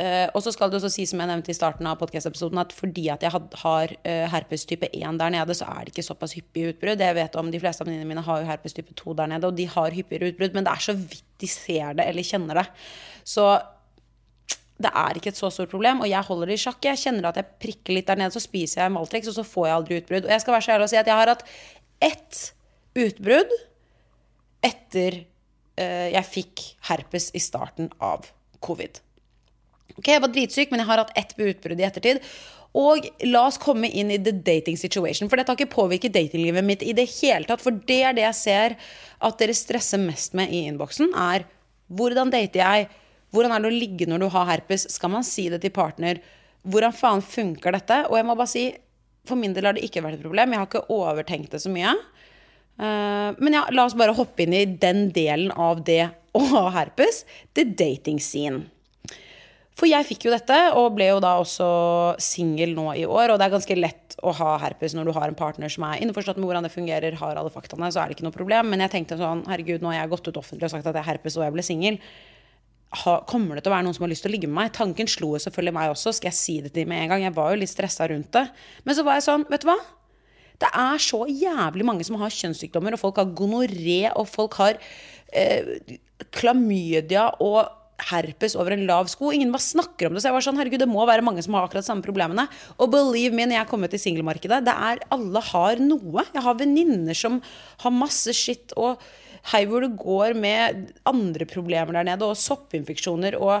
Uh, 0.00 0.30
og 0.32 0.40
så 0.40 0.52
skal 0.54 0.70
det 0.70 0.78
også 0.78 0.88
si, 0.94 1.04
som 1.08 1.20
jeg 1.20 1.28
nevnte 1.28 1.52
i 1.52 1.56
starten 1.56 1.84
av 1.84 1.98
podcast-episoden, 2.00 2.60
at 2.62 2.70
fordi 2.72 3.08
at 3.12 3.24
jeg 3.26 3.34
had, 3.34 3.48
har 3.60 3.92
uh, 3.98 4.26
herpes 4.32 4.64
type 4.70 4.88
1 4.88 5.18
der 5.20 5.34
nede, 5.34 5.56
så 5.58 5.66
er 5.68 5.84
det 5.84 5.92
ikke 5.92 6.06
såpass 6.06 6.32
hyppige 6.38 6.72
utbrudd. 6.72 7.02
Jeg 7.04 7.18
vet 7.18 7.36
om 7.36 7.50
De 7.52 7.60
fleste 7.60 7.84
av 7.84 7.90
venninnene 7.90 8.08
mine 8.08 8.24
har 8.24 8.40
jo 8.40 8.48
herpes 8.48 8.76
type 8.76 8.94
2 8.96 9.16
der 9.18 9.28
nede, 9.34 9.50
og 9.50 9.58
de 9.58 9.66
har 9.68 9.96
hyppigere 9.96 10.30
utbrudd, 10.32 10.56
men 10.56 10.64
det 10.64 10.72
er 10.72 10.86
så 10.86 10.94
vidt 10.96 11.26
de 11.42 11.50
ser 11.50 11.98
det 11.98 12.06
eller 12.08 12.26
kjenner 12.26 12.62
det. 12.62 12.64
Så 13.28 13.44
det 14.80 14.92
er 14.96 15.18
ikke 15.18 15.34
et 15.34 15.40
så 15.40 15.50
stort 15.52 15.72
problem, 15.72 16.00
og 16.00 16.08
jeg 16.08 16.24
holder 16.30 16.48
det 16.48 16.56
i 16.56 16.62
sjakk. 16.64 16.80
Jeg 16.88 17.02
kjenner 17.02 17.28
at 17.28 17.42
jeg 17.42 17.58
prikker 17.60 17.96
litt 17.96 18.08
der 18.08 18.22
nede, 18.22 18.32
så 18.32 18.40
spiser 18.40 18.84
jeg 18.84 18.94
Maltrix, 18.94 19.28
og 19.28 19.36
så 19.36 19.44
får 19.44 19.68
jeg 19.68 19.76
aldri 19.76 20.00
utbrudd. 20.00 20.28
Og 20.28 20.32
jeg 20.32 20.44
skal 20.44 20.56
være 20.56 20.66
så 20.66 20.74
ærlig 20.76 20.88
og 20.88 20.92
si 20.94 21.00
at 21.02 21.10
jeg 21.10 21.20
har 21.20 21.34
hatt 21.34 21.44
ett 22.08 22.40
utbrudd 23.04 23.52
etter 24.64 25.20
uh, 25.20 26.08
jeg 26.16 26.26
fikk 26.30 26.64
herpes 26.88 27.28
i 27.36 27.44
starten 27.44 27.92
av 28.00 28.32
covid. 28.64 29.02
Ok, 29.96 30.08
Jeg 30.08 30.22
var 30.22 30.32
dritsyk, 30.32 30.70
men 30.70 30.82
jeg 30.82 30.90
har 30.90 31.04
hatt 31.04 31.16
ett 31.18 31.36
utbrudd 31.38 31.80
i 31.80 31.86
ettertid. 31.86 32.22
Og 32.78 33.06
la 33.26 33.46
oss 33.48 33.58
komme 33.58 33.88
inn 33.90 34.12
i 34.14 34.18
the 34.22 34.32
dating 34.32 34.76
situation. 34.78 35.28
For 35.28 35.40
dette 35.40 35.50
har 35.50 35.58
ikke 35.58 35.74
påvirket 35.74 36.14
datinglivet 36.14 36.66
mitt 36.66 36.84
i 36.86 36.94
det 36.94 37.08
hele 37.16 37.48
tatt. 37.48 37.62
For 37.62 37.74
det 37.74 38.02
er 38.06 38.14
det 38.14 38.26
jeg 38.28 38.38
ser 38.38 38.76
at 39.18 39.40
dere 39.40 39.56
stresser 39.58 39.98
mest 40.02 40.36
med 40.38 40.52
i 40.54 40.62
innboksen, 40.68 41.10
er 41.18 41.48
hvordan 41.90 42.30
dater 42.30 42.62
jeg? 42.62 42.90
Hvordan 43.34 43.54
er 43.54 43.62
det 43.62 43.70
å 43.70 43.74
ligge 43.74 44.06
når 44.10 44.22
du 44.22 44.28
har 44.34 44.46
herpes? 44.46 44.86
Skal 44.90 45.10
man 45.10 45.26
si 45.26 45.48
det 45.50 45.60
til 45.64 45.74
partner? 45.74 46.20
Hvordan 46.62 46.94
faen 46.94 47.22
funker 47.24 47.74
dette? 47.74 48.04
Og 48.10 48.18
jeg 48.18 48.26
må 48.28 48.36
bare 48.38 48.50
si, 48.50 48.64
for 49.26 49.38
min 49.38 49.54
del 49.56 49.66
har 49.66 49.76
det 49.76 49.84
ikke 49.86 50.02
vært 50.04 50.18
et 50.18 50.24
problem. 50.24 50.54
Jeg 50.54 50.62
har 50.62 50.70
ikke 50.70 50.86
overtenkt 50.94 51.54
det 51.54 51.62
så 51.62 51.72
mye. 51.72 51.94
Uh, 52.80 53.36
men 53.42 53.58
ja, 53.58 53.66
la 53.74 53.84
oss 53.86 53.96
bare 53.98 54.14
hoppe 54.16 54.46
inn 54.46 54.54
i 54.56 54.64
den 54.64 55.08
delen 55.14 55.50
av 55.52 55.82
det 55.86 56.04
å 56.36 56.42
ha 56.54 56.64
herpes. 56.78 57.24
The 57.58 57.66
dating 57.66 58.22
scene. 58.22 58.68
For 59.80 59.88
jeg 59.88 60.04
fikk 60.04 60.26
jo 60.26 60.32
dette, 60.34 60.56
og 60.76 60.90
ble 60.98 61.06
jo 61.08 61.20
da 61.24 61.38
også 61.40 61.66
singel 62.20 62.74
nå 62.76 62.90
i 63.00 63.06
år. 63.08 63.32
Og 63.32 63.38
det 63.40 63.46
er 63.46 63.54
ganske 63.54 63.76
lett 63.78 64.16
å 64.20 64.34
ha 64.36 64.58
herpes 64.60 64.92
når 64.92 65.08
du 65.08 65.12
har 65.16 65.30
en 65.30 65.38
partner 65.38 65.72
som 65.72 65.86
er 65.88 66.02
innforstått 66.04 66.36
med 66.36 66.50
hvordan 66.50 66.66
det 66.66 66.72
fungerer, 66.74 67.16
har 67.16 67.40
alle 67.40 67.52
faktaene, 67.54 67.88
så 67.88 68.02
er 68.02 68.10
det 68.10 68.18
ikke 68.18 68.26
noe 68.26 68.36
problem. 68.36 68.68
Men 68.68 68.84
jeg 68.84 68.92
tenkte 68.92 69.16
sånn, 69.20 69.46
herregud, 69.48 69.80
nå 69.80 69.94
har 69.94 70.02
jeg 70.02 70.12
gått 70.12 70.28
ut 70.28 70.42
offentlig 70.42 70.68
og 70.68 70.74
sagt 70.74 70.90
at 70.90 70.98
jeg 70.98 71.06
har 71.06 71.14
herpes 71.14 71.38
og 71.40 71.46
jeg 71.46 71.56
ble 71.56 71.64
singel. 71.64 71.96
Kommer 73.30 73.56
det 73.56 73.64
til 73.64 73.72
å 73.72 73.76
være 73.78 73.86
noen 73.86 73.96
som 73.96 74.04
har 74.04 74.12
lyst 74.12 74.26
til 74.26 74.32
å 74.32 74.34
ligge 74.34 74.50
med 74.50 74.58
meg? 74.58 74.74
Tanken 74.76 75.08
slo 75.08 75.32
selvfølgelig 75.40 75.76
meg 75.78 75.94
også. 75.94 76.12
Skal 76.18 76.28
jeg 76.28 76.40
si 76.42 76.58
det 76.60 76.74
til 76.76 76.90
med 76.90 77.06
en 77.06 77.14
gang? 77.14 77.24
Jeg 77.24 77.36
var 77.40 77.54
jo 77.54 77.62
litt 77.62 77.72
stressa 77.72 78.10
rundt 78.12 78.32
det. 78.36 78.44
Men 78.84 78.98
så 78.98 79.06
var 79.06 79.16
jeg 79.16 79.28
sånn, 79.30 79.48
vet 79.48 79.64
du 79.64 79.70
hva? 79.70 79.78
Det 80.60 80.68
er 80.76 81.00
så 81.00 81.24
jævlig 81.24 81.88
mange 81.88 82.04
som 82.04 82.20
har 82.20 82.36
kjønnssykdommer, 82.36 82.92
og 82.92 83.00
folk 83.00 83.22
har 83.22 83.32
gonoré, 83.32 84.02
og 84.12 84.26
folk 84.28 84.60
har 84.60 84.76
eh, 85.32 85.78
klamydia 86.36 87.30
og 87.40 87.79
herpes 88.08 88.56
over 88.58 88.74
en 88.74 88.86
lav 88.88 89.08
sko. 89.12 89.30
Ingen 89.34 89.52
bare 89.52 89.64
snakker 89.64 90.08
om 90.08 90.16
det. 90.16 90.22
Så 90.22 90.30
jeg 90.30 90.36
var 90.36 90.46
sånn, 90.46 90.58
herregud, 90.60 90.82
det 90.82 90.90
må 90.90 91.04
være 91.08 91.24
mange 91.26 91.44
som 91.44 91.56
har 91.56 91.66
akkurat 91.66 91.86
samme 91.86 92.04
problemene. 92.04 92.46
Og 92.78 92.92
believe 92.92 93.36
me, 93.36 93.46
når 93.48 93.60
jeg 93.60 93.70
kom 93.70 93.84
ut 93.86 93.96
i 93.96 94.02
singelmarkedet, 94.02 94.62
det 94.66 94.76
er 94.90 95.02
alle 95.14 95.42
har 95.50 95.82
noe. 95.82 96.24
Jeg 96.30 96.44
har 96.46 96.58
venninner 96.60 97.18
som 97.18 97.40
har 97.84 97.94
masse 97.94 98.34
skitt, 98.36 98.74
og 98.80 99.02
hei 99.52 99.64
hvor 99.68 99.84
det 99.84 99.94
går 100.00 100.36
med 100.38 100.90
andre 101.08 101.46
problemer 101.48 101.96
der 101.96 102.10
nede, 102.12 102.26
og 102.26 102.38
soppinfeksjoner 102.38 103.38
og 103.40 103.56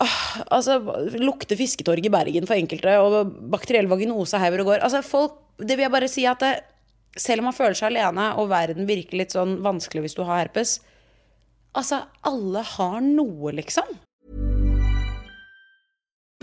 ah, 0.00 0.20
altså, 0.48 0.78
lukter 1.20 1.58
fisketorg 1.60 2.06
i 2.08 2.12
Bergen 2.12 2.48
for 2.48 2.56
enkelte, 2.56 2.98
og 3.00 3.34
bakteriell 3.52 3.90
vaginose 3.90 4.40
her 4.40 4.52
hvor 4.52 4.62
det 4.62 4.68
går. 4.70 4.84
Altså, 4.86 5.04
folk 5.06 5.40
det 5.62 5.76
vil 5.76 5.86
jeg 5.86 5.94
bare 5.94 6.08
si 6.10 6.24
at 6.26 6.40
det, 6.42 6.54
selv 7.20 7.42
om 7.42 7.50
man 7.50 7.56
føler 7.56 7.76
seg 7.76 7.92
alene, 7.92 8.30
og 8.40 8.48
verden 8.50 8.88
virker 8.88 9.20
litt 9.20 9.34
sånn 9.34 9.58
vanskelig 9.64 10.06
hvis 10.06 10.16
du 10.16 10.24
har 10.24 10.46
herpes 10.46 10.78
Altså, 11.72 12.02
alle 12.28 12.62
har 12.74 13.00
noe, 13.00 13.52
liksom. 13.56 13.88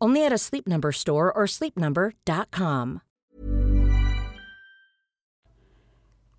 Only 0.00 0.24
at 0.24 0.32
a 0.32 0.38
Sleep 0.38 0.66
Number 0.66 0.92
store 0.92 1.30
or 1.32 1.46
sleepnumber.com. 1.46 3.00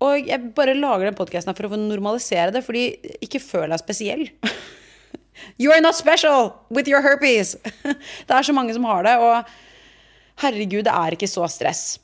Og 0.02 0.26
jeg 0.26 0.50
bare 0.56 0.74
lager 0.74 1.06
den 1.06 1.16
podkasten 1.18 1.54
for 1.54 1.70
å 1.70 1.78
normalisere 1.78 2.50
det, 2.54 2.64
fordi 2.66 2.88
ikke 3.22 3.38
føl 3.42 3.70
deg 3.70 3.82
spesiell. 3.82 4.24
You 5.62 5.72
are 5.72 5.80
not 5.80 5.96
special 5.96 6.52
with 6.70 6.90
your 6.90 7.02
herpes! 7.02 7.54
Det 8.26 8.34
er 8.34 8.46
så 8.46 8.54
mange 8.54 8.74
som 8.74 8.84
har 8.86 9.06
det, 9.06 9.14
og 9.18 9.48
herregud, 10.42 10.84
det 10.84 10.92
er 10.92 11.16
ikke 11.16 11.30
så 11.30 11.46
stress. 11.50 12.00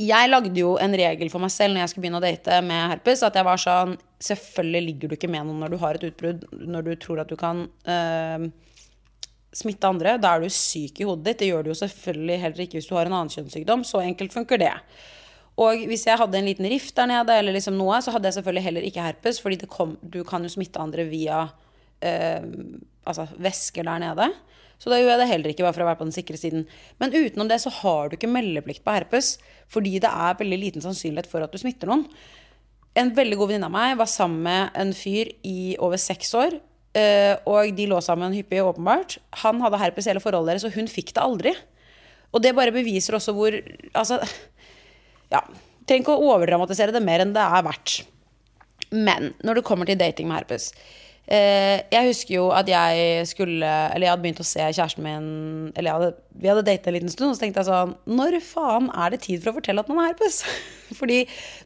Jeg 0.00 0.30
lagde 0.30 0.52
jo 0.56 0.76
en 0.80 0.94
regel 0.96 1.28
for 1.32 1.42
meg 1.42 1.52
selv 1.52 1.74
når 1.74 1.84
jeg 1.84 1.92
skulle 1.92 2.04
begynne 2.06 2.20
å 2.20 2.24
date 2.24 2.60
med 2.64 2.94
herpes, 2.94 3.24
at 3.26 3.36
jeg 3.36 3.48
var 3.48 3.60
sånn 3.60 3.98
Selvfølgelig 4.20 4.84
ligger 4.84 5.10
du 5.10 5.14
ikke 5.16 5.28
med 5.32 5.46
noen 5.48 5.62
når 5.64 5.72
du 5.72 5.76
har 5.80 5.96
et 5.96 6.02
utbrudd, 6.04 6.42
når 6.52 6.84
du 6.84 6.90
tror 7.00 7.22
at 7.22 7.30
du 7.32 7.38
kan 7.40 7.62
øh, 7.88 8.42
smitte 9.56 9.88
andre. 9.88 10.16
Da 10.22 10.34
er 10.34 10.44
du 10.44 10.52
syk 10.52 11.00
i 11.00 11.06
hodet 11.08 11.32
ditt. 11.32 11.40
Det 11.42 11.48
gjør 11.50 11.64
du 11.66 11.72
jo 11.72 11.78
selvfølgelig 11.80 12.42
heller 12.44 12.64
ikke 12.64 12.78
hvis 12.78 12.90
du 12.90 12.94
har 12.98 13.08
en 13.08 13.16
annen 13.18 13.32
kjønnssykdom. 13.32 13.86
Så 13.86 14.02
enkelt 14.04 14.36
funker 14.36 14.60
det. 14.60 14.74
Og 15.60 15.82
hvis 15.90 16.06
jeg 16.06 16.16
hadde 16.20 16.38
en 16.38 16.48
liten 16.48 16.68
rift 16.70 16.94
der 16.96 17.10
nede, 17.10 17.34
eller 17.36 17.56
liksom 17.56 17.76
noe, 17.76 17.98
så 18.00 18.14
hadde 18.14 18.30
jeg 18.30 18.38
selvfølgelig 18.38 18.66
heller 18.68 18.86
ikke 18.86 19.04
herpes, 19.04 19.40
fordi 19.42 19.58
kom, 19.68 19.96
du 20.00 20.22
kan 20.24 20.46
jo 20.46 20.52
smitte 20.52 20.80
andre 20.80 21.04
via 21.10 21.42
øh, 22.06 22.46
altså 23.04 23.26
væsker 23.36 23.84
der 23.84 24.00
nede. 24.06 24.30
Så 24.80 24.88
da 24.88 24.96
gjør 24.96 25.12
jeg 25.12 25.20
det 25.20 25.28
heller 25.28 25.52
ikke, 25.52 25.64
bare 25.66 25.76
for 25.76 25.84
å 25.84 25.90
være 25.90 26.00
på 26.00 26.06
den 26.08 26.16
sikre 26.16 26.38
siden. 26.40 26.62
Men 27.02 27.12
utenom 27.12 27.50
det 27.50 27.58
så 27.60 27.72
har 27.82 28.08
du 28.08 28.16
ikke 28.16 28.30
meldeplikt 28.32 28.84
på 28.86 28.94
herpes, 28.94 29.34
fordi 29.68 29.98
det 30.00 30.08
er 30.08 30.38
veldig 30.38 30.60
liten 30.62 30.84
sannsynlighet 30.84 31.28
for 31.28 31.44
at 31.44 31.52
du 31.52 31.60
smitter 31.60 31.90
noen. 31.90 32.06
En 32.96 33.12
veldig 33.14 33.36
god 33.38 33.52
venninne 33.52 33.68
av 33.68 33.74
meg 33.74 33.98
var 34.00 34.08
sammen 34.10 34.40
med 34.46 34.80
en 34.80 34.94
fyr 34.96 35.28
i 35.46 35.74
over 35.82 36.00
seks 36.00 36.32
år. 36.38 36.56
Eh, 36.96 37.34
Og 37.46 37.74
de 37.76 37.88
lå 37.90 38.00
sammen 38.04 38.34
hyppig, 38.36 38.62
åpenbart. 38.64 39.18
Han 39.44 39.60
hadde 39.64 39.80
herpes 39.82 40.08
hele 40.10 40.22
forholdet 40.22 40.54
deres, 40.54 40.68
og 40.68 40.76
hun 40.76 40.90
fikk 40.90 41.14
det 41.16 41.24
aldri. 41.24 41.54
Og 42.30 42.42
det 42.44 42.54
bare 42.54 42.74
beviser 42.74 43.16
også 43.18 43.34
hvor 43.36 43.56
Altså, 43.94 44.20
ja. 45.34 45.42
Trenger 45.88 46.04
ikke 46.04 46.14
å 46.14 46.32
overdramatisere 46.36 46.94
det 46.94 47.02
mer 47.02 47.24
enn 47.24 47.32
det 47.34 47.42
er 47.42 47.64
verdt. 47.66 48.00
Men 48.94 49.32
når 49.42 49.58
det 49.58 49.66
kommer 49.66 49.88
til 49.88 49.98
dating 49.98 50.28
med 50.30 50.42
herpes 50.42 50.70
Jeg 51.30 52.08
husker 52.08 52.32
jo 52.34 52.48
at 52.50 52.66
jeg 52.66 53.26
skulle 53.30 53.62
Eller 53.62 54.08
jeg 54.08 54.10
hadde 54.10 54.22
begynt 54.24 54.40
å 54.42 54.46
se 54.48 54.64
kjæresten 54.64 55.04
min 55.04 55.28
Eller 55.78 55.94
hadde, 55.94 56.08
vi 56.34 56.50
hadde 56.50 56.64
datet 56.66 56.88
en 56.90 56.96
liten 56.96 57.12
stund, 57.12 57.30
og 57.30 57.36
så 57.38 57.44
tenkte 57.44 57.62
jeg 57.62 57.68
sånn 57.68 57.92
Når 58.10 58.40
faen 58.42 58.88
er 58.90 59.14
det 59.14 59.20
tid 59.28 59.44
for 59.44 59.52
å 59.52 59.58
fortelle 59.60 59.84
at 59.84 59.92
man 59.92 60.00
har 60.00 60.10
herpes? 60.10 60.40
Fordi 60.98 61.20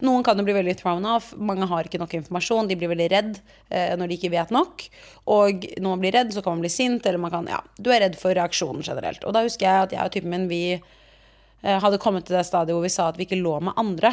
noen 0.04 0.24
kan 0.26 0.36
jo 0.36 0.44
bli 0.44 0.56
veldig 0.56 0.74
thrown 0.76 1.06
off. 1.08 1.30
Mange 1.40 1.64
har 1.70 1.88
ikke 1.88 2.00
nok 2.02 2.12
informasjon. 2.18 2.68
De 2.68 2.76
blir 2.76 2.90
veldig 2.92 3.06
redd 3.12 3.38
eh, 3.70 3.94
når 3.96 4.10
de 4.10 4.18
ikke 4.18 4.32
vet 4.34 4.52
nok. 4.52 4.84
Og 5.32 5.64
når 5.78 5.88
man 5.88 6.02
blir 6.02 6.12
redd, 6.12 6.34
så 6.34 6.42
kan 6.44 6.58
man 6.58 6.64
bli 6.66 6.72
sint, 6.72 7.06
eller 7.08 7.22
man 7.22 7.32
kan 7.32 7.48
Ja, 7.48 7.62
du 7.78 7.88
er 7.94 8.04
redd 8.04 8.18
for 8.20 8.36
reaksjonen 8.36 8.84
generelt. 8.84 9.24
Og 9.24 9.32
da 9.32 9.46
husker 9.46 9.64
jeg 9.64 9.86
at 9.86 9.96
jeg 9.96 10.04
og 10.04 10.12
typen 10.12 10.34
min, 10.34 10.44
vi 10.50 10.62
eh, 10.76 11.78
hadde 11.80 12.02
kommet 12.02 12.28
til 12.28 12.36
det 12.36 12.44
stadiet 12.48 12.76
hvor 12.76 12.84
vi 12.84 12.92
sa 12.92 13.08
at 13.08 13.20
vi 13.20 13.24
ikke 13.24 13.40
lå 13.40 13.56
med 13.64 13.80
andre. 13.80 14.12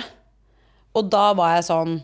Og 0.96 1.12
da 1.12 1.32
var 1.36 1.58
jeg 1.58 1.68
sånn 1.68 2.00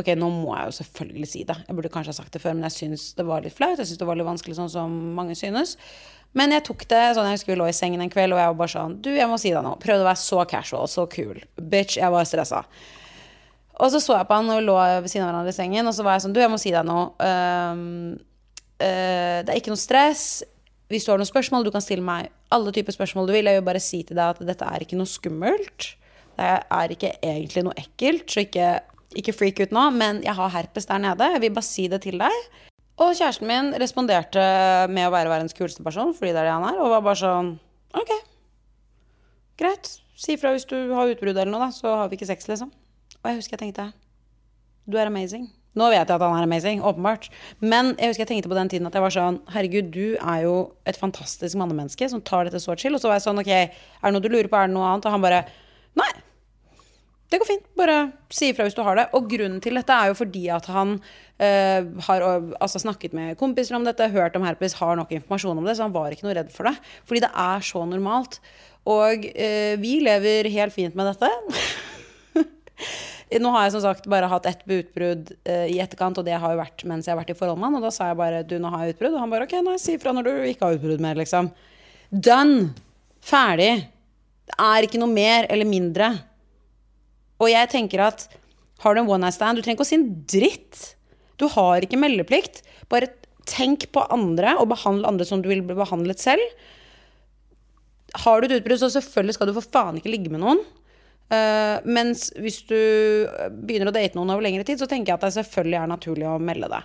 Ok, 0.00 0.12
nå 0.16 0.30
må 0.32 0.54
jeg 0.56 0.70
jo 0.70 0.76
selvfølgelig 0.78 1.28
si 1.28 1.42
det. 1.48 1.56
Jeg 1.66 1.76
burde 1.76 1.90
kanskje 1.92 2.14
ha 2.14 2.18
sagt 2.20 2.32
det 2.34 2.42
før, 2.42 2.56
men 2.56 2.66
jeg 2.68 2.76
syns 2.78 3.10
det 3.18 3.26
var 3.28 3.44
litt 3.44 3.56
flaut. 3.56 3.78
Jeg 3.78 3.90
syns 3.90 4.00
det 4.00 4.08
var 4.08 4.18
litt 4.18 4.28
vanskelig, 4.28 4.56
sånn 4.58 4.72
som 4.72 4.94
mange 5.16 5.36
synes. 5.38 5.76
Men 6.38 6.54
jeg 6.54 6.64
tok 6.68 6.84
det 6.90 7.02
sånn, 7.16 7.26
jeg 7.26 7.40
husker 7.40 7.52
vi 7.52 7.58
lå 7.58 7.66
i 7.70 7.74
sengen 7.74 8.02
en 8.04 8.12
kveld, 8.12 8.36
og 8.36 8.38
jeg 8.38 8.52
var 8.52 8.58
bare 8.60 8.72
sånn 8.72 8.96
Du, 9.02 9.10
jeg 9.10 9.26
må 9.30 9.38
si 9.42 9.50
deg 9.54 9.64
noe. 9.66 9.78
Prøvde 9.82 10.04
å 10.04 10.08
være 10.08 10.22
så 10.22 10.44
casual, 10.50 10.90
så 10.90 11.06
kul. 11.10 11.42
Bitch, 11.58 11.98
jeg 11.98 12.14
var 12.14 12.28
stressa. 12.28 12.62
Og 13.80 13.92
så 13.92 14.00
så 14.04 14.18
jeg 14.18 14.28
på 14.28 14.36
han 14.36 14.52
og 14.52 14.62
lå 14.62 14.76
ved 15.00 15.08
siden 15.10 15.24
av 15.24 15.32
hverandre 15.32 15.54
i 15.54 15.56
sengen, 15.56 15.88
og 15.88 15.96
så 15.96 16.04
var 16.06 16.16
jeg 16.16 16.26
sånn 16.26 16.36
Du, 16.36 16.40
jeg 16.42 16.52
må 16.52 16.60
si 16.60 16.72
deg 16.74 16.86
noe. 16.86 17.08
Ehm, 17.24 18.18
uh, 18.82 19.38
det 19.40 19.48
er 19.48 19.56
ikke 19.58 19.72
noe 19.72 19.80
stress. 19.80 20.26
Hvis 20.90 21.06
du 21.06 21.12
har 21.12 21.20
noen 21.20 21.28
spørsmål, 21.28 21.64
du 21.64 21.72
kan 21.74 21.84
stille 21.84 22.04
meg 22.04 22.28
alle 22.52 22.74
typer 22.74 22.94
spørsmål 22.94 23.30
du 23.30 23.34
vil. 23.34 23.48
Jeg 23.48 23.60
vil 23.60 23.66
bare 23.66 23.82
si 23.82 24.02
til 24.04 24.18
deg 24.18 24.34
at 24.34 24.44
dette 24.46 24.66
er 24.66 24.84
ikke 24.84 24.98
noe 24.98 25.10
skummelt. 25.10 25.94
Det 26.40 26.50
er 26.60 26.94
ikke 26.94 27.12
egentlig 27.20 27.64
noe 27.66 27.76
ekkelt, 27.78 28.24
så 28.30 28.44
ikke, 28.46 28.68
ikke 29.18 29.34
freak 29.34 29.62
ut 29.64 29.72
nå, 29.74 29.86
men 29.96 30.20
jeg 30.22 30.36
har 30.38 30.52
herpes 30.54 30.86
der 30.86 31.00
nede. 31.02 31.30
Jeg 31.34 31.42
vil 31.42 31.54
bare 31.56 31.66
si 31.66 31.86
det 31.90 32.02
til 32.04 32.20
deg. 32.20 32.66
Og 33.00 33.14
kjæresten 33.16 33.48
min 33.48 33.70
responderte 33.80 34.42
med 34.92 35.08
å 35.08 35.14
være 35.14 35.32
verdens 35.32 35.56
kuleste 35.56 35.82
person, 35.82 36.12
fordi 36.14 36.34
det 36.34 36.42
er 36.42 36.50
det 36.50 36.56
han 36.58 36.66
er, 36.68 36.80
og 36.82 36.92
var 36.92 37.06
bare 37.06 37.20
sånn 37.22 37.54
OK. 37.96 38.12
Greit. 39.60 39.94
Si 40.20 40.36
fra 40.36 40.52
hvis 40.52 40.68
du 40.68 40.76
har 40.92 41.08
utbrudd 41.08 41.32
eller 41.38 41.50
noe, 41.50 41.64
da, 41.64 41.72
så 41.72 41.94
har 42.02 42.10
vi 42.10 42.18
ikke 42.18 42.28
sex, 42.28 42.44
liksom. 42.50 42.68
Og 43.20 43.30
jeg 43.30 43.40
husker 43.40 43.56
jeg 43.56 43.64
tenkte 43.64 43.90
Du 44.88 44.98
er 45.00 45.08
amazing. 45.08 45.48
Nå 45.78 45.86
vet 45.92 46.00
jeg 46.02 46.16
at 46.16 46.22
han 46.24 46.34
er 46.34 46.44
amazing, 46.44 46.80
åpenbart. 46.82 47.28
Men 47.62 47.92
jeg 47.94 48.10
husker 48.10 48.24
jeg 48.24 48.30
tenkte 48.32 48.50
på 48.50 48.58
den 48.58 48.70
tiden 48.72 48.88
at 48.88 48.96
jeg 48.96 49.04
var 49.04 49.14
sånn 49.14 49.38
Herregud, 49.54 49.92
du 49.94 50.16
er 50.18 50.44
jo 50.44 50.54
et 50.88 50.98
fantastisk 50.98 51.58
mannemenneske 51.60 52.08
som 52.10 52.22
tar 52.26 52.48
dette 52.48 52.60
så 52.62 52.74
chill. 52.76 52.96
Og 52.96 53.02
så 53.02 53.08
var 53.10 53.20
jeg 53.20 53.28
sånn 53.28 53.40
OK, 53.40 53.52
er 53.54 53.70
det 54.02 54.12
noe 54.16 54.24
du 54.24 54.28
lurer 54.32 54.50
på, 54.50 54.58
er 54.58 54.70
det 54.70 54.76
noe 54.76 54.88
annet? 54.90 55.06
Og 55.06 55.16
han 55.16 55.24
bare 55.24 55.44
Nei. 55.98 56.10
Det 57.30 57.38
går 57.38 57.46
fint. 57.46 57.66
Bare 57.78 57.98
si 58.34 58.48
ifra 58.50 58.66
hvis 58.66 58.74
du 58.74 58.82
har 58.86 58.98
det. 58.98 59.06
Og 59.14 59.28
grunnen 59.30 59.60
til 59.62 59.78
dette 59.78 59.94
er 59.94 60.10
jo 60.10 60.16
fordi 60.18 60.48
at 60.50 60.66
han 60.70 60.96
eh, 61.38 61.86
har 62.08 62.24
altså, 62.26 62.80
snakket 62.82 63.14
med 63.14 63.38
kompiser 63.38 63.78
om 63.78 63.86
dette, 63.86 64.08
hørt 64.10 64.34
om 64.38 64.46
herpes, 64.46 64.74
har 64.80 64.98
nok 64.98 65.12
informasjon 65.14 65.60
om 65.60 65.68
det, 65.68 65.76
så 65.78 65.86
han 65.86 65.94
var 65.94 66.10
ikke 66.10 66.26
noe 66.26 66.34
redd 66.40 66.50
for 66.54 66.66
det. 66.66 66.74
Fordi 67.06 67.22
det 67.22 67.30
er 67.30 67.62
så 67.70 67.84
normalt. 67.86 68.40
Og 68.90 69.28
eh, 69.30 69.76
vi 69.78 70.00
lever 70.02 70.50
helt 70.50 70.74
fint 70.74 70.98
med 70.98 71.12
dette. 71.12 71.30
Nå 73.44 73.52
har 73.54 73.68
jeg 73.68 73.76
som 73.76 73.84
sagt 73.84 74.08
bare 74.10 74.26
hatt 74.26 74.48
ett 74.50 74.64
utbrudd 74.66 75.30
eh, 75.46 75.68
i 75.70 75.78
etterkant, 75.78 76.18
og 76.18 76.26
det 76.26 76.34
har 76.34 76.56
jo 76.56 76.58
vært 76.58 76.82
mens 76.90 77.06
jeg 77.06 77.14
har 77.14 77.20
vært 77.20 77.30
i 77.30 77.38
forhold 77.38 77.60
med 77.60 77.70
han. 77.70 77.78
Og 77.78 77.86
da 77.86 77.92
sa 77.94 78.10
jeg 78.10 78.18
bare 78.18 78.42
du, 78.42 78.56
nå 78.58 78.72
har 78.74 78.88
jeg 78.88 78.96
utbrudd. 78.96 79.14
Og 79.14 79.22
han 79.22 79.30
bare 79.30 79.46
ok, 79.46 79.54
nei, 79.68 79.76
si 79.78 79.94
ifra 79.94 80.16
når 80.16 80.26
du 80.26 80.32
ikke 80.50 80.66
har 80.66 80.80
utbrudd 80.80 81.04
mer, 81.04 81.20
liksom. 81.20 81.52
Done! 82.10 82.72
Ferdig. 83.22 83.70
Det 84.50 84.56
er 84.64 84.86
ikke 84.86 84.98
noe 84.98 85.12
mer 85.12 85.46
eller 85.52 85.68
mindre. 85.68 86.08
Og 87.40 87.50
jeg 87.52 87.70
tenker 87.72 88.04
at 88.04 88.26
har 88.84 88.96
du 88.96 89.02
en 89.02 89.10
one 89.10 89.24
night 89.24 89.36
stand, 89.36 89.58
du 89.58 89.64
trenger 89.64 89.80
ikke 89.80 89.86
å 89.86 89.90
si 89.90 89.98
en 89.98 90.10
dritt. 90.28 90.82
Du 91.40 91.46
har 91.52 91.84
ikke 91.84 92.00
meldeplikt. 92.00 92.62
Bare 92.92 93.12
tenk 93.48 93.88
på 93.92 94.04
andre 94.12 94.54
og 94.60 94.70
behandle 94.72 95.08
andre 95.08 95.26
som 95.28 95.42
du 95.42 95.50
vil 95.50 95.64
bli 95.64 95.76
behandlet 95.76 96.22
selv. 96.22 96.44
Har 98.24 98.40
du 98.40 98.48
et 98.48 98.58
utbrudd, 98.58 98.80
så 98.80 98.90
selvfølgelig 98.92 99.36
skal 99.36 99.50
du 99.50 99.56
for 99.56 99.72
faen 99.72 100.00
ikke 100.00 100.12
ligge 100.12 100.32
med 100.32 100.42
noen. 100.42 100.62
Uh, 101.30 101.78
mens 101.86 102.26
hvis 102.42 102.64
du 102.66 102.74
begynner 103.62 103.92
å 103.92 103.94
date 103.94 104.18
noen 104.18 104.32
over 104.34 104.42
lengre 104.42 104.64
tid, 104.66 104.80
så 104.80 104.88
tenker 104.90 105.12
jeg 105.12 105.20
at 105.20 105.28
det 105.28 105.36
selvfølgelig 105.36 105.78
er 105.78 105.92
naturlig 105.92 106.26
å 106.26 106.40
melde 106.42 106.70
det. 106.72 106.80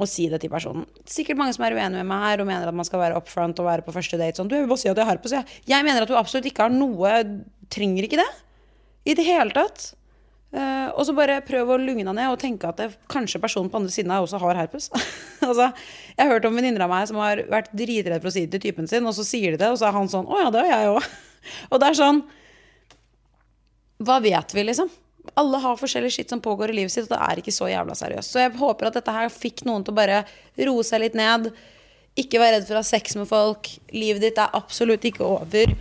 Og 0.00 0.08
si 0.08 0.24
det 0.32 0.38
til 0.40 0.52
personen. 0.52 0.86
Sikkert 1.04 1.36
mange 1.36 1.52
som 1.52 1.66
er 1.66 1.74
uenige 1.76 2.00
med 2.00 2.08
meg 2.08 2.22
her 2.24 2.40
og 2.40 2.48
mener 2.48 2.70
at 2.70 2.78
man 2.78 2.88
skal 2.88 3.02
være 3.02 3.18
up 3.20 3.28
front 3.28 3.58
og 3.60 3.68
være 3.68 3.84
på 3.84 3.92
første 3.92 4.16
date 4.16 4.40
sånn. 4.40 4.48
Du, 4.48 4.56
jeg 4.56 4.64
vil 4.64 4.72
bare 4.72 4.80
si 4.80 4.88
at 4.88 4.96
jeg 4.96 5.04
har 5.04 5.18
herpes. 5.18 5.34
Jeg. 5.36 5.58
jeg 5.68 5.84
mener 5.84 6.06
at 6.06 6.08
du 6.08 6.16
absolutt 6.16 6.48
ikke 6.48 6.68
har 6.68 6.72
noe 6.72 7.18
Trenger 7.72 8.04
ikke 8.04 8.20
det. 8.20 8.30
I 9.04 9.16
det 9.18 9.26
hele 9.26 9.54
tatt. 9.54 9.92
Uh, 10.52 10.92
og 11.00 11.06
så 11.08 11.14
bare 11.16 11.38
prøv 11.46 11.70
å 11.72 11.78
lugne 11.80 12.04
deg 12.04 12.12
ned 12.12 12.28
og 12.28 12.40
tenke 12.40 12.68
at 12.68 12.76
det, 12.76 12.90
kanskje 13.08 13.40
personen 13.40 13.70
på 13.72 13.78
andre 13.78 13.92
siden 13.94 14.10
av 14.12 14.26
også 14.26 14.40
har 14.42 14.58
herpes. 14.60 14.90
altså, 15.48 15.70
jeg 16.12 16.20
har 16.20 16.32
hørt 16.34 16.48
om 16.48 16.58
venninner 16.58 16.84
av 16.84 16.92
meg 16.92 17.06
som 17.08 17.20
har 17.22 17.40
vært 17.48 17.70
dritredd 17.72 18.20
for 18.20 18.28
å 18.28 18.34
si 18.34 18.44
det 18.44 18.58
til 18.58 18.66
typen 18.68 18.90
sin, 18.90 19.06
og 19.08 19.16
så 19.16 19.24
sier 19.24 19.54
de 19.54 19.62
det, 19.62 19.70
og 19.72 19.80
så 19.80 19.88
er 19.88 19.96
han 19.96 20.10
sånn 20.12 20.28
Å 20.28 20.42
ja, 20.42 20.50
det 20.52 20.64
har 20.66 20.74
jeg 20.74 20.90
òg. 20.92 21.06
og 21.72 21.80
det 21.80 21.88
er 21.88 21.98
sånn 22.02 22.20
Hva 24.04 24.18
vet 24.26 24.52
vi, 24.52 24.66
liksom? 24.68 24.92
Alle 25.40 25.62
har 25.62 25.80
forskjellig 25.80 26.12
skitt 26.12 26.34
som 26.34 26.42
pågår 26.44 26.74
i 26.74 26.76
livet 26.82 26.92
sitt, 26.92 27.06
og 27.08 27.14
det 27.14 27.22
er 27.24 27.40
ikke 27.40 27.54
så 27.54 27.70
jævla 27.70 27.96
seriøst. 27.96 28.34
Så 28.34 28.42
jeg 28.42 28.52
håper 28.58 28.90
at 28.90 28.98
dette 28.98 29.14
her 29.14 29.32
fikk 29.32 29.62
noen 29.68 29.86
til 29.86 29.94
å 29.94 30.00
bare 30.02 30.24
roe 30.66 30.84
seg 30.84 31.04
litt 31.04 31.16
ned. 31.16 31.48
Ikke 32.18 32.42
være 32.42 32.58
redd 32.58 32.66
for 32.66 32.76
å 32.76 32.82
ha 32.82 32.88
sex 32.88 33.14
med 33.16 33.30
folk. 33.30 33.70
Livet 33.94 34.26
ditt 34.26 34.40
er 34.42 34.52
absolutt 34.58 35.06
ikke 35.08 35.24
over. 35.24 35.72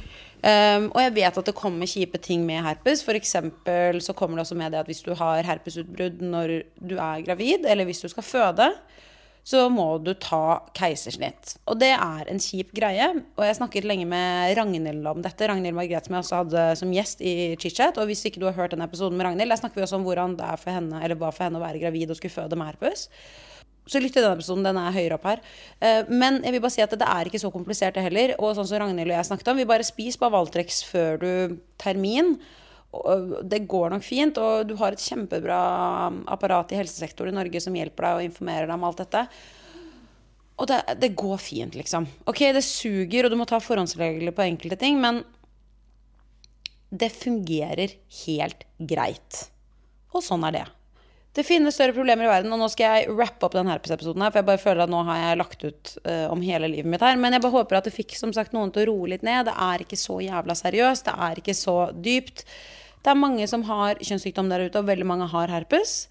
Um, 0.42 0.88
og 0.96 1.04
jeg 1.04 1.14
vet 1.20 1.36
at 1.38 1.50
det 1.52 1.54
kommer 1.54 1.90
kjipe 1.90 2.18
ting 2.18 2.46
med 2.48 2.64
herpes. 2.66 3.04
Eksempel 3.14 4.02
så 4.02 4.16
kommer 4.18 4.40
det 4.40 4.48
også 4.48 4.58
med 4.58 4.74
det 4.74 4.82
at 4.82 4.90
hvis 4.90 5.04
du 5.06 5.14
har 5.18 5.46
herpesutbrudd 5.46 6.24
når 6.26 6.56
du 6.82 6.96
er 6.98 7.22
gravid, 7.28 7.68
eller 7.70 7.86
hvis 7.86 8.02
du 8.02 8.10
skal 8.10 8.26
føde, 8.26 8.72
så 9.44 9.66
må 9.74 9.86
du 10.02 10.12
ta 10.22 10.62
keisersnitt. 10.78 11.56
Og 11.70 11.80
det 11.82 11.92
er 11.96 12.30
en 12.30 12.42
kjip 12.42 12.74
greie. 12.78 13.08
Og 13.38 13.46
jeg 13.46 13.58
snakket 13.58 13.88
lenge 13.90 14.06
med 14.10 14.54
Ragnhild 14.58 15.08
om 15.10 15.22
dette. 15.22 15.48
Ragnhild 15.50 15.78
Margrethe 15.78 16.10
som 16.10 16.18
jeg 16.18 16.26
også 16.26 16.42
hadde 16.44 16.66
som 16.82 16.94
gjest 16.94 17.24
i 17.26 17.34
ChitChat. 17.62 17.98
Og 17.98 18.10
hvis 18.10 18.24
ikke 18.30 18.42
du 18.42 18.48
har 18.50 18.58
hørt 18.58 18.76
den 18.76 18.86
episoden 18.86 19.18
med 19.18 19.26
Ragnhild, 19.30 19.50
der 19.50 19.62
snakker 19.62 19.82
vi 19.82 19.86
også 19.88 19.98
om 19.98 20.06
hvordan 20.06 20.38
det 20.38 20.46
er 20.46 20.62
for 20.62 20.78
henne, 20.78 21.02
eller 21.02 21.18
hva 21.18 21.32
for 21.34 21.48
henne 21.48 21.62
å 21.62 21.66
være 21.66 21.82
gravid 21.82 22.14
og 22.14 22.22
skulle 22.22 22.38
føde 22.38 22.60
med 22.60 22.70
herpes. 22.70 23.08
Så 23.90 24.00
lytt 24.00 24.14
til 24.14 24.24
den 24.24 24.36
episoden, 24.36 24.66
den 24.66 24.78
er 24.78 24.94
høyere 24.94 25.18
opp 25.18 25.26
her. 25.26 25.42
Eh, 25.82 26.10
men 26.10 26.40
jeg 26.46 26.54
vil 26.56 26.64
bare 26.64 26.76
si 26.76 26.84
at 26.86 26.94
det 26.94 27.08
er 27.08 27.28
ikke 27.28 27.42
så 27.42 27.52
komplisert, 27.54 27.98
det 27.98 28.06
heller. 28.06 28.36
Og 28.38 28.56
sånn 28.58 28.70
som 28.70 28.84
Ragnhild 28.84 29.10
og 29.10 29.18
jeg 29.18 29.30
snakket 29.32 29.54
om, 29.54 29.62
vi 29.62 29.70
bare 29.70 29.88
spis 29.88 30.20
Valtrex 30.22 30.84
før 30.88 31.22
du 31.22 31.32
termin 31.82 32.36
det 33.48 33.62
går 33.72 33.94
nok 33.94 34.04
fint, 34.04 34.38
og 34.38 34.68
du 34.68 34.76
har 34.82 34.92
et 34.92 35.04
kjempebra 35.04 35.58
apparat 36.34 36.74
i 36.74 36.80
helsesektoren 36.82 37.32
i 37.32 37.38
Norge 37.38 37.62
som 37.64 37.76
hjelper 37.76 38.08
deg 38.08 38.18
og 38.18 38.26
informerer 38.26 38.68
deg 38.68 38.76
om 38.76 38.84
alt 38.88 39.00
dette. 39.00 39.22
Og 40.60 40.68
det, 40.70 40.82
det, 41.00 41.14
går 41.18 41.40
fint, 41.42 41.78
liksom. 41.80 42.06
Ok, 42.30 42.44
det 42.54 42.66
suger, 42.68 43.26
og 43.26 43.32
du 43.32 43.38
må 43.40 43.48
ta 43.50 43.62
forhåndsregler 43.64 44.36
på 44.36 44.44
enkelte 44.44 44.78
ting, 44.82 45.00
men 45.02 45.24
det 46.92 47.14
fungerer 47.16 47.96
helt 48.26 48.68
greit. 48.78 49.46
Og 50.12 50.26
sånn 50.26 50.44
er 50.50 50.58
det. 50.60 50.66
Det 51.32 51.46
finnes 51.48 51.76
større 51.78 51.96
problemer 51.96 52.28
i 52.28 52.32
verden, 52.32 52.52
og 52.52 52.60
nå 52.60 52.68
skal 52.74 52.98
jeg 52.98 53.14
rappe 53.16 53.48
opp 53.48 53.54
denne 53.56 53.72
herpesepisoden 53.72 54.24
her, 54.26 54.34
for 54.34 54.42
jeg 54.42 54.48
bare 54.50 54.60
føler 54.60 54.84
at 54.84 54.92
nå 54.92 55.00
har 55.08 55.20
jeg 55.22 55.38
lagt 55.40 55.62
ut 55.64 55.92
uh, 56.04 56.28
om 56.28 56.42
hele 56.44 56.68
livet 56.74 56.92
mitt 56.92 57.04
her. 57.06 57.16
Men 57.16 57.38
jeg 57.38 57.44
bare 57.46 57.56
håper 57.56 57.78
at 57.80 57.88
det 57.88 57.96
fikk 57.96 58.18
som 58.20 58.34
sagt 58.36 58.52
noen 58.56 58.74
til 58.76 58.84
å 58.84 58.92
roe 58.92 59.14
litt 59.14 59.24
ned. 59.24 59.48
Det 59.48 59.54
er 59.56 59.86
ikke 59.86 60.00
så 60.00 60.18
jævla 60.20 60.58
seriøst. 60.60 61.08
Det 61.08 61.30
er 61.30 61.40
ikke 61.40 61.56
så 61.56 61.76
dypt. 61.96 62.44
Det 63.02 63.14
er 63.14 63.22
mange 63.22 63.48
som 63.48 63.64
har 63.70 64.02
kjønnssykdom 64.04 64.52
der 64.52 64.66
ute, 64.68 64.82
og 64.82 64.90
veldig 64.92 65.08
mange 65.08 65.30
har 65.32 65.54
herpes. 65.56 66.02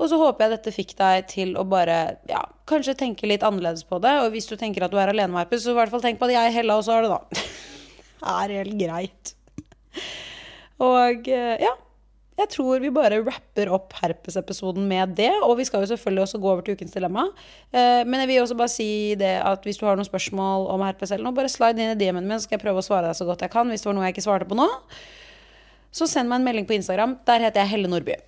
Og 0.00 0.08
så 0.10 0.18
håper 0.18 0.46
jeg 0.46 0.52
dette 0.56 0.72
fikk 0.74 0.94
deg 0.98 1.28
til 1.30 1.52
å 1.60 1.62
bare 1.68 1.98
ja, 2.28 2.40
kanskje 2.68 2.96
tenke 2.98 3.28
litt 3.28 3.44
annerledes 3.46 3.84
på 3.86 4.00
det. 4.02 4.16
Og 4.24 4.32
hvis 4.34 4.48
du 4.50 4.56
tenker 4.58 4.82
at 4.82 4.90
du 4.90 4.98
er 4.98 5.12
alene 5.12 5.30
med 5.30 5.44
herpes, 5.44 5.62
så 5.62 5.76
i 5.76 5.78
hvert 5.78 5.92
fall 5.92 6.02
tenk 6.02 6.18
på 6.18 6.26
at 6.26 6.34
jeg 6.34 6.50
er 6.50 6.56
Hella 6.56 6.80
også 6.80 6.96
har 6.96 7.06
det, 7.06 7.12
da. 7.14 7.44
Det 8.20 8.32
er 8.34 8.52
helt 8.58 8.74
greit. 8.76 9.30
Og 10.84 11.30
eh, 11.30 11.54
ja. 11.62 11.70
Jeg 12.40 12.50
tror 12.56 12.80
vi 12.80 12.92
bare 12.94 13.20
rapper 13.22 13.70
opp 13.76 13.94
herpesepisoden 14.00 14.86
med 14.88 15.14
det. 15.18 15.32
Og 15.44 15.58
vi 15.60 15.68
skal 15.68 15.84
jo 15.84 15.92
selvfølgelig 15.92 16.24
også 16.24 16.40
gå 16.40 16.50
over 16.50 16.66
til 16.66 16.78
ukens 16.78 16.96
dilemma. 16.96 17.28
Eh, 17.70 18.02
men 18.08 18.22
jeg 18.22 18.32
vil 18.32 18.42
også 18.42 18.58
bare 18.58 18.72
si 18.72 18.90
det 19.20 19.36
at 19.44 19.64
hvis 19.68 19.80
du 19.80 19.86
har 19.88 19.98
noen 20.00 20.08
spørsmål 20.08 20.70
om 20.72 20.84
herpes 20.88 21.12
eller 21.12 21.28
noe, 21.28 21.36
bare 21.36 21.52
slide 21.52 21.80
inn 21.80 21.94
i 21.94 22.00
DM-en 22.00 22.26
min, 22.26 22.38
så 22.40 22.48
skal 22.48 22.58
jeg 22.58 22.66
prøve 22.66 22.82
å 22.82 22.86
svare 22.86 23.10
deg 23.10 23.18
så 23.20 23.28
godt 23.28 23.44
jeg 23.44 23.52
kan 23.52 23.68
hvis 23.68 23.84
det 23.84 23.92
var 23.92 23.98
noe 23.98 24.08
jeg 24.08 24.16
ikke 24.16 24.28
svarte 24.28 24.48
på 24.48 24.58
nå 24.58 24.68
så 25.90 26.06
send 26.06 26.30
meg 26.30 26.40
en 26.40 26.46
melding 26.46 26.68
på 26.68 26.76
Instagram. 26.78 27.18
Der 27.26 27.46
heter 27.46 27.64
jeg 27.64 27.74
Helle 27.74 27.90
Nordby. 27.90 28.18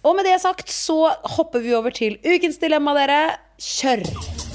Og 0.00 0.16
med 0.16 0.24
det 0.24 0.38
sagt 0.40 0.72
så 0.72 1.02
hopper 1.36 1.64
vi 1.64 1.76
over 1.76 1.92
til 1.92 2.16
ukens 2.24 2.60
dilemma, 2.62 2.96
dere. 2.96 3.20
Kjør! 3.60 4.49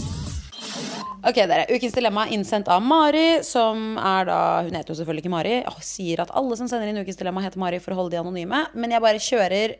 Ok, 1.25 1.39
dere. 1.49 1.65
Ukens 1.73 1.95
dilemma 1.97 2.27
er 2.27 2.35
innsendt 2.35 2.67
av 2.69 2.83
Mari, 2.85 3.39
som 3.41 3.95
er 3.97 4.27
da 4.27 4.39
Hun 4.61 4.75
heter 4.77 4.93
jo 4.93 4.97
selvfølgelig 4.99 5.23
ikke 5.23 5.33
Mari. 5.33 5.53
Oh, 5.65 5.79
sier 5.81 6.19
at 6.21 6.29
alle 6.37 6.53
som 6.59 6.67
sender 6.69 6.91
inn 6.91 6.99
ukens 7.01 7.17
dilemma, 7.17 7.41
heter 7.41 7.57
Mari 7.57 7.79
for 7.81 7.95
å 7.95 7.97
holde 7.97 8.13
de 8.13 8.19
anonyme. 8.21 8.59
Men 8.77 8.93
jeg 8.93 9.01
bare 9.01 9.21
kjører 9.25 9.73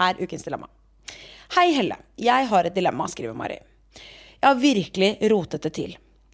her 0.00 0.18
ukens 0.18 0.42
dilemma. 0.42 0.66
Hei, 1.54 1.68
Helle. 1.76 2.00
Jeg 2.18 2.48
har 2.50 2.66
et 2.66 2.74
dilemma, 2.74 3.06
skriver 3.12 3.36
Mari. 3.38 3.60
Jeg 3.94 4.48
har 4.48 4.58
virkelig 4.58 5.12
rotet 5.30 5.68
det 5.68 5.70
til. 5.76 5.92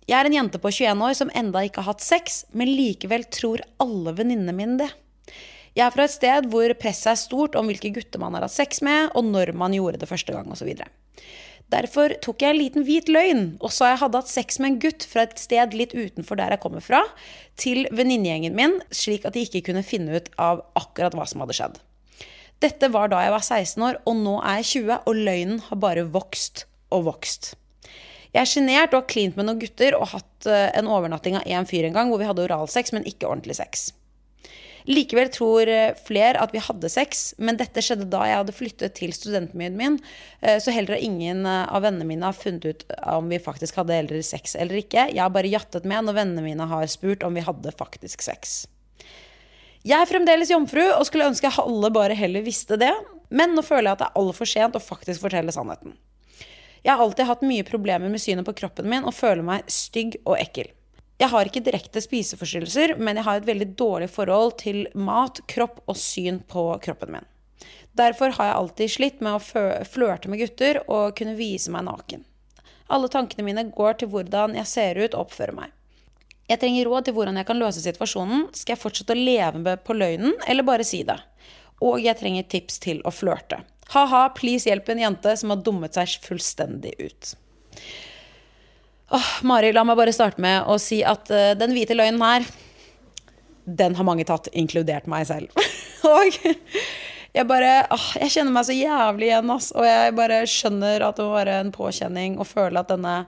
Jeg 0.08 0.16
er 0.16 0.30
en 0.30 0.38
jente 0.38 0.60
på 0.62 0.72
21 0.72 1.04
år 1.04 1.18
som 1.18 1.32
enda 1.36 1.66
ikke 1.68 1.84
har 1.84 1.92
hatt 1.92 2.06
sex, 2.06 2.38
men 2.56 2.72
likevel 2.72 3.26
tror 3.28 3.60
alle 3.84 4.14
venninnene 4.16 4.54
mine 4.56 4.78
det. 4.80 4.88
Jeg 5.76 5.84
er 5.84 5.92
fra 5.92 6.06
et 6.08 6.14
sted 6.14 6.48
hvor 6.48 6.72
presset 6.80 7.10
er 7.12 7.20
stort 7.20 7.58
om 7.60 7.68
hvilke 7.68 7.92
gutter 7.98 8.22
man 8.22 8.32
har 8.38 8.48
hatt 8.48 8.56
sex 8.56 8.80
med, 8.80 9.12
og 9.12 9.28
når 9.28 9.52
man 9.52 9.76
gjorde 9.76 10.00
det 10.00 10.08
første 10.08 10.32
gang, 10.32 10.48
osv. 10.56 10.72
Derfor 11.68 12.14
tok 12.24 12.40
jeg 12.40 12.54
en 12.54 12.60
liten 12.62 12.84
hvit 12.86 13.10
løgn 13.12 13.42
og 13.60 13.72
sa 13.74 13.90
jeg 13.90 14.00
hadde 14.00 14.22
hatt 14.22 14.30
sex 14.30 14.56
med 14.60 14.70
en 14.70 14.78
gutt 14.86 15.04
fra 15.08 15.26
et 15.26 15.36
sted 15.40 15.76
litt 15.76 15.92
utenfor 15.92 16.40
der 16.40 16.54
jeg 16.54 16.62
kommer 16.62 16.84
fra, 16.84 17.02
til 17.60 17.84
venninnegjengen 17.92 18.56
min, 18.56 18.78
slik 18.94 19.26
at 19.28 19.36
de 19.36 19.44
ikke 19.44 19.66
kunne 19.68 19.84
finne 19.84 20.16
ut 20.16 20.30
av 20.40 20.64
akkurat 20.78 21.16
hva 21.18 21.28
som 21.28 21.44
hadde 21.44 21.58
skjedd. 21.58 21.76
Dette 22.64 22.88
var 22.90 23.12
da 23.12 23.20
jeg 23.22 23.34
var 23.36 23.44
16 23.44 23.84
år, 23.84 24.00
og 24.08 24.16
nå 24.18 24.38
er 24.40 24.62
jeg 24.62 24.70
20, 24.88 24.96
og 25.04 25.20
løgnen 25.28 25.60
har 25.68 25.82
bare 25.82 26.08
vokst 26.08 26.64
og 26.94 27.04
vokst. 27.12 27.52
Jeg 28.32 28.40
er 28.42 28.48
sjenert 28.48 28.94
og 28.94 29.02
har 29.02 29.10
klint 29.12 29.38
med 29.38 29.46
noen 29.48 29.60
gutter 29.60 29.94
og 29.96 30.10
hatt 30.14 30.48
eh, 30.48 30.68
en 30.76 30.88
overnatting 30.90 31.38
av 31.38 31.46
én 31.48 31.68
fyr 31.68 31.86
en 31.88 31.94
gang 31.96 32.10
hvor 32.10 32.20
vi 32.20 32.28
hadde 32.28 32.44
oralsex, 32.48 32.92
men 32.96 33.06
ikke 33.08 33.28
ordentlig 33.28 33.56
sex. 33.60 33.90
Likevel 34.88 35.28
tror 35.28 35.68
eh, 35.68 35.92
flere 36.06 36.40
at 36.40 36.54
vi 36.54 36.62
hadde 36.64 36.88
sex, 36.88 37.34
men 37.36 37.58
dette 37.60 37.82
skjedde 37.84 38.06
da 38.08 38.22
jeg 38.24 38.38
hadde 38.40 38.54
flyttet 38.56 38.94
til 38.96 39.12
studentbyen 39.12 39.76
min, 39.76 39.98
eh, 40.40 40.56
så 40.64 40.72
heller 40.72 40.96
ingen 40.96 41.44
eh, 41.44 41.66
av 41.68 41.84
vennene 41.84 42.06
mine 42.08 42.24
har 42.24 42.36
funnet 42.36 42.64
ut 42.64 42.86
om 43.04 43.28
vi 43.28 43.40
faktisk 43.42 43.76
hadde 43.82 43.98
eldre 43.98 44.22
sex 44.24 44.56
eller 44.56 44.80
ikke. 44.80 45.10
Jeg 45.12 45.20
har 45.20 45.34
bare 45.34 45.50
jattet 45.52 45.84
med 45.84 46.08
når 46.08 46.16
vennene 46.22 46.46
mine 46.46 46.70
har 46.72 46.88
spurt 46.88 47.26
om 47.26 47.36
vi 47.36 47.44
hadde 47.44 47.74
faktisk 47.76 48.24
sex. 48.24 48.62
Jeg 49.84 50.00
er 50.00 50.08
fremdeles 50.08 50.50
jomfru 50.54 50.86
og 50.86 51.04
skulle 51.06 51.28
ønske 51.28 51.52
alle 51.60 51.92
bare 51.92 52.16
heller 52.16 52.46
visste 52.46 52.80
det, 52.80 52.94
men 53.28 53.52
nå 53.52 53.62
føler 53.66 53.90
jeg 53.90 53.98
at 53.98 54.06
det 54.06 54.08
er 54.08 54.20
altfor 54.22 54.48
sent 54.48 54.80
å 54.80 54.82
faktisk 54.82 55.26
fortelle 55.26 55.52
sannheten. 55.52 55.98
Jeg 56.80 56.94
har 56.94 57.04
alltid 57.04 57.28
hatt 57.28 57.44
mye 57.44 57.66
problemer 57.68 58.08
med 58.08 58.24
synet 58.24 58.48
på 58.48 58.56
kroppen 58.56 58.88
min 58.88 59.04
og 59.04 59.12
føler 59.12 59.44
meg 59.44 59.68
stygg 59.68 60.16
og 60.24 60.38
ekkel. 60.40 60.72
Jeg 61.18 61.32
har 61.32 61.48
ikke 61.48 61.64
direkte 61.66 62.00
spiseforstyrrelser, 62.02 62.94
men 62.98 63.18
jeg 63.18 63.26
har 63.26 63.40
et 63.40 63.48
veldig 63.48 63.72
dårlig 63.78 64.06
forhold 64.14 64.54
til 64.60 64.84
mat, 64.94 65.40
kropp 65.50 65.80
og 65.90 65.98
syn 65.98 66.38
på 66.46 66.70
kroppen 66.84 67.16
min. 67.16 67.26
Derfor 67.98 68.36
har 68.36 68.46
jeg 68.46 68.58
alltid 68.58 68.92
slitt 68.92 69.24
med 69.24 69.34
å 69.34 69.64
flørte 69.88 70.30
med 70.30 70.38
gutter 70.38 70.78
og 70.86 71.16
kunne 71.18 71.34
vise 71.38 71.72
meg 71.74 71.88
naken. 71.88 72.22
Alle 72.94 73.10
tankene 73.10 73.44
mine 73.44 73.66
går 73.74 73.98
til 73.98 74.12
hvordan 74.12 74.54
jeg 74.56 74.70
ser 74.70 75.00
ut 75.02 75.16
og 75.16 75.26
oppfører 75.26 75.56
meg. 75.56 75.74
Jeg 76.48 76.62
trenger 76.62 76.86
råd 76.88 77.08
til 77.08 77.16
hvordan 77.18 77.36
jeg 77.36 77.48
kan 77.50 77.58
løse 77.60 77.82
situasjonen. 77.84 78.46
Skal 78.56 78.76
jeg 78.76 78.80
fortsette 78.80 79.12
å 79.12 79.18
leve 79.18 79.58
med 79.60 79.82
på 79.84 79.96
løgnen, 79.98 80.38
eller 80.48 80.64
bare 80.64 80.86
si 80.86 81.02
det? 81.04 81.18
Og 81.84 81.98
jeg 82.00 82.16
trenger 82.22 82.46
tips 82.48 82.78
til 82.86 83.02
å 83.04 83.12
flørte. 83.12 83.60
Ha-ha, 83.92 84.22
please 84.36 84.70
hjelp 84.70 84.88
en 84.92 85.02
jente 85.02 85.34
som 85.40 85.52
har 85.52 85.60
dummet 85.66 85.98
seg 85.98 86.14
fullstendig 86.24 86.94
ut. 87.02 87.34
Åh, 89.10 89.28
Mari, 89.48 89.72
la 89.72 89.84
meg 89.88 89.96
bare 89.96 90.12
starte 90.12 90.42
med 90.44 90.66
å 90.68 90.76
si 90.82 91.00
at 91.06 91.30
uh, 91.32 91.52
den 91.56 91.72
hvite 91.72 91.96
løgnen 91.96 92.20
her, 92.20 92.48
den 93.64 93.96
har 93.96 94.04
mange 94.04 94.26
tatt, 94.28 94.50
inkludert 94.52 95.08
meg 95.08 95.24
selv. 95.28 95.52
og 96.08 96.36
jeg 97.36 97.44
bare 97.48 97.70
åh, 97.92 98.08
Jeg 98.22 98.34
kjenner 98.36 98.54
meg 98.54 98.66
så 98.68 98.76
jævlig 98.76 99.30
igjen, 99.30 99.52
ass. 99.54 99.70
Og 99.76 99.86
jeg 99.86 100.16
bare 100.16 100.42
skjønner 100.48 101.06
at 101.06 101.16
det 101.16 101.24
må 101.24 101.36
være 101.36 101.60
en 101.62 101.72
påkjenning 101.72 102.36
å 102.40 102.46
føle 102.48 102.80
at 102.80 102.92
denne 102.92 103.22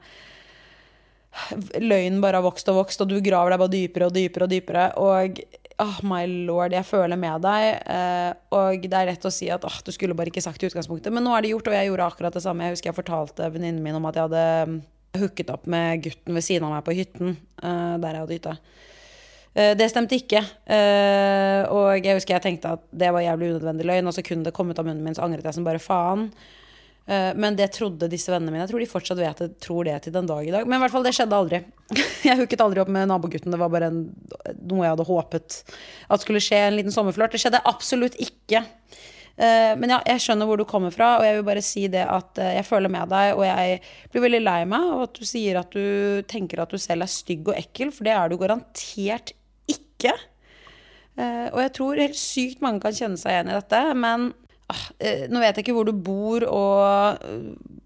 løgnen 1.78 2.20
bare 2.20 2.40
har 2.40 2.44
vokst 2.44 2.68
og 2.72 2.80
vokst, 2.80 3.04
og 3.04 3.10
du 3.12 3.20
graver 3.22 3.54
deg 3.54 3.60
bare 3.62 3.74
dypere 3.74 4.08
og 4.08 4.16
dypere 4.16 4.46
og 4.46 4.52
dypere. 4.52 4.86
Og 5.00 5.42
oh 5.80 5.98
my 6.04 6.22
lord, 6.48 6.76
jeg 6.76 6.88
føler 6.88 7.20
med 7.20 7.44
deg. 7.46 7.66
Uh, 7.88 8.30
og 8.60 8.84
det 8.84 9.00
er 9.00 9.12
lett 9.14 9.28
å 9.28 9.32
si 9.32 9.48
at 9.52 9.64
oh, 9.64 9.80
du 9.84 9.92
skulle 9.96 10.16
bare 10.18 10.32
ikke 10.32 10.44
sagt 10.44 10.60
det 10.60 10.68
i 10.68 10.74
utgangspunktet. 10.74 11.12
Men 11.14 11.24
nå 11.24 11.32
er 11.36 11.44
det 11.44 11.54
gjort, 11.54 11.72
og 11.72 11.76
jeg 11.78 11.88
gjorde 11.88 12.08
akkurat 12.12 12.36
det 12.36 12.44
samme. 12.44 12.68
Jeg 12.68 12.76
husker 12.76 12.92
jeg 12.92 13.00
fortalte 13.00 13.52
venninnen 13.52 13.84
min 13.84 13.96
om 13.96 14.08
at 14.10 14.20
jeg 14.20 14.28
hadde 14.28 14.80
hooket 15.18 15.50
opp 15.50 15.66
med 15.70 16.04
gutten 16.04 16.36
ved 16.36 16.44
siden 16.44 16.68
av 16.68 16.76
meg 16.76 16.86
på 16.86 16.94
hytten, 16.94 17.34
uh, 17.64 17.96
der 18.00 18.14
jeg 18.14 18.24
hadde 18.24 18.36
hytte. 18.36 18.54
Uh, 19.56 19.72
det 19.78 19.90
stemte 19.90 20.18
ikke. 20.18 20.44
Uh, 20.70 21.66
og 21.74 22.06
jeg 22.06 22.18
husker 22.18 22.36
jeg 22.36 22.46
tenkte 22.46 22.76
at 22.78 22.86
det 22.92 23.10
var 23.14 23.24
jævlig 23.24 23.54
unødvendig 23.54 23.88
løgn, 23.90 24.10
og 24.10 24.16
så 24.16 24.24
kunne 24.26 24.46
det 24.46 24.54
kommet 24.56 24.78
av 24.78 24.86
munnen 24.86 25.02
min, 25.04 25.16
så 25.16 25.26
angret 25.26 25.46
jeg 25.48 25.58
som 25.58 25.66
bare 25.66 25.82
faen. 25.82 26.30
men 27.10 27.56
det 27.58 27.72
trodde 27.74 28.06
disse 28.06 28.30
vennene 28.30 28.52
mine. 28.52 28.62
Jeg 28.62 28.70
tror 28.70 28.82
de 28.82 28.86
fortsatt 28.86 29.18
vet 29.18 29.38
det, 29.42 29.48
tror 29.58 29.84
det 29.84 29.96
til 30.04 30.12
den 30.14 30.28
dag 30.28 30.46
i 30.46 30.52
dag. 30.52 30.66
Men 30.68 30.78
i 30.78 30.80
hvert 30.84 30.92
fall, 30.92 31.02
det 31.02 31.14
skjedde 31.16 31.34
aldri. 31.34 31.58
jeg 32.28 32.38
hooket 32.38 32.60
aldri 32.62 32.82
opp 32.84 32.92
med 32.92 33.08
nabogutten. 33.10 33.50
Det 33.50 33.58
var 33.58 33.72
bare 33.72 33.88
en, 33.90 34.04
noe 34.60 34.84
jeg 34.84 34.92
hadde 34.92 35.08
håpet 35.08 35.56
at 36.06 36.22
skulle 36.22 36.42
skje. 36.44 36.60
En 36.68 36.76
liten 36.76 36.94
sommerflørt. 36.94 37.34
Det 37.34 37.40
skjedde 37.42 37.64
absolutt 37.66 38.14
ikke. 38.22 38.62
Eh, 39.40 39.72
men 39.80 39.94
ja, 39.94 40.00
jeg 40.04 40.20
skjønner 40.20 40.48
hvor 40.48 40.60
du 40.60 40.66
kommer 40.68 40.92
fra, 40.92 41.14
og 41.16 41.24
jeg 41.24 41.38
vil 41.38 41.46
bare 41.46 41.64
si 41.64 41.86
det 41.92 42.02
at 42.04 42.40
eh, 42.42 42.56
jeg 42.58 42.66
føler 42.68 42.92
med 42.92 43.08
deg, 43.08 43.32
og 43.38 43.44
jeg 43.46 43.78
blir 44.12 44.24
veldig 44.26 44.40
lei 44.42 44.58
meg 44.68 44.88
av 44.92 45.04
at 45.06 45.16
du 45.16 45.24
sier 45.28 45.60
at 45.62 45.72
du 45.72 46.20
tenker 46.28 46.60
at 46.60 46.72
du 46.72 46.80
selv 46.80 47.06
er 47.06 47.12
stygg 47.12 47.48
og 47.48 47.56
ekkel, 47.56 47.94
for 47.94 48.08
det 48.08 48.12
er 48.16 48.28
du 48.28 48.36
garantert 48.40 49.32
ikke. 49.70 50.12
Eh, 51.16 51.46
og 51.48 51.60
jeg 51.64 51.74
tror 51.78 52.04
helt 52.04 52.20
sykt 52.20 52.64
mange 52.64 52.84
kan 52.84 52.96
kjenne 52.96 53.20
seg 53.20 53.38
igjen 53.38 53.52
i 53.52 53.56
dette, 53.56 53.82
men 53.96 54.28
ah, 54.70 54.86
nå 55.32 55.40
vet 55.40 55.56
jeg 55.56 55.64
ikke 55.64 55.78
hvor 55.78 55.88
du 55.88 55.96
bor, 55.96 56.44
og 56.50 57.78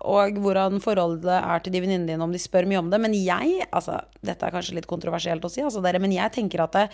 og 0.00 0.38
hvordan 0.40 0.78
forholdet 0.80 1.28
er 1.28 1.60
til 1.60 1.74
de 1.74 1.80
venninnene 1.84 2.08
dine, 2.08 2.24
om 2.24 2.32
de 2.32 2.38
spør 2.40 2.64
mye 2.64 2.78
om 2.80 2.86
det. 2.88 3.00
Men 3.04 3.12
jeg, 3.12 3.66
altså, 3.68 3.98
dette 4.24 4.46
er 4.46 4.54
kanskje 4.54 4.78
litt 4.78 4.88
kontroversielt 4.88 5.44
å 5.44 5.50
si, 5.52 5.60
altså, 5.60 5.82
dere, 5.84 6.00
men 6.00 6.14
jeg 6.14 6.32
tenker 6.38 6.62
at 6.64 6.78
det, 6.78 6.86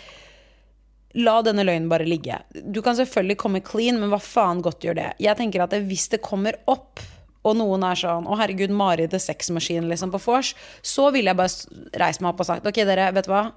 La 1.17 1.39
denne 1.41 1.65
løgnen 1.65 1.89
bare 1.89 2.05
ligge. 2.05 2.37
Du 2.53 2.81
kan 2.85 2.97
selvfølgelig 2.97 3.39
komme 3.41 3.63
clean, 3.65 3.97
men 3.97 4.11
hva 4.13 4.19
faen 4.21 4.61
godt 4.65 4.85
gjør 4.85 4.99
det? 4.99 5.11
Jeg 5.23 5.39
tenker 5.39 5.63
at 5.63 5.73
Hvis 5.87 6.09
det 6.13 6.21
kommer 6.25 6.59
opp, 6.69 7.01
og 7.47 7.55
noen 7.55 7.83
er 7.87 7.95
sånn 7.95 8.27
'Å, 8.27 8.37
herregud, 8.37 8.69
Mari 8.69 9.07
the 9.07 9.19
sex 9.19 9.49
machine' 9.49 9.87
liksom 9.87 10.11
på 10.11 10.19
vors, 10.19 10.53
så 10.83 11.11
ville 11.13 11.31
jeg 11.31 11.37
bare 11.37 12.01
reist 12.01 12.21
meg 12.21 12.33
opp 12.33 12.41
og 12.41 12.45
sagt 12.45 12.67
OK, 12.67 12.83
dere, 12.83 13.11
vet 13.13 13.25
du 13.25 13.31
hva? 13.31 13.53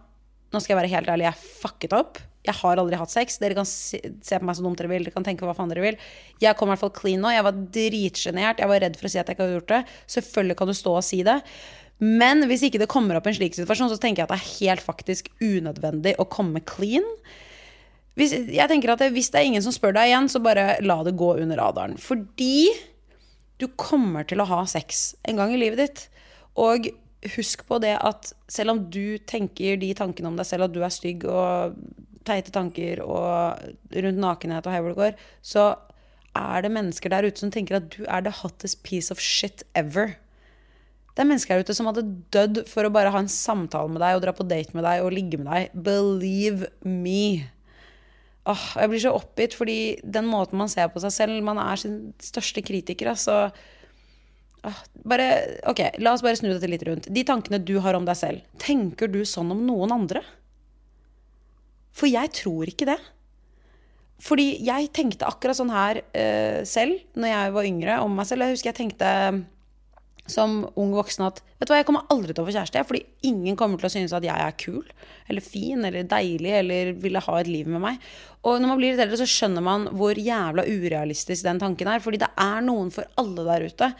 Nå 0.52 0.60
skal 0.60 0.76
jeg 0.76 0.82
være 0.82 0.94
helt 0.94 1.08
ærlig, 1.08 1.26
jeg 1.28 1.60
fucket 1.62 1.92
opp. 1.92 2.18
Jeg 2.42 2.54
har 2.54 2.80
aldri 2.80 2.96
hatt 2.96 3.12
sex. 3.12 3.36
Dere 3.38 3.54
kan 3.54 3.66
se 3.68 4.00
på 4.00 4.46
meg 4.48 4.56
så 4.56 4.64
dumt 4.64 4.78
dere 4.80 4.88
vil. 4.88 5.04
Dere 5.04 5.12
kan 5.12 5.26
tenke 5.26 5.44
hva 5.44 5.54
faen 5.54 5.68
dere 5.68 5.84
vil. 5.84 5.98
Jeg 6.40 6.56
kom 6.56 6.70
i 6.70 6.72
hvert 6.72 6.80
fall 6.80 6.94
clean 6.96 7.20
nå. 7.20 7.28
Jeg 7.28 7.44
var 7.44 7.52
dritsjenert. 7.52 8.62
Jeg 8.62 8.70
var 8.70 8.80
redd 8.80 8.96
for 8.96 9.06
å 9.06 9.12
si 9.12 9.20
at 9.20 9.28
jeg 9.28 9.36
ikke 9.36 9.44
hadde 9.44 9.58
gjort 9.58 9.74
det. 9.74 9.82
Selvfølgelig 10.16 10.56
kan 10.56 10.70
du 10.70 10.74
stå 10.78 10.94
og 10.96 11.04
si 11.04 11.20
det. 11.26 11.36
Men 12.00 12.46
hvis 12.48 12.64
ikke 12.64 12.80
det 12.80 12.88
kommer 12.88 13.18
opp 13.18 13.28
en 13.28 13.36
slik 13.36 13.54
situasjon, 13.58 13.92
så 13.92 14.00
tenker 14.00 14.22
jeg 14.22 14.30
at 14.30 14.32
det 14.32 14.40
er 14.40 14.52
helt 14.56 14.84
faktisk 14.86 15.28
unødvendig 15.44 16.16
å 16.16 16.28
komme 16.32 16.64
clean. 16.64 17.04
Hvis, 18.20 18.34
jeg 18.52 18.68
tenker 18.68 18.92
at 18.92 19.02
hvis 19.14 19.30
det 19.32 19.40
er 19.40 19.48
ingen 19.48 19.64
som 19.64 19.74
spør 19.74 19.96
deg 19.96 20.10
igjen, 20.10 20.28
så 20.28 20.42
bare 20.44 20.74
la 20.84 21.00
det 21.06 21.16
gå 21.18 21.32
under 21.40 21.60
radaren. 21.60 21.96
Fordi 22.00 22.68
du 23.60 23.68
kommer 23.80 24.24
til 24.28 24.40
å 24.40 24.48
ha 24.48 24.62
sex 24.68 25.14
en 25.28 25.40
gang 25.40 25.54
i 25.54 25.60
livet 25.60 25.80
ditt. 25.80 26.04
Og 26.60 26.90
husk 27.36 27.66
på 27.68 27.80
det 27.82 27.96
at 28.00 28.32
selv 28.50 28.74
om 28.74 28.84
du 28.92 29.18
tenker 29.28 29.76
de 29.80 29.92
tankene 29.96 30.30
om 30.30 30.38
deg 30.38 30.48
selv, 30.48 30.68
at 30.68 30.74
du 30.76 30.80
er 30.84 30.94
stygg 30.94 31.26
og 31.28 31.76
teite 32.28 32.52
tanker 32.54 33.02
og 33.04 33.60
rundt 34.04 34.20
nakenhet 34.20 34.66
og 34.66 34.74
hei 34.74 34.80
hvor 34.82 34.94
det 34.94 35.00
går, 35.00 35.22
så 35.44 35.68
er 36.36 36.64
det 36.64 36.72
mennesker 36.72 37.12
der 37.12 37.26
ute 37.26 37.42
som 37.42 37.52
tenker 37.52 37.80
at 37.80 37.88
du 37.92 38.04
er 38.06 38.24
the 38.24 38.32
hottest 38.42 38.82
piece 38.86 39.12
of 39.12 39.20
shit 39.20 39.64
ever. 39.74 40.16
Det 41.10 41.24
er 41.24 41.28
mennesker 41.28 41.56
der 41.56 41.66
ute 41.66 41.74
som 41.76 41.88
hadde 41.90 42.06
dødd 42.32 42.62
for 42.70 42.86
å 42.86 42.92
bare 42.94 43.12
ha 43.12 43.20
en 43.20 43.32
samtale 43.32 43.90
med 43.92 44.00
deg 44.04 44.16
og 44.16 44.24
dra 44.24 44.34
på 44.36 44.46
date 44.48 44.76
med 44.76 44.86
deg 44.86 45.04
og 45.04 45.12
ligge 45.16 45.40
med 45.40 45.50
deg. 45.50 45.74
Believe 45.74 46.70
me. 46.86 47.50
Åh, 48.50 48.62
jeg 48.80 48.90
blir 48.90 49.02
så 49.02 49.12
oppgitt 49.14 49.54
fordi 49.58 49.78
den 50.02 50.28
måten 50.30 50.58
man 50.60 50.70
ser 50.72 50.90
på 50.92 51.02
seg 51.02 51.12
selv 51.14 51.44
Man 51.46 51.60
er 51.62 51.80
sin 51.80 51.98
største 52.22 52.62
kritiker, 52.64 53.12
altså. 53.12 53.50
Åh, 54.66 54.82
bare, 55.08 55.28
ok, 55.70 55.84
La 56.02 56.14
oss 56.16 56.24
bare 56.24 56.38
snu 56.40 56.50
dette 56.52 56.70
litt 56.70 56.84
rundt. 56.88 57.08
De 57.12 57.24
tankene 57.26 57.62
du 57.62 57.78
har 57.84 57.96
om 57.98 58.08
deg 58.08 58.18
selv, 58.18 58.44
tenker 58.60 59.10
du 59.12 59.22
sånn 59.28 59.52
om 59.54 59.64
noen 59.68 59.94
andre? 60.00 60.24
For 61.96 62.10
jeg 62.10 62.32
tror 62.36 62.70
ikke 62.70 62.88
det. 62.92 62.98
Fordi 64.20 64.50
jeg 64.66 64.90
tenkte 64.96 65.28
akkurat 65.28 65.56
sånn 65.56 65.72
her 65.72 66.02
uh, 66.04 66.60
selv 66.68 67.00
når 67.16 67.32
jeg 67.32 67.54
var 67.56 67.68
yngre 67.70 67.96
om 68.04 68.12
meg 68.18 68.28
selv. 68.28 68.44
Jeg 68.44 68.58
husker 68.58 68.70
jeg 68.70 68.80
tenkte 68.82 69.12
som 70.28 70.62
ung 70.78 70.92
voksen 70.94 71.26
at 71.26 71.40
vet 71.60 71.68
du 71.68 71.72
hva, 71.72 71.80
jeg 71.80 71.86
kommer 71.88 72.08
aldri 72.12 72.34
til 72.34 72.44
å 72.44 72.48
få 72.48 72.54
kjæreste. 72.54 72.84
Fordi 72.88 73.02
ingen 73.28 73.58
kommer 73.58 73.80
til 73.80 73.88
å 73.88 73.92
synes 73.92 74.14
at 74.16 74.26
jeg 74.26 74.36
er 74.36 74.56
kul 74.60 74.84
eller 75.30 75.44
fin 75.44 75.84
eller 75.86 76.08
deilig 76.08 76.54
eller 76.62 76.92
ville 77.00 77.22
ha 77.24 77.36
et 77.40 77.50
liv 77.50 77.70
med 77.70 77.84
meg. 77.84 78.00
Og 78.46 78.58
når 78.60 78.72
man 78.72 78.80
blir 78.80 78.94
litt 78.94 79.04
eldre, 79.04 79.20
så 79.20 79.28
skjønner 79.28 79.64
man 79.64 79.86
hvor 79.96 80.18
jævla 80.18 80.66
urealistisk 80.68 81.46
den 81.46 81.62
tanken 81.62 81.92
er. 81.92 82.02
Fordi 82.04 82.22
det 82.22 82.30
er 82.40 82.66
noen 82.66 82.92
for 82.94 83.08
alle 83.20 83.46
der 83.48 83.68
ute. 83.70 83.92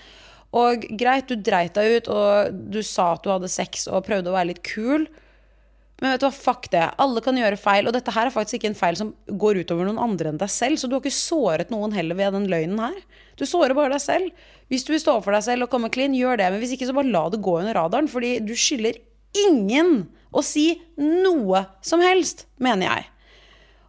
Og 0.61 0.87
greit, 0.99 1.31
du 1.31 1.39
dreit 1.39 1.77
deg 1.79 2.01
ut, 2.01 2.09
og 2.11 2.63
du 2.75 2.81
sa 2.83 3.13
at 3.15 3.25
du 3.25 3.31
hadde 3.31 3.51
sex 3.53 3.87
og 3.87 4.03
prøvde 4.09 4.33
å 4.33 4.37
være 4.37 4.51
litt 4.51 4.65
kul. 4.67 5.07
Men 6.01 6.15
vet 6.15 6.23
du 6.23 6.27
hva, 6.27 6.33
fuck 6.33 6.71
det. 6.73 6.87
Alle 7.03 7.21
kan 7.25 7.37
gjøre 7.37 7.59
feil. 7.61 7.89
Og 7.89 7.93
dette 7.93 8.13
her 8.15 8.29
er 8.29 8.33
faktisk 8.33 8.57
ikke 8.57 8.71
en 8.73 8.79
feil 8.79 8.97
som 8.97 9.13
går 9.29 9.61
utover 9.61 9.85
noen 9.85 10.01
andre 10.01 10.33
enn 10.33 10.41
deg 10.41 10.53
selv. 10.53 10.81
Så 10.81 10.89
du 10.89 10.97
har 10.97 11.05
ikke 11.05 11.13
såret 11.13 11.73
noen 11.73 11.93
heller 11.93 12.17
ved 12.17 12.33
den 12.37 12.49
løgnen 12.49 12.81
her. 12.81 12.97
Du 13.37 13.45
sårer 13.49 13.77
bare 13.77 13.93
deg 13.93 14.03
selv. 14.05 14.49
Hvis 14.73 14.87
du 14.87 14.95
vil 14.95 15.03
stå 15.03 15.19
for 15.21 15.37
deg 15.37 15.45
selv 15.45 15.67
og 15.67 15.73
komme 15.75 15.93
clean, 15.93 16.17
gjør 16.17 16.41
det. 16.41 16.49
Men 16.55 16.65
hvis 16.65 16.73
ikke, 16.77 16.89
så 16.89 16.97
bare 16.97 17.13
la 17.13 17.27
det 17.33 17.43
gå 17.45 17.59
under 17.61 17.77
radaren. 17.77 18.09
Fordi 18.09 18.39
du 18.41 18.55
skylder 18.57 18.97
ingen 19.45 20.09
å 20.33 20.43
si 20.47 20.73
noe 20.97 21.67
som 21.85 22.03
helst, 22.05 22.47
mener 22.63 22.89
jeg. 22.89 23.09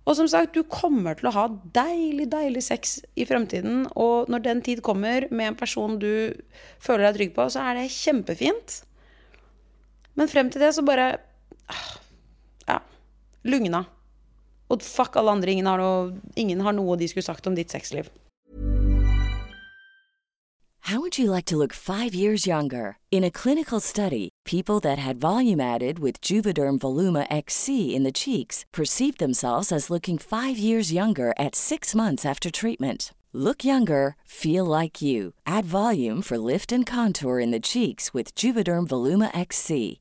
Og 0.02 0.18
som 0.18 0.28
sagt, 0.28 0.58
du 0.58 0.66
kommer 0.68 1.16
til 1.16 1.30
å 1.30 1.36
ha 1.36 1.48
deilig, 1.78 2.26
deilig 2.34 2.66
sex 2.66 2.98
i 3.16 3.24
fremtiden. 3.30 3.86
Og 3.96 4.32
når 4.34 4.46
den 4.50 4.64
tid 4.66 4.84
kommer 4.84 5.28
med 5.32 5.54
en 5.54 5.60
person 5.60 6.00
du 6.02 6.34
føler 6.82 7.08
deg 7.08 7.20
trygg 7.20 7.36
på, 7.38 7.48
så 7.54 7.70
er 7.70 7.80
det 7.80 7.92
kjempefint. 7.94 8.82
Men 10.18 10.32
frem 10.32 10.50
til 10.52 10.66
det 10.66 10.74
så 10.76 10.84
bare 10.84 11.14
Ja. 12.68 12.80
Lugna. 13.44 13.86
Og 14.72 14.82
fuck 14.82 15.16
alle 15.20 15.32
andre. 15.32 15.52
Ingen 15.52 15.68
har, 15.68 15.78
noe, 15.82 16.12
ingen 16.36 16.62
har 16.62 16.76
noe 16.78 16.98
de 16.98 17.08
skulle 17.12 17.28
sagt 17.28 17.48
om 17.48 17.56
ditt 17.56 17.74
sexliv. 17.74 18.10
How 20.86 21.00
would 21.00 21.18
you 21.18 21.30
like 21.30 21.46
to 21.46 21.58
look 21.58 21.74
five 21.74 22.16
years 22.16 22.48
younger? 22.48 22.98
In 23.12 23.24
a 23.24 23.32
clinical 23.32 23.80
study, 23.80 24.30
people 24.46 24.80
that 24.80 24.98
had 24.98 25.22
volume 25.22 25.62
added 25.62 26.00
with 26.00 26.20
Juvederm 26.22 26.80
Voluma 26.80 27.28
XC 27.30 27.96
in 27.96 28.04
the 28.04 28.12
cheeks 28.12 28.66
perceived 28.74 29.20
themselves 29.20 29.72
as 29.72 29.92
looking 29.92 30.18
five 30.18 30.58
years 30.58 30.92
younger 30.92 31.34
at 31.38 31.56
six 31.56 31.94
months 31.94 32.26
after 32.26 32.50
treatment. 32.50 33.14
Look 33.32 33.64
younger, 33.64 34.18
feel 34.26 34.66
like 34.66 35.02
you. 35.02 35.34
Add 35.46 35.66
volume 35.66 36.22
for 36.22 36.38
lift 36.38 36.74
and 36.74 36.86
contour 36.86 37.40
in 37.40 37.52
the 37.52 37.62
cheeks 37.62 38.14
with 38.14 38.36
Juvederm 38.36 38.88
Voluma 38.88 39.30
XC. 39.34 40.01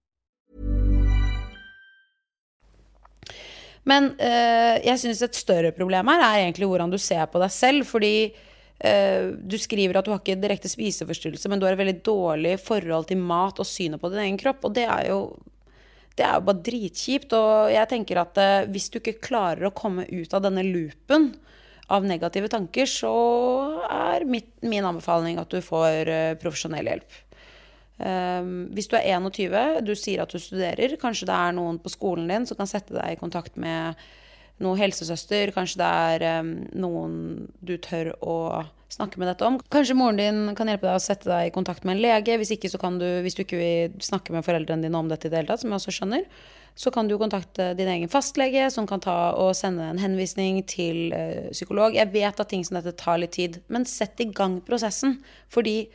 Men 3.89 4.11
eh, 4.21 4.77
jeg 4.85 5.01
syns 5.01 5.23
et 5.25 5.37
større 5.37 5.71
problem 5.73 6.09
her 6.11 6.21
er 6.21 6.39
egentlig 6.43 6.69
hvordan 6.69 6.91
du 6.93 6.99
ser 7.01 7.23
på 7.31 7.41
deg 7.41 7.53
selv. 7.53 7.87
Fordi 7.89 8.15
eh, 8.29 9.31
du 9.33 9.57
skriver 9.61 9.97
at 9.97 10.07
du 10.07 10.13
har 10.13 10.21
ikke 10.21 10.39
direkte 10.41 10.71
spiseforstyrrelse, 10.71 11.49
men 11.49 11.61
du 11.61 11.67
har 11.67 11.75
et 11.75 11.81
veldig 11.81 12.01
dårlig 12.05 12.57
forhold 12.61 13.09
til 13.09 13.23
mat 13.23 13.61
og 13.61 13.67
synet 13.67 14.01
på 14.01 14.11
din 14.13 14.25
egen 14.25 14.41
kropp. 14.41 14.67
Og 14.69 14.75
det 14.77 14.85
er 14.85 15.09
jo, 15.09 15.21
det 16.17 16.27
er 16.27 16.37
jo 16.37 16.45
bare 16.49 16.65
dritkjipt. 16.69 17.33
Og 17.37 17.71
jeg 17.73 17.91
tenker 17.95 18.21
at 18.21 18.41
eh, 18.41 18.67
hvis 18.71 18.91
du 18.93 19.01
ikke 19.01 19.21
klarer 19.23 19.69
å 19.69 19.75
komme 19.75 20.05
ut 20.11 20.37
av 20.37 20.45
denne 20.45 20.65
loopen 20.67 21.31
av 21.91 22.05
negative 22.07 22.47
tanker, 22.47 22.87
så 22.87 23.11
er 23.83 24.23
mitt, 24.29 24.53
min 24.63 24.85
anbefaling 24.87 25.41
at 25.41 25.51
du 25.51 25.59
får 25.65 26.07
profesjonell 26.39 26.87
hjelp. 26.87 27.17
Um, 28.01 28.51
hvis 28.73 28.89
du 28.89 28.95
er 28.97 29.05
21, 29.13 29.81
du 29.85 29.93
sier 29.97 30.23
at 30.23 30.33
du 30.33 30.39
studerer, 30.41 30.97
kanskje 31.01 31.27
det 31.29 31.37
er 31.37 31.55
noen 31.57 31.77
på 31.81 31.91
skolen 31.93 32.29
din 32.31 32.47
som 32.49 32.57
kan 32.57 32.69
sette 32.69 32.95
deg 32.95 33.13
i 33.13 33.19
kontakt 33.19 33.59
med 33.61 33.99
noen 34.61 34.79
helsesøster, 34.79 35.51
kanskje 35.55 35.81
det 35.81 35.89
er 35.89 36.25
um, 36.41 36.53
noen 36.77 37.13
du 37.65 37.75
tør 37.81 38.13
å 38.21 38.37
snakke 38.91 39.21
med 39.21 39.29
dette 39.31 39.45
om. 39.47 39.59
Kanskje 39.71 39.95
moren 39.97 40.19
din 40.19 40.55
kan 40.57 40.69
hjelpe 40.69 40.89
deg 40.89 40.97
å 40.97 41.03
sette 41.03 41.29
deg 41.29 41.49
i 41.49 41.53
kontakt 41.55 41.85
med 41.87 41.95
en 41.95 42.03
lege. 42.03 42.35
Hvis 42.41 42.53
ikke 42.57 42.71
så 42.71 42.79
kan 42.81 42.97
du, 42.99 43.07
hvis 43.23 43.37
du 43.37 43.45
ikke 43.45 43.59
vil 43.59 44.01
snakke 44.03 44.35
med 44.35 44.45
foreldrene 44.45 44.83
dine 44.83 44.99
om 44.99 45.09
dette 45.11 45.29
i 45.29 45.31
det 45.31 45.41
hele 45.41 45.51
tatt, 45.51 45.63
som 45.63 45.71
jeg 45.71 45.79
også 45.79 45.95
skjønner, 45.95 46.25
så 46.81 46.91
kan 46.93 47.07
du 47.07 47.17
kontakte 47.19 47.71
din 47.77 47.89
egen 47.91 48.11
fastlege, 48.11 48.67
som 48.71 48.87
kan 48.87 49.03
ta 49.03 49.17
og 49.39 49.53
sende 49.59 49.89
en 49.91 50.01
henvisning 50.01 50.61
til 50.67 51.11
uh, 51.15 51.49
psykolog. 51.51 51.95
Jeg 51.97 52.11
vet 52.13 52.39
at 52.43 52.51
ting 52.51 52.63
som 52.67 52.79
dette 52.79 52.95
tar 52.99 53.19
litt 53.21 53.35
tid, 53.37 53.59
men 53.71 53.87
sett 53.87 54.23
i 54.23 54.29
gang 54.31 54.59
prosessen. 54.65 55.19
Fordi 55.51 55.85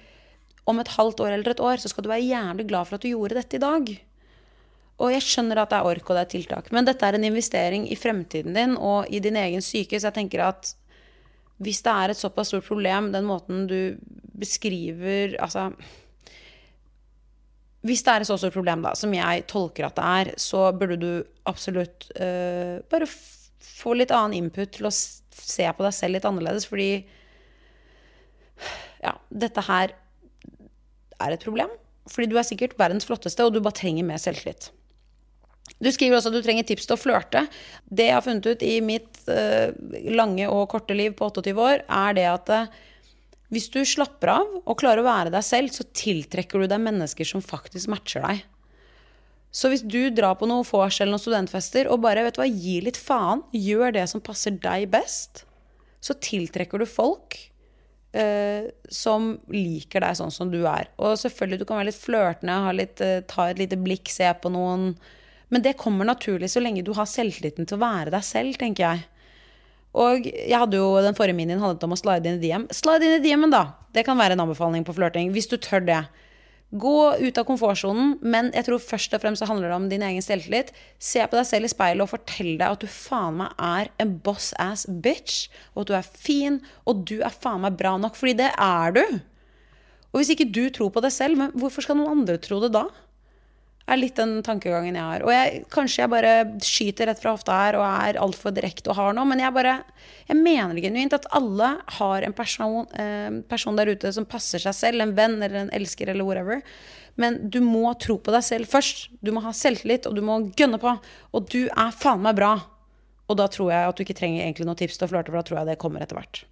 om 0.67 0.83
et 0.83 0.93
halvt 0.97 1.23
år 1.23 1.35
eller 1.35 1.53
et 1.53 1.63
år, 1.63 1.81
så 1.83 1.91
skal 1.91 2.05
du 2.05 2.11
være 2.11 2.27
jævlig 2.27 2.67
glad 2.71 2.89
for 2.89 2.99
at 2.99 3.05
du 3.05 3.13
gjorde 3.13 3.39
dette 3.39 3.59
i 3.59 3.63
dag. 3.63 3.93
Og 4.97 5.13
jeg 5.13 5.27
skjønner 5.27 5.61
at 5.61 5.71
det 5.73 5.79
er 5.79 5.91
ork 5.91 6.09
og 6.09 6.17
det 6.17 6.25
er 6.25 6.33
tiltak, 6.33 6.73
men 6.73 6.89
dette 6.89 7.07
er 7.07 7.19
en 7.19 7.29
investering 7.29 7.85
i 7.93 7.99
fremtiden 7.99 8.57
din 8.57 8.75
og 8.81 9.11
i 9.13 9.21
din 9.21 9.37
egen 9.37 9.65
psyke, 9.65 10.01
Så 10.01 10.09
jeg 10.09 10.19
tenker 10.19 10.47
at 10.47 10.73
hvis 11.59 11.83
det 11.85 11.93
er 11.93 12.13
et 12.13 12.21
såpass 12.21 12.49
stort 12.53 12.67
problem, 12.67 13.13
den 13.13 13.25
måten 13.25 13.67
du 13.67 13.97
beskriver 14.37 15.37
Altså 15.41 15.71
hvis 17.87 18.03
det 18.03 18.13
er 18.13 18.25
et 18.25 18.29
så 18.29 18.37
stort 18.41 18.57
problem, 18.57 18.83
da, 18.83 18.95
som 18.99 19.13
jeg 19.15 19.45
tolker 19.51 19.87
at 19.87 19.97
det 19.99 20.07
er, 20.21 20.31
så 20.43 20.73
burde 20.75 20.97
du 20.99 21.11
absolutt 21.47 22.09
uh, 22.19 22.83
bare 22.91 23.07
få 23.07 23.95
litt 23.95 24.15
annen 24.15 24.35
input 24.41 24.73
til 24.75 24.89
å 24.89 24.95
se 24.95 25.69
på 25.71 25.85
deg 25.85 25.95
selv 25.95 26.17
litt 26.17 26.27
annerledes, 26.27 26.67
fordi 26.67 27.07
ja, 29.05 29.15
dette 29.31 29.63
her 29.69 29.95
er 31.23 31.35
et 31.35 31.45
problem. 31.45 31.71
Fordi 32.11 32.31
du 32.31 32.37
er 32.39 32.47
sikkert 32.47 32.77
verdens 32.79 33.07
flotteste, 33.09 33.45
og 33.45 33.55
du 33.55 33.63
bare 33.63 33.77
trenger 33.77 34.07
mer 34.07 34.21
selvtillit. 34.23 34.71
Du 35.83 35.91
skriver 35.93 36.17
også 36.17 36.31
at 36.31 36.37
du 36.39 36.45
trenger 36.45 36.67
tips 36.67 36.87
til 36.87 36.97
å 36.97 37.01
flørte. 37.01 37.43
Det 37.85 38.07
jeg 38.09 38.17
har 38.17 38.25
funnet 38.25 38.47
ut 38.47 38.63
i 38.65 38.77
mitt 38.85 39.19
uh, 39.29 39.75
lange 40.15 40.47
og 40.49 40.69
korte 40.73 40.97
liv 40.97 41.17
på 41.19 41.29
28 41.29 41.57
år, 41.59 41.83
er 41.85 42.17
det 42.17 42.27
at 42.31 42.53
uh, 42.55 42.77
hvis 43.53 43.69
du 43.75 43.81
slapper 43.87 44.33
av 44.39 44.55
og 44.63 44.79
klarer 44.81 45.03
å 45.03 45.07
være 45.07 45.33
deg 45.35 45.45
selv, 45.47 45.75
så 45.75 45.87
tiltrekker 45.95 46.63
du 46.63 46.71
deg 46.71 46.83
mennesker 46.83 47.29
som 47.29 47.45
faktisk 47.45 47.91
matcher 47.93 48.25
deg. 48.25 48.45
Så 49.57 49.71
hvis 49.73 49.85
du 49.87 50.09
drar 50.13 50.37
på 50.37 50.49
noen 50.49 50.67
vors 50.69 50.99
eller 51.01 51.15
noen 51.15 51.23
studentfester 51.23 51.89
og 51.89 52.03
bare 52.05 52.27
vet 52.27 52.37
du 52.37 52.43
hva, 52.43 52.49
gir 52.49 52.85
litt 52.85 52.99
faen, 53.01 53.45
gjør 53.55 53.95
det 53.97 54.05
som 54.11 54.23
passer 54.25 54.57
deg 54.61 54.89
best, 54.93 55.45
så 56.03 56.17
tiltrekker 56.21 56.83
du 56.83 56.89
folk 56.89 57.39
uh, 58.17 58.69
som 58.93 59.35
liker 59.53 60.03
deg 60.03 60.17
sånn 60.19 60.33
som 60.35 60.51
du 60.53 60.63
er. 60.65 60.89
Og 60.97 61.19
selvfølgelig, 61.21 61.61
du 61.61 61.69
kan 61.69 61.81
være 61.81 61.91
litt 61.91 62.01
flørtende, 62.01 62.57
uh, 63.05 63.21
ta 63.29 63.51
et 63.51 63.61
lite 63.61 63.79
blikk, 63.81 64.11
se 64.13 64.31
på 64.41 64.53
noen. 64.53 64.95
Men 65.53 65.63
det 65.63 65.77
kommer 65.79 66.09
naturlig 66.09 66.51
så 66.53 66.63
lenge 66.63 66.85
du 66.87 66.95
har 66.97 67.07
selvtilliten 67.07 67.69
til 67.69 67.79
å 67.79 67.85
være 67.85 68.15
deg 68.15 68.27
selv, 68.27 68.59
tenker 68.61 68.89
jeg. 68.89 69.05
Og 69.97 70.27
jeg 70.29 70.57
hadde 70.57 70.77
jo, 70.77 70.91
den 71.01 71.17
forrige 71.17 71.39
minien 71.39 71.61
handlet 71.63 71.85
om 71.87 71.95
å 71.95 71.99
slide 71.99 72.29
inn 72.29 72.41
i 72.41 72.49
DM. 72.49 72.67
Slide 72.75 73.07
inn 73.07 73.17
i 73.17 73.25
DM-en, 73.25 73.55
da! 73.55 73.65
Det 73.97 74.05
kan 74.05 74.19
være 74.19 74.37
en 74.37 74.43
anbefaling 74.45 74.85
på 74.85 74.93
flørting, 74.97 75.31
hvis 75.33 75.49
du 75.49 75.57
tør 75.57 75.87
det. 75.87 76.03
Gå 76.75 77.15
ut 77.23 77.39
av 77.39 77.45
komfortsonen, 77.47 78.17
men 78.27 78.49
jeg 78.51 78.67
tror 78.67 78.83
først 78.83 79.15
og 79.15 79.23
fremst 79.23 79.43
så 79.43 79.47
handler 79.47 79.71
det 79.71 79.77
om 79.77 79.87
din 79.91 80.03
egen 80.03 80.25
selvtillit. 80.25 80.73
Se 80.99 81.23
på 81.23 81.39
deg 81.39 81.47
selv 81.47 81.69
i 81.69 81.71
speilet 81.71 82.03
og 82.03 82.11
fortell 82.11 82.57
deg 82.59 82.67
at 82.67 82.83
du 82.83 82.91
faen 82.91 83.39
meg 83.39 83.55
er 83.63 83.93
en 84.03 84.17
boss 84.25 84.51
ass 84.59 84.83
bitch. 84.91 85.47
Og 85.77 85.85
at 85.85 85.93
du 85.93 85.95
er 86.01 86.11
fin, 86.27 86.59
og 86.85 87.07
du 87.07 87.21
er 87.21 87.31
faen 87.31 87.63
meg 87.63 87.79
bra 87.79 87.95
nok. 88.03 88.19
Fordi 88.19 88.35
det 88.43 88.51
er 88.51 88.99
du. 88.99 89.05
Og 90.11 90.19
hvis 90.19 90.33
ikke 90.35 90.49
du 90.51 90.65
tror 90.75 90.91
på 90.91 91.05
deg 91.05 91.15
selv, 91.15 91.39
men 91.39 91.55
hvorfor 91.55 91.87
skal 91.87 92.01
noen 92.01 92.19
andre 92.19 92.41
tro 92.43 92.59
det 92.65 92.73
da? 92.75 92.89
Er 93.87 94.01
litt 94.01 94.19
den 94.19 94.41
tankegangen 94.47 94.97
jeg 94.97 95.05
har. 95.05 95.23
Og 95.23 95.31
jeg, 95.31 95.63
kanskje 95.73 96.03
jeg 96.03 96.13
bare 96.13 96.35
skyter 96.65 97.11
rett 97.11 97.23
fra 97.23 97.35
hofta 97.37 97.59
her 97.61 97.79
og 97.79 97.87
er 97.87 98.19
altfor 98.23 98.55
direkte 98.55 98.91
og 98.91 98.99
har 98.99 99.17
noe, 99.17 99.27
men 99.29 99.43
jeg 99.43 99.55
bare 99.55 99.79
Jeg 100.27 100.43
mener 100.43 100.75
genuint 100.83 101.13
at 101.15 101.27
alle 101.31 101.69
har 102.01 102.25
en 102.27 102.33
person, 102.35 102.87
eh, 102.99 103.31
person 103.47 103.77
der 103.79 103.87
ute 103.87 104.11
som 104.13 104.25
passer 104.27 104.59
seg 104.59 104.75
selv, 104.75 105.01
en 105.01 105.15
venn 105.15 105.37
eller 105.39 105.61
en 105.61 105.71
elsker 105.71 106.11
eller 106.11 106.27
whatever. 106.27 106.63
Men 107.15 107.39
du 107.49 107.61
må 107.63 107.95
tro 107.95 108.19
på 108.19 108.35
deg 108.35 108.43
selv 108.43 108.67
først. 108.67 109.07
Du 109.23 109.31
må 109.31 109.41
ha 109.45 109.53
selvtillit, 109.55 110.09
og 110.11 110.17
du 110.19 110.23
må 110.27 110.41
gønne 110.59 110.81
på. 110.83 110.97
Og 111.33 111.47
du 111.47 111.69
er 111.69 111.95
faen 111.95 112.27
meg 112.27 112.35
bra. 112.35 112.57
Og 113.31 113.39
da 113.39 113.47
tror 113.47 113.71
jeg 113.71 113.87
at 113.87 113.97
du 113.97 114.03
ikke 114.03 114.19
trenger 114.19 114.43
egentlig 114.43 114.67
noe 114.67 114.79
tips 114.79 114.99
til 114.99 115.07
å 115.07 115.13
flørte, 115.15 115.31
for 115.31 115.39
da 115.39 115.47
tror 115.47 115.61
jeg 115.61 115.71
det 115.71 115.81
kommer 115.83 116.03
etter 116.03 116.19
hvert. 116.19 116.43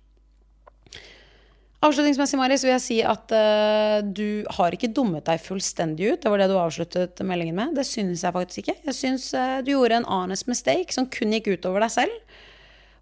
Avslutningsmessig 1.85 2.39
Marius, 2.41 2.63
vil 2.65 2.73
jeg 2.73 2.83
si 2.83 2.97
at 3.05 3.33
uh, 3.37 3.99
du 4.01 4.47
har 4.57 4.73
ikke 4.73 4.89
dummet 4.95 5.27
deg 5.27 5.43
fullstendig 5.43 6.15
ut. 6.15 6.23
Det 6.23 6.31
var 6.33 6.41
det 6.41 6.47
du 6.49 6.57
avsluttet 6.57 7.21
meldingen 7.29 7.59
med. 7.59 7.75
Det 7.77 7.85
syns 7.85 8.23
jeg 8.25 8.33
faktisk 8.33 8.63
ikke. 8.63 8.77
Jeg 8.89 8.97
syns 8.97 9.27
uh, 9.37 9.59
du 9.61 9.75
gjorde 9.75 9.99
en 10.01 10.09
honest 10.09 10.49
mistake 10.49 10.97
som 10.97 11.11
kun 11.13 11.35
gikk 11.37 11.51
utover 11.53 11.85
deg 11.85 11.93
selv. 11.93 12.41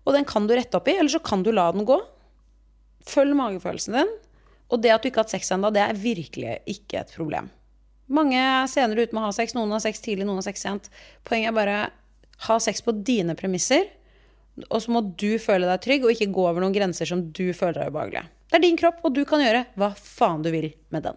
Og 0.02 0.16
den 0.16 0.26
kan 0.26 0.48
du 0.50 0.56
rette 0.58 0.74
opp 0.74 0.90
i, 0.90 0.96
eller 0.98 1.14
så 1.14 1.22
kan 1.22 1.44
du 1.46 1.52
la 1.54 1.68
den 1.76 1.86
gå. 1.86 2.00
Følg 3.06 3.38
magefølelsen 3.38 4.00
din. 4.00 4.12
Og 4.72 4.82
det 4.82 4.90
at 4.90 5.04
du 5.04 5.12
ikke 5.12 5.22
har 5.22 5.28
hatt 5.28 5.36
sex 5.36 5.54
ennå, 5.54 5.70
det 5.70 5.84
er 5.84 6.02
virkelig 6.02 6.58
ikke 6.74 7.04
et 7.04 7.14
problem. 7.14 7.52
Mange 8.12 8.40
er 8.40 8.70
senere 8.70 9.06
ute 9.06 9.14
med 9.14 9.22
å 9.22 9.28
ha 9.28 9.34
sex. 9.36 9.54
Noen 9.54 9.70
har 9.76 9.84
sex 9.84 10.02
tidlig, 10.02 10.26
noen 10.26 10.40
har 10.40 10.48
sex 10.48 10.64
sent. 10.64 10.90
Poenget 11.28 11.52
er 11.52 11.58
bare 11.60 11.80
ha 12.48 12.58
sex 12.58 12.82
på 12.82 12.98
dine 13.06 13.38
premisser. 13.38 13.86
Og 14.68 14.78
så 14.84 14.92
må 14.92 15.00
du 15.18 15.30
føle 15.40 15.68
deg 15.68 15.82
trygg, 15.84 16.06
og 16.06 16.14
ikke 16.14 16.32
gå 16.34 16.46
over 16.46 16.60
noen 16.64 16.74
grenser 16.76 17.08
som 17.08 17.24
du 17.32 17.46
føler 17.56 17.86
er 17.86 17.92
ubehagelige. 17.92 18.26
Det 18.52 18.58
er 18.58 18.64
din 18.66 18.76
kropp, 18.76 19.00
og 19.06 19.14
du 19.16 19.22
kan 19.28 19.40
gjøre 19.40 19.64
hva 19.80 19.92
faen 19.96 20.42
du 20.44 20.50
vil 20.52 20.68
med 20.92 21.06
den. 21.08 21.16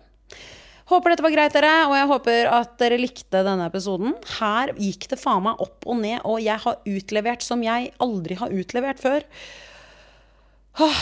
Håper 0.86 1.12
dette 1.12 1.26
var 1.26 1.34
greit, 1.34 1.54
dere, 1.56 1.74
og 1.90 1.96
jeg 1.98 2.10
håper 2.12 2.48
at 2.54 2.76
dere 2.78 3.00
likte 3.02 3.42
denne 3.44 3.66
episoden. 3.68 4.14
Her 4.38 4.72
gikk 4.78 5.08
det 5.12 5.18
faen 5.18 5.44
meg 5.48 5.62
opp 5.64 5.88
og 5.90 5.98
ned, 6.04 6.20
og 6.24 6.38
jeg 6.46 6.62
har 6.62 6.78
utlevert 6.86 7.44
som 7.44 7.64
jeg 7.66 7.90
aldri 8.06 8.38
har 8.38 8.54
utlevert 8.54 9.02
før. 9.02 9.26
Åh, 10.86 11.02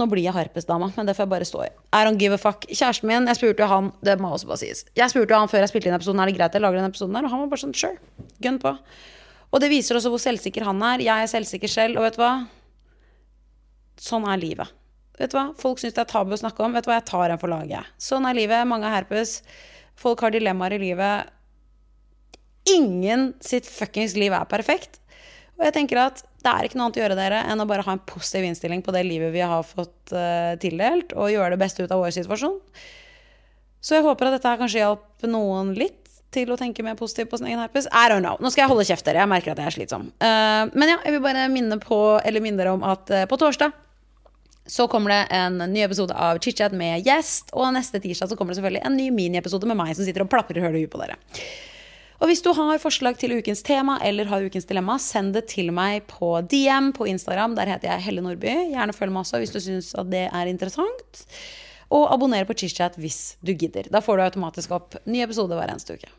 nå 0.00 0.06
blir 0.08 0.24
jeg 0.24 0.32
harpesdama, 0.32 0.88
men 0.96 1.06
det 1.08 1.14
får 1.18 1.26
jeg 1.26 1.32
bare 1.34 1.48
stå 1.50 1.62
i. 1.66 1.70
I 1.92 2.02
don't 2.08 2.18
give 2.18 2.32
a 2.32 2.40
fuck. 2.40 2.64
Kjæresten 2.70 3.10
min, 3.10 3.28
jeg 3.28 3.36
spurte 3.36 3.62
jo 3.66 3.68
han 3.68 3.92
Det 4.00 4.16
må 4.22 4.32
også 4.32 4.48
bare 4.48 4.62
sies. 4.62 4.86
Jeg 4.96 5.12
spurte 5.12 5.34
jo 5.34 5.42
han 5.42 5.52
før 5.52 5.66
jeg 5.66 5.74
spilte 5.74 5.90
inn 5.90 5.98
episoden 5.98 6.24
er 6.24 6.30
det 6.30 6.38
greit 6.38 6.56
jeg 6.56 6.64
lager 6.64 6.80
den 6.80 6.88
episoden 6.88 7.18
der? 7.18 7.28
og 7.28 7.34
han 7.34 7.42
var 7.44 7.50
bare 7.52 7.64
sånn 7.66 7.76
sure. 7.76 7.98
Gun 8.40 8.56
på. 8.62 8.72
Og 9.50 9.62
det 9.62 9.70
viser 9.72 9.98
også 9.98 10.12
hvor 10.12 10.22
selvsikker 10.22 10.66
han 10.66 10.82
er. 10.86 11.02
Jeg 11.02 11.24
er 11.24 11.30
selvsikker 11.30 11.70
selv, 11.70 11.98
og 11.98 12.06
vet 12.06 12.18
du 12.18 12.22
hva? 12.22 12.34
Sånn 14.00 14.28
er 14.30 14.40
livet. 14.40 14.76
Vet 15.20 15.34
du 15.34 15.36
hva? 15.36 15.50
Folk 15.58 15.82
syns 15.82 15.96
det 15.96 16.04
er 16.04 16.12
tabu 16.12 16.32
å 16.32 16.40
snakke 16.40 16.64
om. 16.64 16.76
Vet 16.76 16.86
du 16.86 16.92
hva? 16.92 17.00
Jeg 17.00 17.08
tar 17.10 17.34
en 17.34 17.40
for 17.42 17.52
laget. 17.52 17.90
Sånn 18.00 18.28
er 18.28 18.38
livet. 18.38 18.68
Mange 18.68 18.88
har 18.88 19.02
herpes. 19.02 19.40
Folk 20.00 20.22
har 20.24 20.32
dilemmaer 20.32 20.78
i 20.78 20.80
livet. 20.80 21.34
Ingen 22.70 23.32
sitt 23.44 23.68
fuckings 23.68 24.14
liv 24.16 24.32
er 24.36 24.48
perfekt. 24.48 25.00
Og 25.58 25.66
jeg 25.66 25.76
tenker 25.76 26.00
at 26.00 26.22
det 26.40 26.48
er 26.48 26.64
ikke 26.64 26.78
noe 26.78 26.88
annet 26.88 26.96
å 26.96 27.02
gjøre 27.02 27.18
dere 27.18 27.40
enn 27.52 27.60
å 27.60 27.66
bare 27.68 27.84
ha 27.84 27.92
en 27.92 28.06
positiv 28.08 28.46
innstilling 28.48 28.80
på 28.84 28.94
det 28.96 29.02
livet 29.04 29.32
vi 29.34 29.42
har 29.44 29.66
fått 29.66 30.14
uh, 30.16 30.56
tildelt, 30.62 31.12
og 31.12 31.34
gjøre 31.34 31.52
det 31.52 31.60
beste 31.60 31.84
ut 31.84 31.92
av 31.92 32.00
vår 32.00 32.14
situasjon. 32.16 32.56
Så 33.84 33.98
jeg 33.98 34.06
håper 34.06 34.28
at 34.28 34.38
dette 34.38 34.48
her 34.48 34.60
kanskje 34.60 34.80
hjalp 34.80 35.26
noen 35.28 35.74
litt 35.76 36.09
til 36.34 36.50
å 36.52 36.58
tenke 36.58 36.84
mer 36.86 36.96
positivt 36.98 37.30
på 37.32 37.40
sin 37.40 37.50
egen 37.50 37.60
herpes. 37.62 37.88
I 37.90 38.08
don't 38.12 38.24
know. 38.24 38.38
Nå 38.42 38.52
skal 38.52 38.64
jeg 38.64 38.72
holde 38.72 38.86
kjeft, 38.88 39.06
dere. 39.06 39.22
Jeg 39.24 39.30
merker 39.30 39.54
at 39.54 39.62
jeg 39.62 39.70
er 39.70 39.76
slitsom. 39.76 40.08
Uh, 40.22 40.70
men 40.74 40.94
ja, 40.94 40.98
jeg 41.04 41.16
vil 41.16 41.24
bare 41.24 41.46
minne 41.52 41.80
på, 41.82 42.00
minne 42.38 42.60
dere 42.60 42.74
om 42.76 42.84
at 42.86 43.10
uh, 43.10 43.24
på 43.30 43.38
torsdag 43.40 43.74
så 44.70 44.86
kommer 44.86 45.10
det 45.10 45.22
en 45.34 45.56
ny 45.72 45.82
episode 45.82 46.14
av 46.14 46.38
ChitChat 46.38 46.74
med 46.76 47.02
gjest. 47.06 47.50
Og 47.58 47.72
neste 47.74 47.98
tirsdag 48.02 48.30
så 48.30 48.38
kommer 48.38 48.54
det 48.54 48.60
selvfølgelig 48.60 48.84
en 48.86 48.98
ny 48.98 49.08
miniepisode 49.14 49.66
med 49.66 49.78
meg 49.80 49.96
som 49.98 50.06
sitter 50.06 50.22
og 50.22 50.30
plaprer 50.30 50.62
høl 50.62 50.78
i 50.78 50.84
huet 50.84 50.92
på 50.92 51.00
dere. 51.02 51.18
Og 52.20 52.28
hvis 52.28 52.42
du 52.44 52.50
har 52.52 52.82
forslag 52.82 53.16
til 53.18 53.32
ukens 53.38 53.64
tema 53.64 53.96
eller 54.04 54.28
har 54.28 54.44
ukens 54.44 54.68
dilemma, 54.68 54.98
send 55.00 55.32
det 55.34 55.46
til 55.54 55.72
meg 55.72 56.04
på 56.10 56.34
DM 56.44 56.92
på 56.96 57.08
Instagram. 57.08 57.56
Der 57.56 57.72
heter 57.72 57.94
jeg 57.94 58.04
Helle 58.04 58.24
Nordby. 58.24 58.52
Gjerne 58.74 58.94
følg 58.94 59.14
meg 59.14 59.24
også 59.24 59.40
hvis 59.40 59.54
du 59.54 59.60
syns 59.64 59.94
at 59.98 60.12
det 60.12 60.26
er 60.28 60.52
interessant. 60.52 61.24
Og 61.90 62.06
abonner 62.12 62.44
på 62.46 62.58
ChitChat 62.60 63.00
hvis 63.00 63.38
du 63.40 63.54
gidder. 63.56 63.88
Da 63.90 64.04
får 64.04 64.20
du 64.20 64.26
automatisk 64.28 64.76
opp 64.76 65.00
ny 65.08 65.24
episode 65.24 65.56
hver 65.56 65.72
eneste 65.72 65.96
uke. 65.96 66.12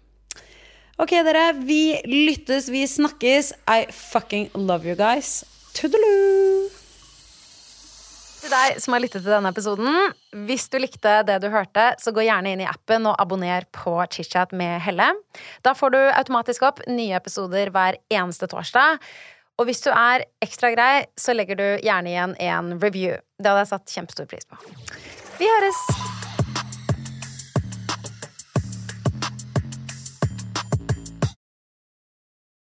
Ok, 1.02 1.16
dere. 1.26 1.54
Vi 1.66 1.98
lyttes, 2.06 2.68
vi 2.70 2.84
snakkes. 2.88 3.54
I 3.66 3.88
fucking 3.92 4.52
love 4.54 4.86
you 4.86 4.94
guys. 4.96 5.42
Tudelu! 5.74 6.70
Til 8.42 8.54
deg 8.54 8.78
som 8.82 8.94
har 8.94 9.02
lyttet 9.02 9.22
til 9.22 9.34
denne 9.34 9.50
episoden, 9.54 10.14
hvis 10.50 10.68
du 10.70 10.80
likte 10.82 11.20
det 11.26 11.40
du 11.42 11.50
hørte, 11.54 11.92
så 12.02 12.14
gå 12.14 12.26
gjerne 12.26 12.54
inn 12.54 12.62
i 12.62 12.70
appen 12.70 13.06
og 13.10 13.18
abonner 13.22 13.66
på 13.74 13.96
ChitChat 14.14 14.54
med 14.58 14.80
Helle. 14.86 15.12
Da 15.66 15.74
får 15.78 15.94
du 15.94 16.00
automatisk 16.06 16.66
opp 16.70 16.82
nye 16.90 17.18
episoder 17.18 17.74
hver 17.74 17.98
eneste 18.14 18.50
torsdag. 18.50 19.02
Og 19.62 19.70
hvis 19.70 19.82
du 19.86 19.92
er 19.94 20.26
ekstra 20.42 20.74
grei, 20.74 21.06
så 21.18 21.38
legger 21.38 21.58
du 21.58 21.68
gjerne 21.86 22.14
igjen 22.14 22.38
en 22.42 22.76
review. 22.82 23.18
Det 23.42 23.50
hadde 23.50 23.66
jeg 23.66 23.74
satt 23.74 23.96
kjempestor 23.98 24.30
pris 24.30 24.50
på. 24.50 24.62
Vi 25.42 25.50
høres! 25.50 26.21